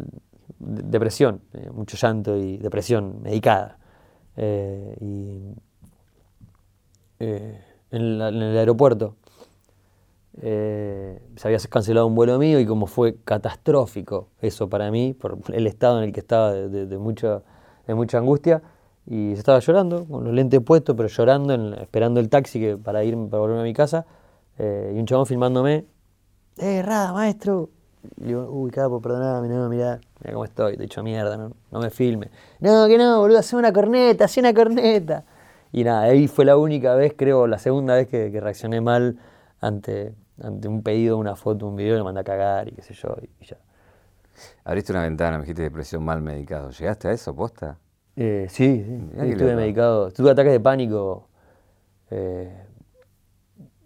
de- 0.59 0.83
depresión, 0.83 1.41
eh, 1.53 1.71
mucho 1.73 1.97
llanto 1.97 2.37
y 2.37 2.57
depresión 2.57 3.19
medicada. 3.23 3.79
Eh, 4.37 4.97
y 5.01 5.55
eh, 7.17 7.59
en 7.89 8.21
el 8.21 8.55
aeropuerto 8.55 9.15
eh, 10.41 11.19
se 11.35 11.47
había 11.47 11.59
cancelado 11.69 12.07
un 12.07 12.15
vuelo 12.15 12.37
mío 12.39 12.59
y 12.59 12.65
como 12.65 12.87
fue 12.87 13.15
catastrófico 13.25 14.27
eso 14.41 14.69
para 14.69 14.89
mí, 14.91 15.13
por 15.13 15.37
el 15.53 15.67
estado 15.67 15.97
en 15.99 16.05
el 16.05 16.13
que 16.13 16.19
estaba 16.21 16.51
de, 16.53 16.69
de- 16.69 16.85
de 16.85 16.97
mucha, 16.97 17.41
de 17.87 17.93
mucha 17.95 18.17
angustia, 18.19 18.61
y 19.05 19.33
estaba 19.33 19.59
llorando, 19.59 20.05
con 20.05 20.23
los 20.23 20.33
lentes 20.33 20.61
puestos, 20.61 20.95
pero 20.95 21.09
llorando, 21.09 21.53
en- 21.53 21.73
esperando 21.75 22.19
el 22.19 22.29
taxi 22.29 22.59
que, 22.59 22.77
para 22.77 23.03
ir 23.03 23.15
para 23.29 23.39
volverme 23.41 23.61
a 23.61 23.65
mi 23.65 23.73
casa, 23.73 24.05
eh, 24.57 24.93
y 24.95 24.99
un 24.99 25.05
chabón 25.05 25.25
filmándome, 25.25 25.85
¡eh, 26.57 26.81
Rada, 26.83 27.13
maestro! 27.13 27.69
Y 28.19 28.25
digo, 28.25 28.47
uy, 28.49 28.71
capo, 28.71 28.99
perdoname, 29.01 29.47
no, 29.47 29.69
mirá, 29.69 29.99
mirá 30.21 30.33
cómo 30.33 30.45
estoy, 30.45 30.75
te 30.75 30.83
he 30.83 30.85
hecho 30.85 31.03
mierda, 31.03 31.37
no, 31.37 31.51
no 31.71 31.79
me 31.79 31.89
filme. 31.91 32.29
No, 32.59 32.87
que 32.87 32.97
no, 32.97 33.19
boludo, 33.19 33.39
hace 33.39 33.55
una 33.55 33.71
corneta, 33.71 34.25
hace 34.25 34.39
una 34.39 34.53
corneta. 34.53 35.23
Y 35.71 35.83
nada, 35.83 36.01
ahí 36.03 36.27
fue 36.27 36.45
la 36.45 36.57
única 36.57 36.95
vez, 36.95 37.13
creo, 37.15 37.47
la 37.47 37.59
segunda 37.59 37.95
vez 37.95 38.07
que, 38.07 38.31
que 38.31 38.39
reaccioné 38.41 38.81
mal 38.81 39.17
ante, 39.61 40.13
ante 40.43 40.67
un 40.67 40.81
pedido, 40.83 41.17
una 41.17 41.35
foto, 41.35 41.67
un 41.67 41.75
video, 41.75 41.95
le 41.95 42.03
mandé 42.03 42.21
a 42.21 42.23
cagar 42.23 42.67
y 42.67 42.71
qué 42.71 42.81
sé 42.81 42.93
yo, 42.93 43.15
y 43.39 43.45
ya. 43.45 43.57
Abriste 44.63 44.91
una 44.91 45.03
ventana, 45.03 45.37
me 45.37 45.43
dijiste 45.43 45.61
depresión 45.61 46.03
mal 46.03 46.21
medicado. 46.21 46.71
¿Llegaste 46.71 47.07
a 47.07 47.11
eso, 47.11 47.35
posta? 47.35 47.77
Eh, 48.15 48.47
sí, 48.49 48.83
sí, 48.85 49.09
estuve 49.17 49.49
loco. 49.49 49.55
medicado. 49.55 50.11
Tuve 50.11 50.31
ataques 50.31 50.51
de 50.51 50.59
pánico. 50.59 51.27
eh, 52.09 52.65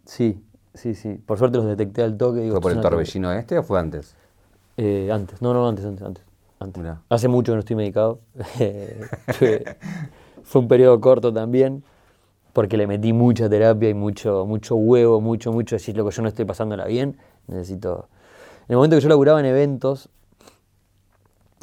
sí, 0.06 0.44
sí, 0.74 0.96
sí. 0.96 1.14
Por 1.16 1.38
suerte 1.38 1.58
los 1.58 1.66
detecté 1.66 2.04
al 2.04 2.18
toque. 2.18 2.42
digo, 2.42 2.54
¿Fue 2.54 2.62
por 2.62 2.72
el 2.72 2.82
torbellino 2.82 3.32
este 3.34 3.58
o 3.58 3.64
fue 3.64 3.80
antes? 3.80 4.16
Eh, 4.78 5.10
antes, 5.12 5.42
no, 5.42 5.54
no, 5.54 5.68
antes, 5.68 5.86
antes, 5.86 6.06
antes. 6.06 6.24
antes. 6.60 6.84
Hace 7.10 7.28
mucho 7.28 7.52
que 7.52 7.56
no 7.56 7.60
estoy 7.60 7.76
medicado. 7.76 8.20
Eh, 8.60 9.02
fue, 9.34 9.64
fue 10.44 10.62
un 10.62 10.68
periodo 10.68 11.00
corto 11.02 11.34
también, 11.34 11.84
porque 12.56 12.78
le 12.78 12.88
metí 12.88 13.12
mucha 13.12 13.50
terapia 13.50 13.90
y 13.90 13.94
mucho, 13.94 14.46
mucho 14.46 14.78
huevo, 14.78 15.20
mucho, 15.20 15.52
mucho 15.52 15.76
decir, 15.76 15.98
lo 15.98 16.06
que 16.06 16.12
yo 16.16 16.22
no 16.22 16.30
estoy 16.30 16.46
pasándola 16.46 16.86
bien, 16.86 17.18
necesito... 17.48 18.08
En 18.62 18.68
el 18.70 18.76
momento 18.78 18.96
que 18.96 19.02
yo 19.02 19.10
laburaba 19.10 19.42
en 19.42 19.46
eventos, 19.46 20.08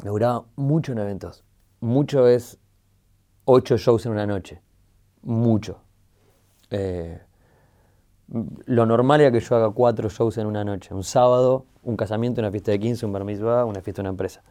laburaba 0.03 0.45
mucho 0.55 0.91
en 0.91 0.99
eventos. 0.99 1.43
Mucho 1.79 2.27
es 2.27 2.59
ocho 3.45 3.77
shows 3.77 4.05
en 4.05 4.11
una 4.11 4.27
noche. 4.27 4.61
Mucho. 5.23 5.81
Eh, 6.69 7.19
lo 8.65 8.85
normal 8.85 9.21
era 9.21 9.31
que 9.31 9.39
yo 9.39 9.55
haga 9.55 9.71
cuatro 9.71 10.09
shows 10.09 10.37
en 10.37 10.45
una 10.45 10.63
noche. 10.63 10.93
Un 10.93 11.03
sábado, 11.03 11.65
un 11.81 11.97
casamiento, 11.97 12.39
una 12.39 12.51
fiesta 12.51 12.69
de 12.69 12.79
15, 12.79 13.07
un 13.07 13.13
bar 13.13 13.23
una 13.23 13.81
fiesta 13.81 13.93
de 13.93 14.01
una 14.01 14.09
empresa. 14.11 14.43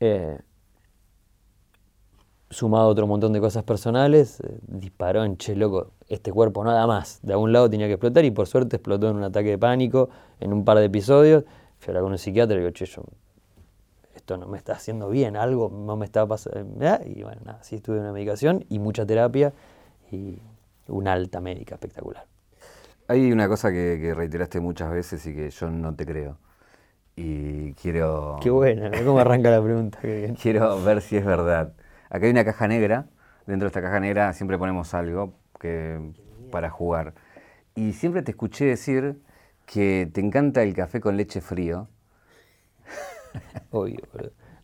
Eh, 0.00 0.40
sumado 2.50 2.84
a 2.84 2.88
otro 2.88 3.06
montón 3.06 3.32
de 3.32 3.40
cosas 3.40 3.62
personales, 3.62 4.40
eh, 4.40 4.58
disparó 4.66 5.24
en, 5.24 5.36
che, 5.36 5.54
loco, 5.54 5.92
este 6.08 6.32
cuerpo 6.32 6.64
nada 6.64 6.86
más. 6.86 7.20
De 7.22 7.32
algún 7.32 7.52
lado 7.52 7.70
tenía 7.70 7.86
que 7.86 7.94
explotar 7.94 8.24
y 8.24 8.30
por 8.30 8.46
suerte 8.46 8.76
explotó 8.76 9.08
en 9.08 9.16
un 9.16 9.22
ataque 9.24 9.50
de 9.50 9.58
pánico, 9.58 10.10
en 10.40 10.52
un 10.52 10.64
par 10.64 10.78
de 10.78 10.86
episodios. 10.86 11.44
Fui 11.78 11.86
a 11.86 11.90
hablar 11.90 12.02
con 12.02 12.12
un 12.12 12.18
psiquiatra 12.18 12.56
y 12.56 12.58
digo, 12.58 12.70
che, 12.72 12.86
yo, 12.86 13.02
esto 14.14 14.36
no 14.36 14.48
me 14.48 14.58
está 14.58 14.72
haciendo 14.72 15.08
bien, 15.08 15.36
algo 15.36 15.70
no 15.70 15.96
me 15.96 16.04
está 16.04 16.26
pasando. 16.26 16.60
Y 17.06 17.22
bueno, 17.22 17.40
nada, 17.44 17.62
sí 17.62 17.76
estuve 17.76 17.96
en 17.96 18.02
una 18.02 18.12
medicación 18.12 18.64
y 18.68 18.78
mucha 18.80 19.06
terapia 19.06 19.52
y 20.10 20.38
una 20.88 21.12
alta 21.12 21.40
médica 21.40 21.76
espectacular. 21.76 22.26
Hay 23.06 23.32
una 23.32 23.48
cosa 23.48 23.70
que, 23.70 23.98
que 24.00 24.12
reiteraste 24.14 24.60
muchas 24.60 24.90
veces 24.90 25.24
y 25.26 25.34
que 25.34 25.50
yo 25.50 25.70
no 25.70 25.94
te 25.94 26.04
creo. 26.04 26.36
Y 27.16 27.74
quiero, 27.74 28.38
Qué 28.42 28.50
buena. 28.50 28.90
¿cómo 29.04 29.18
arranca 29.18 29.50
la 29.50 29.62
pregunta? 29.62 29.98
Qué 30.02 30.16
bien. 30.16 30.34
quiero 30.34 30.82
ver 30.82 31.00
si 31.00 31.16
es 31.16 31.24
verdad. 31.24 31.72
Acá 32.10 32.26
hay 32.26 32.32
una 32.32 32.44
caja 32.44 32.68
negra. 32.68 33.06
Dentro 33.46 33.66
de 33.66 33.68
esta 33.68 33.80
caja 33.80 34.00
negra 34.00 34.32
siempre 34.32 34.58
ponemos 34.58 34.92
algo 34.94 35.34
que, 35.58 36.12
para 36.50 36.68
jugar. 36.68 37.14
Y 37.74 37.92
siempre 37.94 38.22
te 38.22 38.32
escuché 38.32 38.66
decir 38.66 39.22
que 39.64 40.10
te 40.12 40.20
encanta 40.20 40.62
el 40.62 40.74
café 40.74 41.00
con 41.00 41.16
leche 41.16 41.40
frío. 41.40 41.88
Obvio. 43.70 44.00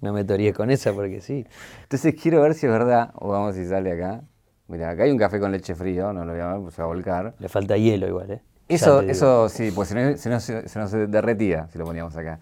No 0.01 0.13
me 0.13 0.25
toríes 0.25 0.55
con 0.55 0.71
esa 0.71 0.93
porque 0.93 1.21
sí. 1.21 1.47
Entonces 1.85 2.15
quiero 2.21 2.43
ver 2.43 2.55
si 2.55 2.67
es 2.67 2.73
verdad, 2.73 3.13
o 3.15 3.29
vamos 3.29 3.55
si 3.55 3.65
sale 3.65 3.93
acá. 3.93 4.23
Mira, 4.69 4.91
acá 4.91 5.05
hay 5.05 5.13
un 5.13 5.19
café 5.19 5.39
con 5.39 5.53
leche 5.53 5.75
frío, 5.75 6.13
no 6.13 6.25
lo 6.25 6.33
voy 6.33 6.41
a 6.41 6.49
ver, 6.49 6.61
pues 6.61 6.75
se 6.75 6.83
va 6.83 6.87
a 6.87 6.89
volcar. 6.89 7.35
Le 7.39 7.49
falta 7.49 7.77
hielo 7.77 8.09
igual, 8.09 8.31
¿eh? 8.33 8.43
Eso, 8.69 9.01
eso 9.03 9.49
sí, 9.49 9.71
pues 9.71 9.89
si 9.89 9.95
no, 9.95 10.17
si 10.17 10.29
no 10.29 10.41
se, 10.41 10.69
se 10.69 10.79
nos 10.81 10.91
derretía 10.91 11.69
si 11.69 11.79
lo 11.79 11.85
poníamos 11.85 12.17
acá. 12.17 12.41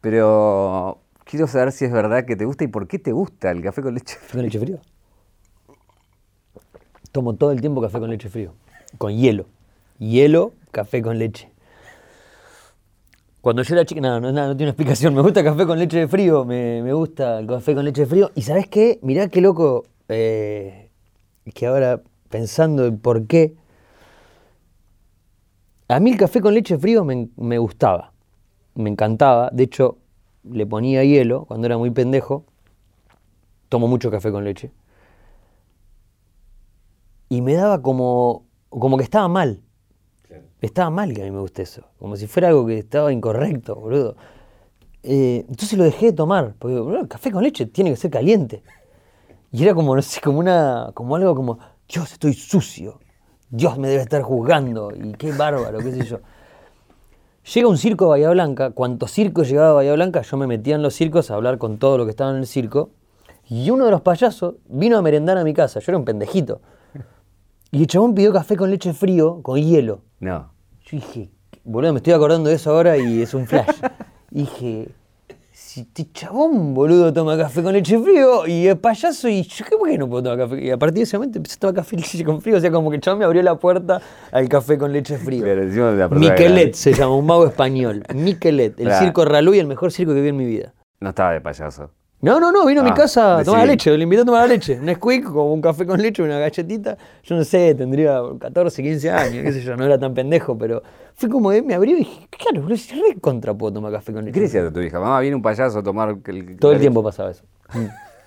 Pero 0.00 1.02
quiero 1.30 1.46
saber 1.46 1.70
si 1.70 1.84
es 1.84 1.92
verdad 1.92 2.24
que 2.24 2.34
te 2.34 2.44
gusta 2.44 2.64
y 2.64 2.66
por 2.66 2.88
qué 2.88 2.98
te 2.98 3.12
gusta 3.12 3.52
el 3.52 3.62
café 3.62 3.82
con 3.82 3.94
leche 3.94 4.16
¿Café 4.16 4.32
con 4.32 4.42
leche 4.42 4.58
frío? 4.58 4.80
Tomo 7.12 7.34
todo 7.34 7.52
el 7.52 7.60
tiempo 7.60 7.80
café 7.80 8.00
con 8.00 8.10
leche 8.10 8.28
frío. 8.28 8.52
Con 8.98 9.16
hielo. 9.16 9.46
Hielo, 9.98 10.52
café 10.72 11.02
con 11.02 11.18
leche. 11.18 11.50
Cuando 13.40 13.62
yo 13.62 13.74
era 13.74 13.84
chica, 13.84 14.00
no, 14.00 14.20
no, 14.20 14.32
no, 14.32 14.48
no 14.48 14.56
tiene 14.56 14.70
explicación. 14.70 15.14
Me 15.14 15.22
gusta 15.22 15.42
café 15.42 15.66
con 15.66 15.78
leche 15.78 15.98
de 15.98 16.08
frío, 16.08 16.44
me, 16.44 16.82
me 16.82 16.92
gusta 16.92 17.38
el 17.38 17.46
café 17.46 17.74
con 17.74 17.84
leche 17.84 18.02
de 18.02 18.06
frío. 18.06 18.30
Y 18.34 18.42
¿sabes 18.42 18.68
qué? 18.68 18.98
Mirá 19.02 19.28
qué 19.28 19.40
loco, 19.40 19.86
eh, 20.08 20.90
que 21.54 21.66
ahora 21.66 22.02
pensando 22.28 22.86
en 22.86 22.98
por 22.98 23.26
qué, 23.26 23.54
a 25.88 25.98
mí 26.00 26.12
el 26.12 26.16
café 26.16 26.40
con 26.40 26.54
leche 26.54 26.78
frío 26.78 27.04
me, 27.04 27.28
me 27.36 27.58
gustaba, 27.58 28.12
me 28.74 28.90
encantaba. 28.90 29.50
De 29.52 29.64
hecho, 29.64 29.98
le 30.44 30.66
ponía 30.66 31.04
hielo 31.04 31.44
cuando 31.44 31.66
era 31.66 31.78
muy 31.78 31.90
pendejo. 31.90 32.44
Tomo 33.68 33.88
mucho 33.88 34.10
café 34.10 34.32
con 34.32 34.44
leche. 34.44 34.72
Y 37.28 37.42
me 37.42 37.54
daba 37.54 37.80
como, 37.82 38.44
como 38.68 38.96
que 38.96 39.04
estaba 39.04 39.28
mal. 39.28 39.62
Estaba 40.60 40.90
mal 40.90 41.14
que 41.14 41.22
a 41.22 41.24
mí 41.24 41.30
me 41.30 41.40
guste 41.40 41.62
eso. 41.62 41.84
Como 41.98 42.16
si 42.16 42.26
fuera 42.26 42.48
algo 42.48 42.66
que 42.66 42.78
estaba 42.78 43.12
incorrecto, 43.12 43.76
boludo. 43.76 44.16
Eh, 45.02 45.44
entonces 45.48 45.78
lo 45.78 45.84
dejé 45.84 46.06
de 46.06 46.12
tomar. 46.12 46.54
Porque 46.58 46.78
boludo, 46.78 47.08
café 47.08 47.30
con 47.30 47.42
leche 47.42 47.66
tiene 47.66 47.90
que 47.90 47.96
ser 47.96 48.10
caliente. 48.10 48.62
Y 49.52 49.62
era 49.62 49.74
como, 49.74 49.94
no 49.94 50.02
sé, 50.02 50.20
como 50.20 50.38
una. 50.38 50.90
como 50.94 51.16
algo 51.16 51.34
como. 51.34 51.58
Dios, 51.88 52.12
estoy 52.12 52.34
sucio. 52.34 53.00
Dios 53.48 53.78
me 53.78 53.88
debe 53.88 54.02
estar 54.02 54.22
juzgando. 54.22 54.92
Y 54.94 55.12
qué 55.12 55.32
bárbaro, 55.32 55.78
qué 55.78 55.92
sé 55.92 56.04
yo. 56.04 56.20
Llega 57.52 57.66
un 57.66 57.78
circo 57.78 58.04
a 58.04 58.08
Bahía 58.10 58.30
Blanca. 58.30 58.70
Cuantos 58.70 59.10
circos 59.10 59.48
llegaba 59.48 59.70
a 59.70 59.72
Bahía 59.72 59.92
Blanca, 59.94 60.22
yo 60.22 60.36
me 60.36 60.46
metía 60.46 60.76
en 60.76 60.82
los 60.82 60.94
circos 60.94 61.32
a 61.32 61.34
hablar 61.34 61.58
con 61.58 61.78
todo 61.78 61.98
lo 61.98 62.04
que 62.04 62.10
estaba 62.10 62.30
en 62.30 62.36
el 62.36 62.46
circo. 62.46 62.90
Y 63.48 63.70
uno 63.70 63.86
de 63.86 63.90
los 63.90 64.02
payasos 64.02 64.54
vino 64.68 64.96
a 64.96 65.02
merendar 65.02 65.36
a 65.36 65.42
mi 65.42 65.52
casa. 65.52 65.80
Yo 65.80 65.90
era 65.90 65.98
un 65.98 66.04
pendejito. 66.04 66.60
Y 67.72 67.80
el 67.80 67.86
chabón 67.88 68.14
pidió 68.14 68.32
café 68.32 68.56
con 68.56 68.70
leche 68.70 68.92
frío, 68.92 69.42
con 69.42 69.58
hielo. 69.58 70.02
No. 70.20 70.52
Yo 70.84 70.98
dije, 70.98 71.30
boludo, 71.64 71.92
me 71.92 71.96
estoy 71.96 72.12
acordando 72.12 72.50
de 72.50 72.54
eso 72.54 72.70
ahora 72.70 72.96
y 72.96 73.20
es 73.20 73.34
un 73.34 73.48
flash. 73.48 73.80
Dije, 74.30 74.90
si 75.72 75.82
este 75.82 76.10
chabón, 76.12 76.74
boludo, 76.74 77.12
toma 77.12 77.36
café 77.38 77.62
con 77.62 77.72
leche 77.72 77.96
frío 77.96 78.44
y 78.44 78.66
es 78.66 78.74
payaso 78.74 79.28
y 79.28 79.44
yo, 79.44 79.64
¿qué 79.64 79.76
por 79.76 79.88
qué 79.88 79.96
no 79.98 80.08
puedo 80.08 80.24
tomar 80.24 80.36
café? 80.36 80.64
Y 80.64 80.68
a 80.72 80.76
partir 80.76 80.96
de 80.96 81.02
ese 81.04 81.16
momento 81.16 81.38
empecé 81.38 81.54
a 81.58 81.60
tomar 81.60 81.74
café 81.76 81.94
y 81.94 81.98
leche 82.00 82.24
con 82.24 82.42
frío. 82.42 82.56
O 82.56 82.60
sea, 82.60 82.72
como 82.72 82.90
que 82.90 82.96
el 82.96 83.00
chabón 83.02 83.20
me 83.20 83.24
abrió 83.24 83.40
la 83.44 83.54
puerta 83.56 84.02
al 84.32 84.48
café 84.48 84.76
con 84.76 84.92
leche 84.92 85.16
frío. 85.16 85.44
Miquelet 86.10 86.74
se 86.74 86.92
llama, 86.92 87.14
un 87.14 87.24
mago 87.24 87.46
español. 87.46 88.02
Miquelet, 88.12 88.80
el 88.80 88.86
Claro. 88.86 89.04
circo 89.04 89.24
Raluy, 89.24 89.60
el 89.60 89.68
mejor 89.68 89.92
circo 89.92 90.12
que 90.12 90.20
vi 90.20 90.30
en 90.30 90.36
mi 90.38 90.44
vida. 90.44 90.74
No 90.98 91.10
estaba 91.10 91.34
de 91.34 91.40
payaso. 91.40 91.92
No, 92.22 92.38
no, 92.38 92.52
no, 92.52 92.66
vino 92.66 92.82
a 92.82 92.84
mi 92.84 92.90
Ah, 92.90 92.94
casa 92.94 93.38
a 93.38 93.44
tomar 93.44 93.66
leche, 93.66 93.96
le 93.96 94.02
invité 94.04 94.20
a 94.22 94.24
tomar 94.26 94.46
leche. 94.46 94.78
Un 94.78 94.94
squeak 94.94 95.24
con 95.24 95.46
un 95.52 95.62
café 95.62 95.86
con 95.86 96.00
leche, 96.02 96.22
una 96.22 96.38
galletita. 96.38 96.98
Yo 97.22 97.34
no 97.34 97.44
sé, 97.44 97.74
tendría 97.74 98.20
14, 98.38 98.82
15 98.82 99.10
años, 99.10 99.42
qué 99.42 99.52
sé 99.52 99.62
yo, 99.62 99.74
no 99.74 99.86
era 99.86 99.98
tan 99.98 100.12
pendejo, 100.12 100.58
pero 100.58 100.82
fue 101.14 101.30
como 101.30 101.50
que 101.50 101.62
me 101.62 101.72
abrió 101.74 101.96
y 101.96 102.00
dije, 102.00 102.28
claro, 102.30 102.60
boludo, 102.62 102.76
si 102.76 102.94
re 102.94 103.18
contra 103.20 103.54
puedo 103.54 103.72
tomar 103.72 103.90
café 103.92 104.12
con 104.12 104.22
leche. 104.26 104.34
¿Qué 104.34 104.40
decías 104.40 104.66
a 104.66 104.70
tu 104.72 104.80
hija? 104.80 105.00
Mamá, 105.00 105.18
viene 105.20 105.34
un 105.36 105.40
payaso 105.42 105.78
a 105.78 105.82
tomar... 105.82 106.10
el- 106.26 106.58
Todo 106.58 106.72
el 106.72 106.76
la 106.76 106.80
tiempo 106.80 107.00
leche". 107.00 107.04
pasaba 107.08 107.30
eso. 107.30 107.44
Mm. 107.72 107.86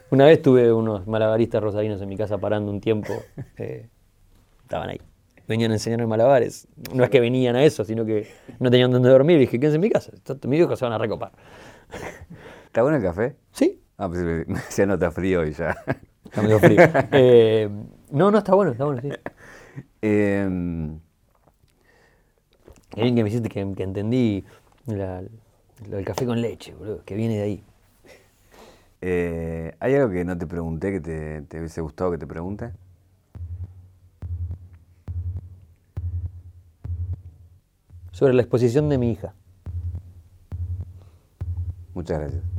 Una 0.09 0.25
vez 0.25 0.41
tuve 0.41 0.73
unos 0.73 1.05
malabaristas 1.05 1.61
rosarinos 1.61 2.01
en 2.01 2.09
mi 2.09 2.17
casa 2.17 2.39
parando 2.39 2.71
un 2.71 2.81
tiempo. 2.81 3.13
eh, 3.57 3.89
estaban 4.63 4.89
ahí. 4.89 5.01
Venían 5.47 5.69
a 5.69 5.75
enseñarme 5.75 6.07
malabares. 6.07 6.67
No 6.95 7.03
es 7.03 7.09
que 7.11 7.19
venían 7.19 7.55
a 7.55 7.63
eso, 7.63 7.83
sino 7.83 8.05
que 8.05 8.27
no 8.59 8.71
tenían 8.71 8.89
donde 8.89 9.09
dormir. 9.09 9.37
Y 9.37 9.41
dije, 9.41 9.59
quédense 9.59 9.75
en 9.75 9.81
mi 9.81 9.89
casa. 9.91 10.11
Mis 10.47 10.59
hijos 10.61 10.79
se 10.79 10.85
van 10.85 10.93
a 10.93 10.97
recopar. 10.97 11.31
¿Está 12.65 12.81
bueno 12.81 12.97
el 12.97 13.03
café? 13.03 13.35
¿Sí? 13.51 13.79
Ah, 13.97 14.07
pues 14.09 14.21
me 14.23 14.45
me 14.45 14.59
decía 14.59 14.85
no 14.85 14.95
está 14.95 15.11
frío 15.11 15.45
y 15.45 15.53
ya. 15.53 15.75
Está 16.25 16.41
medio 16.41 16.59
frío. 16.59 16.81
Eh, 17.11 17.69
no, 18.11 18.31
no, 18.31 18.37
está 18.39 18.53
bueno, 18.55 18.71
está 18.71 18.85
bueno, 18.85 19.01
sí. 19.01 19.15
Qué 22.89 23.01
bien 23.01 23.15
que 23.15 23.23
me 23.23 23.29
hiciste 23.29 23.49
que, 23.49 23.73
que 23.75 23.83
entendí 23.83 24.43
la- 24.85 25.21
lo 25.89 25.97
del 25.97 26.05
café 26.05 26.25
con 26.25 26.41
leche, 26.41 26.73
boludo, 26.73 27.03
que 27.03 27.15
viene 27.15 27.37
de 27.37 27.43
ahí. 27.43 27.63
eh, 29.01 29.75
¿Hay 29.79 29.95
algo 29.95 30.09
que 30.11 30.23
no 30.25 30.37
te 30.37 30.47
pregunté 30.47 30.91
que 30.91 30.99
te, 31.01 31.41
te 31.43 31.59
hubiese 31.59 31.81
gustado 31.81 32.11
que 32.11 32.17
te 32.17 32.27
pregunte? 32.27 32.71
Sobre 38.13 38.33
la 38.33 38.43
exposición 38.43 38.87
de 38.87 38.97
mi 38.97 39.11
hija. 39.11 39.33
Muchas 41.93 42.19
gracias. 42.19 42.52